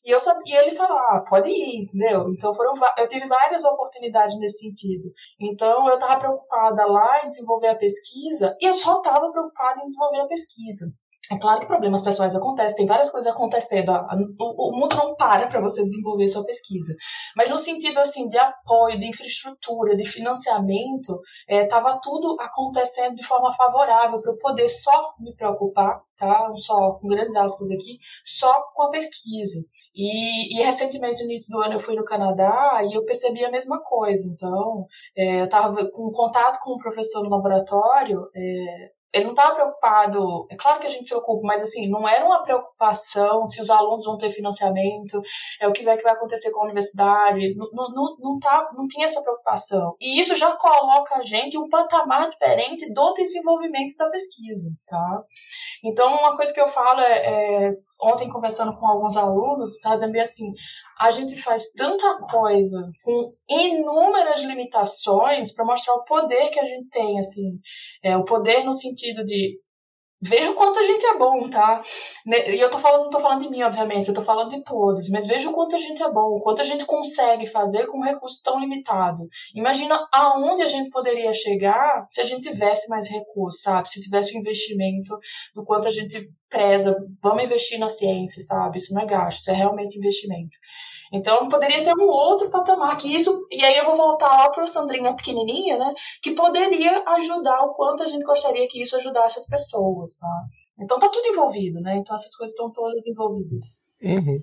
E 0.05 0.11
eu 0.11 0.19
sabia, 0.19 0.61
ele 0.61 0.75
falou, 0.75 0.97
ah, 0.97 1.23
pode 1.27 1.49
ir, 1.49 1.83
entendeu? 1.83 2.29
Então 2.29 2.53
foram, 2.55 2.73
eu 2.97 3.07
tive 3.07 3.27
várias 3.27 3.65
oportunidades 3.65 4.39
nesse 4.39 4.59
sentido. 4.59 5.09
Então 5.39 5.88
eu 5.89 5.95
estava 5.95 6.17
preocupada 6.17 6.85
lá 6.85 7.25
em 7.25 7.27
desenvolver 7.27 7.67
a 7.67 7.75
pesquisa 7.75 8.55
e 8.61 8.65
eu 8.65 8.73
só 8.73 8.99
estava 8.99 9.29
preocupada 9.31 9.81
em 9.81 9.85
desenvolver 9.85 10.21
a 10.21 10.27
pesquisa. 10.27 10.85
É 11.32 11.38
claro 11.38 11.59
que 11.59 11.65
problemas 11.65 12.01
pessoais 12.01 12.36
acontecem, 12.36 12.78
tem 12.78 12.86
várias 12.86 13.09
coisas 13.09 13.32
acontecendo. 13.32 13.91
O, 14.39 14.78
mundo 14.78 14.95
não 14.95 15.15
para 15.15 15.47
para 15.47 15.59
você 15.59 15.84
desenvolver 15.84 16.28
sua 16.28 16.45
pesquisa. 16.45 16.95
Mas 17.36 17.49
no 17.49 17.57
sentido 17.57 17.99
assim 17.99 18.28
de 18.30 18.38
apoio, 18.38 18.97
de 18.97 19.07
infraestrutura, 19.07 19.95
de 19.95 20.05
financiamento, 20.05 21.19
estava 21.49 21.91
é, 21.91 21.99
tudo 22.01 22.38
acontecendo 22.39 23.15
de 23.15 23.23
forma 23.23 23.51
favorável 23.51 24.21
para 24.21 24.32
eu 24.32 24.38
poder 24.38 24.69
só 24.69 25.13
me 25.19 25.36
preocupar, 25.36 26.01
tá? 26.17 26.49
Só 26.55 26.93
com 26.93 27.07
grandes 27.07 27.36
aspas 27.36 27.71
aqui, 27.71 27.97
só 28.23 28.53
com 28.73 28.84
a 28.84 28.89
pesquisa. 28.89 29.59
E, 29.93 30.57
e 30.57 30.63
recentemente 30.63 31.23
no 31.23 31.30
início 31.30 31.51
do 31.51 31.61
ano 31.61 31.73
eu 31.73 31.80
fui 31.80 31.95
no 31.95 32.05
Canadá 32.05 32.82
e 32.84 32.93
eu 32.93 33.03
percebi 33.03 33.43
a 33.43 33.51
mesma 33.51 33.82
coisa. 33.82 34.28
Então, 34.32 34.86
é, 35.15 35.41
eu 35.41 35.45
estava 35.45 35.75
com 35.91 36.09
contato 36.11 36.59
com 36.63 36.75
um 36.75 36.78
professor 36.78 37.23
no 37.23 37.30
laboratório. 37.30 38.30
É, 38.34 38.96
ele 39.13 39.25
não 39.25 39.31
estava 39.31 39.55
preocupado. 39.55 40.47
É 40.51 40.55
claro 40.55 40.79
que 40.79 40.87
a 40.87 40.89
gente 40.89 41.07
preocupa, 41.07 41.41
mas 41.45 41.63
assim, 41.63 41.89
não 41.89 42.07
era 42.07 42.25
uma 42.25 42.43
preocupação 42.43 43.47
se 43.47 43.61
os 43.61 43.69
alunos 43.69 44.03
vão 44.03 44.17
ter 44.17 44.29
financiamento, 44.29 45.21
é 45.59 45.67
o 45.67 45.71
que 45.71 45.83
vai, 45.83 45.97
que 45.97 46.03
vai 46.03 46.13
acontecer 46.13 46.51
com 46.51 46.61
a 46.61 46.65
universidade. 46.65 47.55
Não, 47.55 47.89
não, 47.89 48.15
não, 48.19 48.39
tá, 48.39 48.69
não 48.75 48.87
tinha 48.87 49.05
essa 49.05 49.21
preocupação. 49.21 49.95
E 49.99 50.19
isso 50.19 50.35
já 50.35 50.55
coloca 50.55 51.15
a 51.17 51.23
gente 51.23 51.55
em 51.55 51.59
um 51.59 51.69
patamar 51.69 52.29
diferente 52.29 52.91
do 52.91 53.13
desenvolvimento 53.13 53.95
da 53.97 54.09
pesquisa, 54.09 54.69
tá? 54.85 55.23
Então, 55.83 56.15
uma 56.15 56.35
coisa 56.35 56.53
que 56.53 56.61
eu 56.61 56.67
falo 56.67 56.99
é, 57.01 57.67
é 57.69 57.73
ontem 58.01 58.29
conversando 58.29 58.77
com 58.77 58.85
alguns 58.85 59.17
alunos, 59.17 59.75
está 59.75 59.95
dizendo 59.95 60.11
bem 60.11 60.21
assim, 60.21 60.51
a 60.99 61.11
gente 61.11 61.35
faz 61.41 61.71
tanta 61.71 62.17
coisa 62.19 62.89
com 63.03 63.29
inúmeras 63.49 64.41
limitações 64.41 65.53
para 65.53 65.65
mostrar 65.65 65.93
o 65.95 66.03
poder 66.03 66.49
que 66.49 66.59
a 66.59 66.65
gente 66.65 66.89
tem, 66.89 67.19
assim, 67.19 67.59
é, 68.03 68.15
o 68.15 68.23
poder 68.23 68.63
no 68.63 68.73
sentido 68.73 69.23
de 69.23 69.59
Veja 70.20 70.49
o 70.49 70.55
quanto 70.55 70.80
a 70.80 70.84
gente 70.84 71.05
é 71.05 71.15
bom, 71.15 71.47
tá? 71.47 71.80
E 72.26 72.59
eu 72.59 72.72
tô 72.72 72.80
falando, 72.80 73.03
não 73.03 73.09
tô 73.11 73.20
falando 73.20 73.41
de 73.43 73.49
mim, 73.49 73.61
obviamente, 73.61 74.07
eu 74.07 74.15
tô 74.15 74.24
falando 74.24 74.49
de 74.49 74.63
todos, 74.63 75.09
mas 75.09 75.28
veja 75.28 75.47
o 75.47 75.53
quanto 75.53 75.76
a 75.76 75.80
gente 75.80 76.01
é 76.01 76.11
bom, 76.11 76.36
o 76.36 76.41
quanto 76.41 76.61
a 76.61 76.65
gente 76.65 76.86
consegue 76.86 77.45
fazer 77.45 77.86
com 77.86 77.99
um 77.99 78.03
recurso 78.03 78.41
tão 78.43 78.59
limitado. 78.59 79.28
Imagina 79.53 80.07
aonde 80.11 80.63
a 80.63 80.68
gente 80.68 80.89
poderia 80.89 81.32
chegar 81.34 82.07
se 82.09 82.20
a 82.20 82.26
gente 82.26 82.49
tivesse 82.49 82.89
mais 82.89 83.07
recursos, 83.07 83.61
sabe? 83.61 83.89
Se 83.89 84.01
tivesse 84.01 84.34
o 84.34 84.38
um 84.38 84.39
investimento 84.39 85.15
do 85.53 85.63
quanto 85.63 85.88
a 85.88 85.91
gente 85.91 86.28
preza, 86.49 86.95
vamos 87.22 87.43
investir 87.43 87.78
na 87.78 87.89
ciência, 87.89 88.41
sabe? 88.41 88.80
Isso 88.80 88.93
não 88.93 89.01
é 89.01 89.05
gasto, 89.05 89.41
isso 89.41 89.51
é 89.51 89.53
realmente 89.53 89.99
investimento. 89.99 90.57
Então 91.11 91.47
poderia 91.47 91.83
ter 91.83 91.93
um 91.93 92.07
outro 92.07 92.49
patamar 92.49 92.97
que 92.97 93.15
isso 93.15 93.47
e 93.51 93.63
aí 93.63 93.77
eu 93.77 93.85
vou 93.85 93.95
voltar 93.95 94.27
lá 94.27 94.49
para 94.49 94.67
Sandrinha 94.67 95.15
pequenininha, 95.15 95.77
né? 95.77 95.93
Que 96.21 96.31
poderia 96.31 97.03
ajudar 97.07 97.63
o 97.63 97.73
quanto 97.73 98.03
a 98.03 98.07
gente 98.07 98.23
gostaria 98.23 98.67
que 98.67 98.81
isso 98.81 98.95
ajudasse 98.95 99.39
as 99.39 99.47
pessoas, 99.47 100.15
tá? 100.15 100.43
Então 100.79 100.99
tá 100.99 101.09
tudo 101.09 101.27
envolvido, 101.27 101.79
né? 101.79 101.97
Então 101.97 102.15
essas 102.15 102.35
coisas 102.35 102.53
estão 102.53 102.71
todas 102.71 103.05
envolvidas. 103.07 103.83
Uhum. 104.01 104.41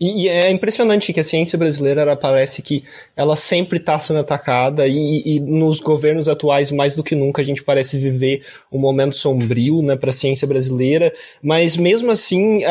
E, 0.00 0.22
e, 0.22 0.28
é 0.28 0.48
impressionante 0.48 1.12
que 1.12 1.18
a 1.18 1.24
ciência 1.24 1.58
brasileira 1.58 2.02
ela 2.02 2.14
parece 2.14 2.62
que 2.62 2.84
ela 3.16 3.34
sempre 3.34 3.78
está 3.78 3.98
sendo 3.98 4.20
atacada 4.20 4.86
e, 4.86 5.22
e, 5.26 5.40
nos 5.40 5.80
governos 5.80 6.28
atuais 6.28 6.70
mais 6.70 6.94
do 6.94 7.02
que 7.02 7.16
nunca 7.16 7.42
a 7.42 7.44
gente 7.44 7.64
parece 7.64 7.98
viver 7.98 8.42
um 8.70 8.78
momento 8.78 9.16
sombrio 9.16 9.82
né, 9.82 9.96
para 9.96 10.10
a 10.10 10.12
ciência 10.12 10.46
brasileira. 10.46 11.12
Mas 11.42 11.76
mesmo 11.76 12.12
assim, 12.12 12.62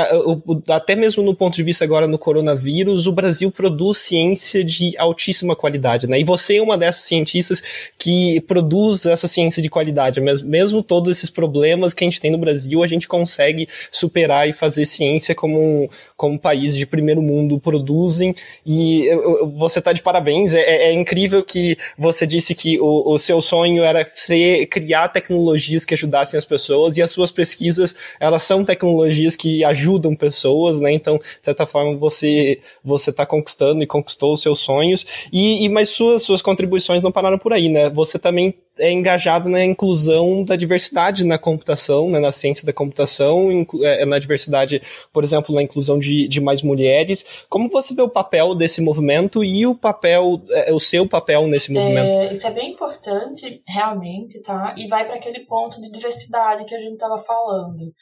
até 0.70 0.96
mesmo 0.96 1.22
no 1.22 1.36
ponto 1.36 1.56
de 1.56 1.64
vista 1.64 1.84
agora 1.84 2.08
no 2.08 2.18
coronavírus, 2.18 3.08
o 3.08 3.12
Brasil 3.12 3.52
produz 3.52 3.98
ciência 3.98 4.64
de 4.64 4.98
altíssima 4.98 5.54
qualidade. 5.54 6.08
Né? 6.08 6.22
E 6.22 6.24
você 6.24 6.58
é 6.58 6.62
uma 6.62 6.78
dessas 6.78 7.04
cientistas 7.04 7.62
que 7.98 8.40
produz 8.48 9.06
essa 9.06 9.28
ciência 9.28 9.62
de 9.62 9.70
qualidade. 9.70 10.22
Mas 10.22 10.42
mesmo 10.42 10.82
todos 10.82 11.12
esses 11.12 11.30
problemas 11.30 11.94
que 11.94 12.06
a 12.06 12.08
gente 12.08 12.22
tem 12.22 12.32
no 12.32 12.38
Brasil, 12.38 12.82
a 12.82 12.88
gente 12.88 13.06
consegue 13.06 13.68
superar 13.92 14.48
e 14.48 14.54
fazer 14.54 14.86
ciência 14.86 15.36
como 15.36 15.60
um, 15.60 15.90
como 16.16 16.36
um 16.36 16.38
país 16.38 16.74
de 16.74 16.86
primeiro 16.86 17.17
primeiro 17.18 17.22
mundo 17.22 17.60
produzem 17.60 18.36
e 18.66 19.10
você 19.58 19.80
está 19.80 19.92
de 19.92 20.02
parabéns. 20.02 20.54
É, 20.54 20.90
é, 20.90 20.94
incrível 20.94 21.44
que 21.44 21.78
você 21.98 22.26
disse 22.26 22.54
que 22.54 22.80
o, 22.80 23.14
o, 23.14 23.20
seu 23.20 23.42
sonho 23.42 23.84
era 23.84 24.10
ser, 24.16 24.68
criar 24.68 25.10
tecnologias 25.10 25.86
que 25.86 25.94
ajudassem 25.94 26.38
as 26.38 26.46
pessoas 26.46 26.98
e 26.98 27.02
as 27.02 27.12
suas 27.12 27.32
pesquisas 27.32 27.96
elas 28.20 28.44
são 28.44 28.64
tecnologias 28.64 29.36
que 29.36 29.64
ajudam 29.64 30.16
pessoas, 30.16 30.80
né? 30.80 30.92
Então, 30.92 31.18
de 31.18 31.24
certa 31.42 31.66
forma, 31.66 31.98
você 31.98 32.60
você 32.84 33.10
está 33.10 33.26
conquistando 33.26 33.84
e 33.84 33.88
conquistou 33.88 34.34
os 34.34 34.42
seus 34.42 34.60
sonhos 34.60 35.06
e, 35.32 35.66
e 35.66 35.70
mas 35.70 35.90
suas 35.90 36.24
suas 36.24 36.42
contribuições 36.42 37.04
não 37.04 37.12
pararam 37.12 37.38
por 37.38 37.54
aí, 37.54 37.70
né? 37.70 37.90
Você 37.90 38.20
também 38.20 38.54
é 38.80 38.92
engajado 38.92 39.50
na 39.50 39.64
inclusão 39.64 40.44
da 40.44 40.56
diversidade 40.56 41.26
na 41.26 41.38
computação, 41.38 42.10
né, 42.10 42.20
na 42.20 42.32
ciência 42.32 42.66
da 42.66 42.74
computação, 42.74 43.50
é, 43.84 44.06
na 44.06 44.20
diversidade, 44.20 44.82
por 45.12 45.24
exemplo, 45.24 45.54
na 45.54 45.62
inclusão 45.62 46.00
de, 46.00 46.28
de 46.28 46.42
mais 46.42 46.62
mulheres. 46.62 47.46
Como 47.50 47.70
você 47.70 47.94
vê 47.94 48.02
o 48.02 48.10
papel 48.10 48.56
desse 48.56 48.82
movimento 48.82 49.44
e 49.44 49.66
o 49.66 49.76
papel, 49.76 50.42
é, 50.52 50.74
o 50.74 50.80
seu 50.80 51.08
papel 51.08 51.48
nesse 51.48 51.72
movimento? 51.72 52.08
É, 52.08 52.34
isso 52.34 52.48
é 52.48 52.52
bem 52.52 52.72
importante, 52.72 53.62
realmente, 53.68 54.42
tá? 54.42 54.76
E 54.78 54.88
vai 54.88 55.06
para 55.06 55.16
aquele 55.16 55.42
ponto 55.42 55.82
de 55.82 55.92
diversidade 55.92 56.66
que 56.66 56.76
a 56.76 56.80
gente 56.80 56.94
estava 56.94 57.18
falando. 57.18 57.94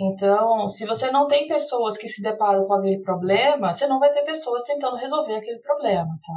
Então, 0.00 0.68
se 0.68 0.86
você 0.86 1.10
não 1.10 1.26
tem 1.26 1.48
pessoas 1.48 1.96
que 1.96 2.06
se 2.06 2.22
deparam 2.22 2.66
com 2.66 2.74
aquele 2.74 3.02
problema, 3.02 3.74
você 3.74 3.84
não 3.88 3.98
vai 3.98 4.12
ter 4.12 4.22
pessoas 4.22 4.62
tentando 4.62 4.94
resolver 4.94 5.34
aquele 5.34 5.58
problema, 5.58 6.16
tá? 6.24 6.34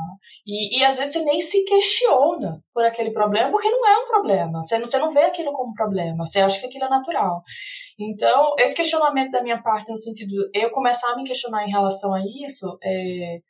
E, 0.47 0.79
e 0.79 0.83
às 0.83 0.97
vezes 0.97 1.13
você 1.13 1.23
nem 1.23 1.39
se 1.39 1.63
questiona 1.63 2.59
por 2.73 2.83
aquele 2.83 3.11
problema, 3.11 3.51
porque 3.51 3.69
não 3.69 3.87
é 3.87 3.99
um 3.99 4.07
problema. 4.07 4.63
Você 4.63 4.79
não, 4.79 4.87
você 4.87 4.97
não 4.97 5.11
vê 5.11 5.25
aquilo 5.25 5.53
como 5.53 5.75
problema, 5.75 6.25
você 6.25 6.39
acha 6.39 6.59
que 6.59 6.65
aquilo 6.65 6.85
é 6.85 6.89
natural. 6.89 7.43
Então, 7.99 8.55
esse 8.57 8.75
questionamento 8.75 9.29
da 9.29 9.43
minha 9.43 9.61
parte, 9.61 9.91
no 9.91 9.97
sentido 9.97 10.33
eu 10.55 10.71
começar 10.71 11.11
a 11.11 11.15
me 11.15 11.23
questionar 11.23 11.63
em 11.63 11.71
relação 11.71 12.15
a 12.15 12.19
isso, 12.19 12.79
é, 12.83 13.41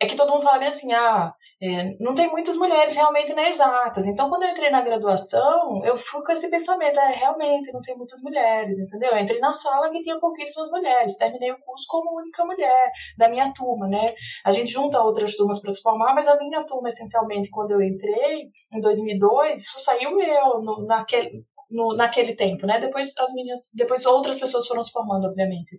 é 0.00 0.06
que 0.06 0.16
todo 0.16 0.32
mundo 0.32 0.42
fala 0.42 0.58
bem 0.58 0.68
assim, 0.68 0.92
ah, 0.92 1.32
é, 1.62 1.94
não 2.00 2.14
tem 2.14 2.30
muitas 2.30 2.56
mulheres 2.56 2.96
realmente 2.96 3.34
na 3.34 3.46
exatas. 3.46 4.06
Então, 4.06 4.30
quando 4.30 4.44
eu 4.44 4.48
entrei 4.48 4.70
na 4.70 4.80
graduação, 4.80 5.84
eu 5.84 5.94
fui 5.94 6.22
com 6.24 6.32
esse 6.32 6.48
pensamento, 6.48 6.98
é, 6.98 7.12
realmente 7.12 7.70
não 7.70 7.82
tem 7.82 7.94
muitas 7.96 8.22
mulheres, 8.22 8.78
entendeu? 8.78 9.10
Eu 9.10 9.18
entrei 9.18 9.38
na 9.40 9.52
sala 9.52 9.90
que 9.90 10.00
tinha 10.00 10.18
pouquíssimas 10.18 10.70
mulheres, 10.70 11.16
terminei 11.16 11.52
o 11.52 11.60
curso 11.60 11.84
como 11.86 12.18
única 12.18 12.44
mulher 12.46 12.90
da 13.18 13.28
minha 13.28 13.52
turma, 13.52 13.86
né? 13.88 14.14
A 14.42 14.50
gente 14.50 14.72
junta 14.72 15.02
outras 15.02 15.36
turmas 15.36 15.60
para 15.60 15.70
se 15.70 15.82
formar, 15.82 16.14
mas 16.14 16.26
a 16.26 16.36
minha 16.36 16.64
turma, 16.64 16.88
essencialmente, 16.88 17.50
quando 17.50 17.72
eu 17.72 17.82
entrei, 17.82 18.48
em 18.74 18.80
2002, 18.80 19.60
isso 19.60 19.80
saiu 19.80 20.16
meu, 20.16 20.62
no, 20.62 20.86
naquele, 20.86 21.44
no, 21.70 21.94
naquele 21.94 22.34
tempo, 22.34 22.66
né? 22.66 22.80
Depois 22.80 23.12
as 23.18 23.34
meninas, 23.34 23.70
depois 23.74 24.06
outras 24.06 24.38
pessoas 24.38 24.66
foram 24.66 24.82
se 24.82 24.92
formando, 24.92 25.26
obviamente 25.26 25.76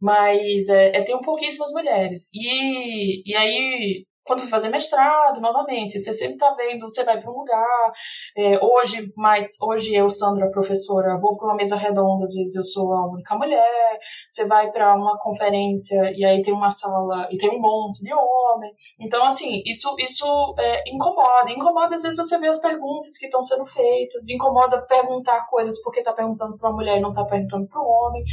mas 0.00 0.68
é, 0.68 0.98
é, 0.98 1.02
tem 1.02 1.18
pouquíssimas 1.22 1.72
mulheres. 1.72 2.28
E, 2.34 3.22
e 3.24 3.34
aí 3.34 4.04
quando 4.24 4.40
fui 4.40 4.48
fazer 4.48 4.70
mestrado, 4.70 5.40
novamente, 5.40 6.00
você 6.00 6.12
sempre 6.12 6.34
está 6.34 6.52
vendo, 6.54 6.88
você 6.88 7.04
vai 7.04 7.20
para 7.20 7.30
um 7.30 7.38
lugar. 7.38 7.92
É, 8.36 8.58
hoje, 8.64 9.12
mas 9.16 9.60
hoje 9.60 9.94
eu, 9.94 10.08
Sandra, 10.08 10.50
professora, 10.50 11.18
vou 11.20 11.36
para 11.36 11.48
uma 11.48 11.56
mesa 11.56 11.76
redonda, 11.76 12.24
às 12.24 12.32
vezes 12.32 12.54
eu 12.54 12.64
sou 12.64 12.92
a 12.94 13.06
única 13.06 13.36
mulher. 13.36 13.98
Você 14.28 14.46
vai 14.46 14.70
para 14.72 14.94
uma 14.94 15.18
conferência 15.18 16.10
e 16.16 16.24
aí 16.24 16.40
tem 16.40 16.54
uma 16.54 16.70
sala 16.70 17.28
e 17.30 17.36
tem 17.36 17.50
um 17.50 17.60
monte 17.60 18.02
de 18.02 18.12
homem. 18.14 18.72
Então, 18.98 19.24
assim, 19.26 19.62
isso, 19.66 19.94
isso 19.98 20.54
é, 20.58 20.82
incomoda. 20.88 21.50
Incomoda, 21.50 21.94
às 21.94 22.02
vezes, 22.02 22.16
você 22.16 22.38
vê 22.38 22.48
as 22.48 22.60
perguntas 22.60 23.18
que 23.18 23.26
estão 23.26 23.44
sendo 23.44 23.66
feitas, 23.66 24.28
incomoda 24.28 24.80
perguntar 24.86 25.46
coisas 25.48 25.80
porque 25.82 26.00
está 26.00 26.12
perguntando 26.12 26.56
para 26.56 26.70
uma 26.70 26.76
mulher 26.76 26.96
e 26.96 27.00
não 27.00 27.10
está 27.10 27.24
perguntando 27.24 27.66
para 27.68 27.80
o 27.80 27.86
homem. 27.86 28.24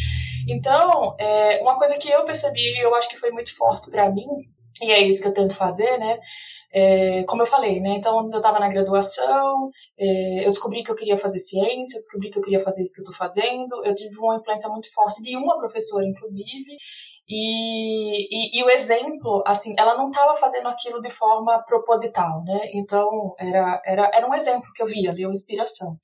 Então, 0.47 1.15
é, 1.19 1.61
uma 1.61 1.77
coisa 1.77 1.97
que 1.97 2.09
eu 2.09 2.23
percebi 2.23 2.61
e 2.61 2.85
eu 2.85 2.95
acho 2.95 3.09
que 3.09 3.17
foi 3.17 3.31
muito 3.31 3.55
forte 3.55 3.91
para 3.91 4.09
mim 4.09 4.25
e 4.81 4.91
é 4.91 5.01
isso 5.01 5.21
que 5.21 5.27
eu 5.27 5.33
tento 5.33 5.55
fazer, 5.55 5.97
né? 5.97 6.19
É, 6.73 7.23
como 7.25 7.41
eu 7.41 7.45
falei, 7.45 7.81
né? 7.81 7.95
Então, 7.97 8.29
eu 8.31 8.37
estava 8.37 8.59
na 8.59 8.69
graduação, 8.69 9.69
é, 9.99 10.45
eu 10.45 10.51
descobri 10.51 10.83
que 10.83 10.91
eu 10.91 10.95
queria 10.95 11.17
fazer 11.17 11.39
ciência, 11.39 11.97
eu 11.97 12.01
descobri 12.01 12.29
que 12.29 12.37
eu 12.37 12.43
queria 12.43 12.59
fazer 12.61 12.83
isso 12.83 12.93
que 12.93 13.01
eu 13.01 13.03
estou 13.03 13.15
fazendo. 13.15 13.83
Eu 13.83 13.93
tive 13.95 14.17
uma 14.17 14.37
influência 14.37 14.69
muito 14.69 14.91
forte 14.93 15.21
de 15.21 15.35
uma 15.35 15.57
professora, 15.57 16.05
inclusive, 16.05 16.77
e, 17.27 18.57
e, 18.57 18.59
e, 18.59 18.63
o 18.63 18.69
exemplo, 18.69 19.43
assim, 19.45 19.73
ela 19.77 19.97
não 19.97 20.09
estava 20.09 20.35
fazendo 20.35 20.67
aquilo 20.67 20.99
de 20.99 21.09
forma 21.09 21.63
proposital, 21.65 22.43
né? 22.43 22.59
Então, 22.73 23.33
era, 23.39 23.81
era, 23.85 24.11
era 24.13 24.27
um 24.27 24.33
exemplo 24.33 24.69
que 24.75 24.83
eu 24.83 24.87
via 24.87 25.11
ali, 25.11 25.25
uma 25.25 25.33
inspiração. 25.33 25.97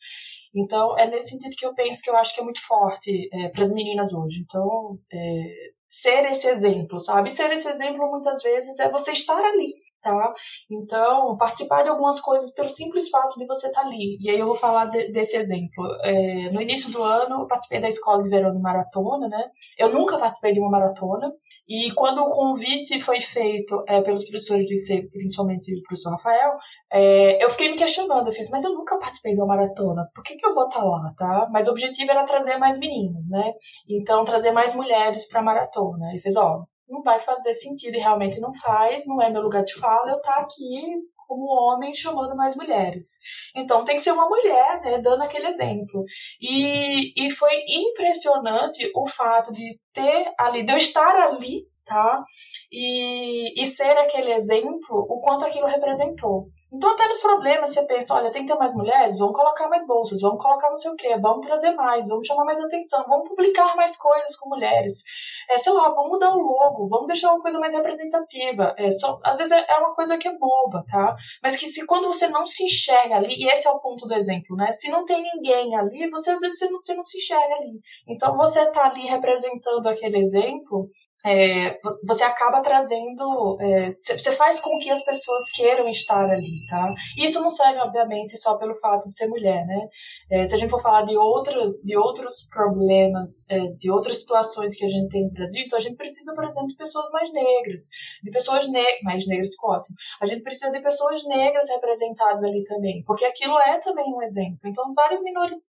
Então, 0.56 0.98
é 0.98 1.08
nesse 1.10 1.30
sentido 1.30 1.56
que 1.58 1.66
eu 1.66 1.74
penso 1.74 2.02
que 2.02 2.10
eu 2.10 2.16
acho 2.16 2.34
que 2.34 2.42
é 2.42 2.44
muito 2.44 2.66
forte 2.66 3.30
é, 3.34 3.50
para 3.50 3.62
as 3.64 3.72
meninas 3.72 4.14
hoje. 4.14 4.42
Então, 4.42 4.98
é, 5.12 5.72
ser 5.90 6.26
esse 6.30 6.48
exemplo, 6.48 7.00
sabe? 7.00 7.32
Ser 7.32 7.52
esse 7.52 7.68
exemplo 7.70 8.10
muitas 8.10 8.42
vezes 8.44 8.80
é 8.80 8.90
você 8.90 9.12
estar 9.12 9.40
ali, 9.44 9.74
tá? 10.02 10.34
Então, 10.70 11.36
participar 11.38 11.84
de 11.84 11.90
algumas 11.90 12.20
coisas 12.20 12.54
pelo 12.54 12.70
simples 12.70 13.10
fato 13.10 13.38
de 13.38 13.46
você 13.46 13.68
estar 13.68 13.82
tá 13.82 13.88
ali. 13.88 14.18
E 14.20 14.30
aí 14.30 14.40
eu 14.40 14.46
vou 14.46 14.56
falar 14.56 14.86
de, 14.86 15.12
desse 15.12 15.36
exemplo. 15.38 15.86
É, 16.04 16.50
no 16.52 16.62
início 16.62 16.92
do 16.92 17.04
ano, 17.04 17.42
eu 17.42 17.48
participei 17.48 17.80
da 17.80 17.88
escola 17.88 18.24
de 18.24 18.30
verão 18.30 18.52
de 18.52 18.62
maratona, 18.62 19.28
né? 19.28 19.44
Eu 19.78 19.92
nunca 19.92 20.18
participei 20.18 20.54
de 20.54 20.60
uma 20.60 20.70
maratona. 20.70 21.32
E 21.68 21.92
quando 21.94 22.20
o 22.20 22.30
convite 22.30 23.00
foi 23.02 23.22
feito 23.22 23.84
é, 23.88 24.02
pelos 24.02 24.24
professores 24.24 24.66
do 24.66 24.74
IC, 24.74 25.10
principalmente 25.10 25.74
o 25.74 25.82
professor 25.84 26.12
Rafael, 26.12 26.54
é, 26.92 27.44
eu 27.44 27.50
fiquei 27.50 27.70
me 27.70 27.78
questionando. 27.78 28.28
Eu 28.28 28.34
fiz, 28.34 28.50
mas 28.50 28.64
eu 28.64 28.74
nunca 28.74 28.98
participei 28.98 29.34
de 29.34 29.42
uma 29.42 29.48
maratona. 29.48 30.10
Por 30.14 30.24
que, 30.24 30.36
que 30.36 30.46
eu 30.46 30.54
vou 30.54 30.68
estar 30.68 30.80
tá 30.80 30.86
lá, 30.86 31.14
tá? 31.18 31.48
Mas 31.52 31.68
o 31.68 31.72
objetivo 31.72 32.12
era 32.12 32.26
trazer 32.26 32.58
mais 32.58 32.78
meninos, 32.80 33.28
né? 33.30 33.52
Então, 33.90 34.24
trazer 34.26 34.52
mais 34.52 34.74
mulheres 34.76 35.28
para 35.28 35.40
a 35.42 35.44
maratona. 35.44 36.16
E 36.16 36.20
fez, 36.20 36.36
ó, 36.36 36.64
não 36.88 37.02
vai 37.02 37.20
fazer 37.20 37.54
sentido 37.54 37.96
e 37.96 38.00
realmente 38.00 38.40
não 38.40 38.54
faz, 38.54 39.06
não 39.06 39.22
é 39.22 39.30
meu 39.30 39.42
lugar 39.42 39.64
de 39.64 39.74
fala, 39.76 40.12
eu 40.12 40.18
estar 40.18 40.38
tá 40.38 40.42
aqui 40.44 40.82
como 41.28 41.46
homem 41.46 41.94
chamando 41.94 42.36
mais 42.36 42.56
mulheres. 42.56 43.20
Então 43.56 43.84
tem 43.84 43.98
que 43.98 44.02
ser 44.02 44.12
uma 44.12 44.30
mulher, 44.30 44.82
né, 44.82 45.00
dando 45.00 45.24
aquele 45.24 45.48
exemplo. 45.48 46.04
E, 46.42 47.14
e 47.18 47.30
foi 47.32 47.52
impressionante 47.68 48.90
o 48.96 49.06
fato 49.06 49.54
de 49.54 49.78
ter 49.92 50.34
ali, 50.40 50.64
de 50.64 50.72
eu 50.72 50.78
estar 50.78 51.16
ali, 51.28 51.68
tá? 51.86 52.24
E, 52.72 53.62
e 53.62 53.66
ser 53.66 53.98
aquele 53.98 54.34
exemplo, 54.34 55.06
o 55.10 55.20
quanto 55.20 55.46
aquilo 55.46 55.68
representou. 55.68 56.48
Então, 56.72 56.92
até 56.92 57.08
nos 57.08 57.20
problemas, 57.20 57.74
você 57.74 57.86
pensa, 57.86 58.14
olha, 58.14 58.30
tem 58.30 58.46
que 58.46 58.52
ter 58.52 58.60
mais 58.60 58.74
mulheres, 58.74 59.18
vamos 59.18 59.34
colocar 59.34 59.70
mais 59.70 59.88
bolsas, 59.88 60.20
vamos 60.20 60.42
colocar 60.44 60.70
não 60.70 60.78
sei 60.78 60.92
o 60.92 60.96
quê, 60.96 61.18
vamos 61.18 61.46
trazer 61.46 61.72
mais, 61.72 62.08
vamos 62.08 62.28
chamar 62.28 62.44
mais 62.44 62.60
atenção, 62.60 63.06
vamos 63.08 63.30
publicar 63.30 63.74
mais 63.76 63.96
coisas 63.96 64.36
com 64.36 64.50
mulheres. 64.50 65.02
É, 65.50 65.58
sei 65.58 65.72
lá, 65.72 65.90
vamos 65.90 66.12
mudar 66.12 66.36
o 66.36 66.40
logo, 66.40 66.90
vamos 66.90 67.08
deixar 67.08 67.32
uma 67.32 67.40
coisa 67.40 67.58
mais 67.58 67.74
representativa. 67.74 68.76
É, 68.78 68.92
só, 68.92 69.18
às 69.24 69.38
vezes 69.38 69.54
é, 69.54 69.66
é 69.70 69.78
uma 69.78 69.96
coisa 69.96 70.18
que 70.18 70.28
é 70.28 70.38
boba, 70.38 70.84
tá? 70.90 71.16
Mas 71.42 71.56
que 71.56 71.68
se 71.68 71.86
quando 71.86 72.08
você 72.08 72.28
não 72.28 72.46
se 72.46 72.66
enxerga 72.66 73.16
ali, 73.16 73.34
e 73.34 73.50
esse 73.50 73.66
é 73.66 73.72
o 73.72 73.80
ponto 73.80 74.06
do 74.06 74.14
exemplo, 74.14 74.58
né? 74.58 74.70
Se 74.74 74.90
não 74.90 75.06
tem 75.06 75.24
ninguém 75.24 75.74
ali, 75.74 76.10
você 76.10 76.32
às 76.32 76.42
vezes 76.42 76.60
você 76.60 76.70
não, 76.70 76.82
você 76.82 76.94
não 76.94 77.06
se 77.06 77.18
enxerga 77.18 77.56
ali. 77.56 77.80
Então, 78.06 78.36
você 78.36 78.66
tá 78.72 78.88
ali 78.88 79.08
representando 79.08 79.88
aquele 79.88 80.18
exemplo, 80.20 80.90
é, 81.28 81.80
você 82.06 82.24
acaba 82.24 82.62
trazendo, 82.62 83.58
é, 83.60 83.90
você 83.92 84.32
faz 84.32 84.60
com 84.60 84.78
que 84.80 84.90
as 84.90 85.04
pessoas 85.04 85.50
queiram 85.52 85.88
estar 85.90 86.30
ali, 86.30 86.66
tá? 86.68 86.94
Isso 87.18 87.42
não 87.42 87.52
serve, 87.52 87.80
obviamente, 87.80 88.38
só 88.38 88.58
pelo 88.58 88.76
fato 88.76 89.10
de 89.10 89.16
ser 89.16 89.28
mulher, 89.28 89.66
né? 89.66 89.88
É, 90.32 90.46
se 90.46 90.56
a 90.56 90.58
gente 90.58 90.70
for 90.70 90.82
falar 90.82 91.04
de 91.04 91.18
outros, 91.18 91.74
de 91.84 91.98
outros 91.98 92.48
problemas, 92.50 93.46
é, 93.50 93.60
de 93.78 93.92
outras 93.92 94.20
situações 94.20 94.76
que 94.76 94.86
a 94.86 94.90
gente 94.90 95.10
tem 95.10 95.24
no 95.24 95.32
Brasil, 95.32 95.64
então 95.66 95.78
a 95.78 95.82
gente 95.82 95.98
precisa, 95.98 96.34
por 96.34 96.46
exemplo, 96.46 96.68
de 96.68 96.76
pessoas 96.76 97.10
mais 97.12 97.32
negras, 97.32 97.84
de 98.24 98.32
pessoas 98.32 98.70
negras, 98.70 99.02
mais 99.04 99.28
negras 99.28 99.52
ficou 99.52 99.72
ótimo. 99.72 99.96
A 100.22 100.28
gente 100.28 100.44
precisa 100.44 100.72
de 100.72 100.82
pessoas 100.82 101.24
negras 101.26 101.70
representadas 101.70 102.44
ali 102.44 102.64
também, 102.64 103.04
porque 103.06 103.26
aquilo 103.26 103.58
é 103.60 103.80
também 103.80 104.06
um 104.14 104.22
exemplo. 104.22 104.60
Então, 104.66 104.94
várias 104.94 105.22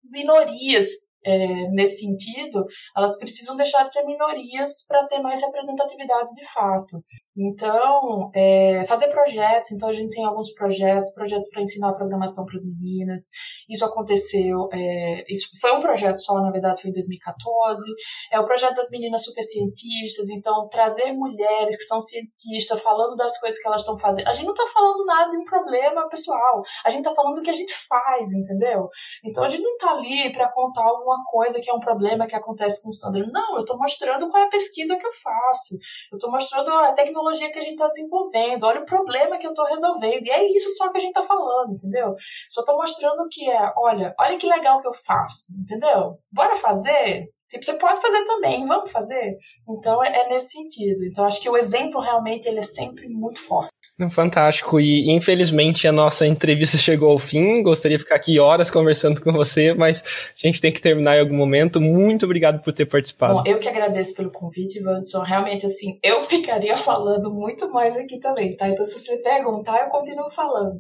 minorias 0.04 1.07
é, 1.26 1.68
nesse 1.70 2.06
sentido, 2.06 2.66
elas 2.96 3.18
precisam 3.18 3.56
deixar 3.56 3.84
de 3.84 3.94
ser 3.94 4.04
minorias 4.06 4.86
para 4.88 5.06
ter 5.08 5.20
mais 5.20 5.42
representatividade 5.42 6.34
de 6.34 6.46
fato. 6.46 7.04
Então, 7.38 8.32
é, 8.34 8.84
fazer 8.88 9.10
projetos, 9.10 9.72
então 9.72 9.90
a 9.90 9.92
gente 9.92 10.16
tem 10.16 10.26
alguns 10.26 10.52
projetos, 10.54 11.14
projetos 11.14 11.48
para 11.50 11.62
ensinar 11.62 11.94
programação 11.94 12.44
para 12.46 12.58
as 12.58 12.66
meninas. 12.66 13.30
Isso 13.70 13.86
aconteceu, 13.86 14.68
é, 14.74 15.24
isso 15.30 15.50
foi 15.62 15.72
um 15.74 15.80
projeto 15.80 16.18
só, 16.20 16.34
na 16.42 16.50
verdade, 16.50 16.82
foi 16.82 16.90
em 16.90 16.94
2014. 16.94 17.84
É 18.32 18.40
o 18.40 18.46
projeto 18.46 18.78
das 18.78 18.90
meninas 18.90 19.24
super 19.24 19.44
cientistas, 19.44 20.30
então 20.30 20.68
trazer 20.68 21.14
mulheres 21.14 21.78
que 21.78 21.84
são 21.84 22.02
cientistas 22.02 22.82
falando 22.82 23.16
das 23.16 23.40
coisas 23.40 23.62
que 23.62 23.68
elas 23.68 23.82
estão 23.82 24.00
fazendo. 24.00 24.28
A 24.28 24.34
gente 24.34 24.46
não 24.46 24.54
está 24.54 24.66
falando 24.74 25.06
nada 25.06 25.30
de 25.30 25.38
um 25.38 25.46
problema 25.46 26.10
pessoal, 26.10 26.64
a 26.84 26.90
gente 26.90 27.02
está 27.02 27.14
falando 27.14 27.36
do 27.36 27.44
que 27.44 27.52
a 27.52 27.56
gente 27.56 27.74
faz, 27.88 28.34
entendeu? 28.34 28.90
Então 29.24 29.44
a 29.44 29.48
gente 29.48 29.62
não 29.62 29.74
está 29.74 29.92
ali 29.92 30.32
para 30.32 30.52
contar 30.52 30.84
alguma 30.84 31.24
coisa 31.26 31.60
que 31.62 31.70
é 31.70 31.74
um 31.74 31.80
problema 31.80 32.26
que 32.26 32.36
acontece 32.36 32.82
com 32.82 32.90
o 32.90 32.94
Sandro. 32.94 33.32
Não, 33.32 33.54
eu 33.54 33.60
estou 33.60 33.78
mostrando 33.78 34.28
qual 34.28 34.42
é 34.42 34.48
a 34.48 34.50
pesquisa 34.50 34.96
que 34.96 35.06
eu 35.06 35.14
faço. 35.14 35.78
Eu 36.12 36.18
estou 36.18 36.32
mostrando 36.32 36.72
a 36.72 36.94
tecnologia 36.94 37.27
tecnologia 37.28 37.52
que 37.52 37.60
a 37.60 37.62
gente 37.62 37.74
está 37.74 37.88
desenvolvendo, 37.88 38.64
olha 38.64 38.82
o 38.82 38.86
problema 38.86 39.38
que 39.38 39.46
eu 39.46 39.52
estou 39.52 39.66
resolvendo. 39.66 40.26
E 40.26 40.32
é 40.32 40.52
isso 40.52 40.74
só 40.76 40.90
que 40.92 40.98
a 40.98 41.02
gente 41.02 41.18
está 41.18 41.24
falando, 41.24 41.74
entendeu? 41.74 42.16
Só 42.48 42.62
estou 42.62 42.78
mostrando 42.78 43.28
que 43.30 43.50
é, 43.50 43.72
olha, 43.78 44.14
olha 44.20 44.38
que 44.38 44.48
legal 44.48 44.80
que 44.80 44.88
eu 44.88 44.94
faço, 44.94 45.54
entendeu? 45.60 46.18
Bora 46.32 46.56
fazer? 46.56 47.28
Tipo, 47.50 47.64
você 47.64 47.74
pode 47.76 48.02
fazer 48.02 48.26
também, 48.26 48.66
vamos 48.66 48.92
fazer? 48.92 49.38
Então 49.70 50.04
é, 50.04 50.10
é 50.10 50.30
nesse 50.30 50.52
sentido. 50.52 51.06
Então 51.06 51.26
acho 51.26 51.40
que 51.42 51.50
o 51.50 51.58
exemplo 51.58 52.02
realmente 52.02 52.48
ele 52.48 52.60
é 52.60 52.64
sempre 52.64 53.08
muito 53.08 53.40
forte. 53.40 53.72
Fantástico. 54.12 54.80
E 54.80 55.10
infelizmente 55.10 55.88
a 55.88 55.92
nossa 55.92 56.28
entrevista 56.28 56.78
chegou 56.78 57.10
ao 57.10 57.18
fim. 57.18 57.64
Gostaria 57.64 57.98
de 57.98 58.04
ficar 58.04 58.16
aqui 58.16 58.40
horas 58.40 58.70
conversando 58.70 59.20
com 59.20 59.32
você, 59.32 59.74
mas 59.74 60.04
a 60.04 60.48
gente 60.48 60.62
tem 60.62 60.72
que 60.72 60.80
terminar 60.80 61.18
em 61.18 61.22
algum 61.22 61.36
momento. 61.36 61.82
Muito 61.82 62.26
obrigado 62.26 62.64
por 62.64 62.72
ter 62.72 62.86
participado. 62.86 63.34
Bom, 63.34 63.44
eu 63.46 63.60
que 63.60 63.68
agradeço 63.68 64.14
pelo 64.14 64.32
convite, 64.32 64.80
Vanderson. 64.80 65.24
Realmente, 65.24 65.66
assim, 65.66 66.00
eu 66.04 66.22
ficaria 66.30 66.76
falando 66.76 67.34
muito 67.34 67.72
mais 67.72 67.98
aqui 67.98 68.20
também, 68.20 68.56
tá? 68.56 68.70
Então, 68.70 68.86
se 68.86 69.00
você 69.00 69.18
perguntar, 69.18 69.84
eu 69.84 69.90
continuo 69.90 70.30
falando. 70.30 70.80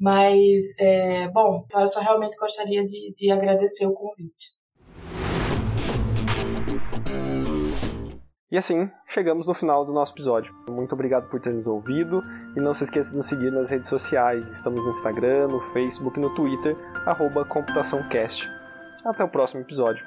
Mas, 0.00 0.64
é, 0.80 1.28
bom, 1.28 1.64
tá, 1.68 1.82
eu 1.82 1.88
só 1.88 2.00
realmente 2.00 2.36
gostaria 2.36 2.84
de, 2.84 3.14
de 3.16 3.30
agradecer 3.30 3.86
o 3.86 3.94
convite. 3.94 4.55
E 8.50 8.56
assim, 8.56 8.88
chegamos 9.08 9.48
no 9.48 9.54
final 9.54 9.84
do 9.84 9.92
nosso 9.92 10.14
episódio. 10.14 10.54
Muito 10.70 10.92
obrigado 10.92 11.28
por 11.28 11.40
ter 11.40 11.52
nos 11.52 11.66
ouvido 11.66 12.22
e 12.56 12.60
não 12.60 12.72
se 12.72 12.84
esqueça 12.84 13.10
de 13.10 13.16
nos 13.16 13.26
seguir 13.26 13.50
nas 13.50 13.70
redes 13.70 13.88
sociais. 13.88 14.48
Estamos 14.48 14.84
no 14.84 14.90
Instagram, 14.90 15.48
no 15.48 15.58
Facebook 15.58 16.20
no 16.20 16.32
Twitter, 16.34 16.76
arroba 17.04 17.44
ComputaçãoCast. 17.44 18.48
Até 19.04 19.24
o 19.24 19.28
próximo 19.28 19.62
episódio. 19.62 20.04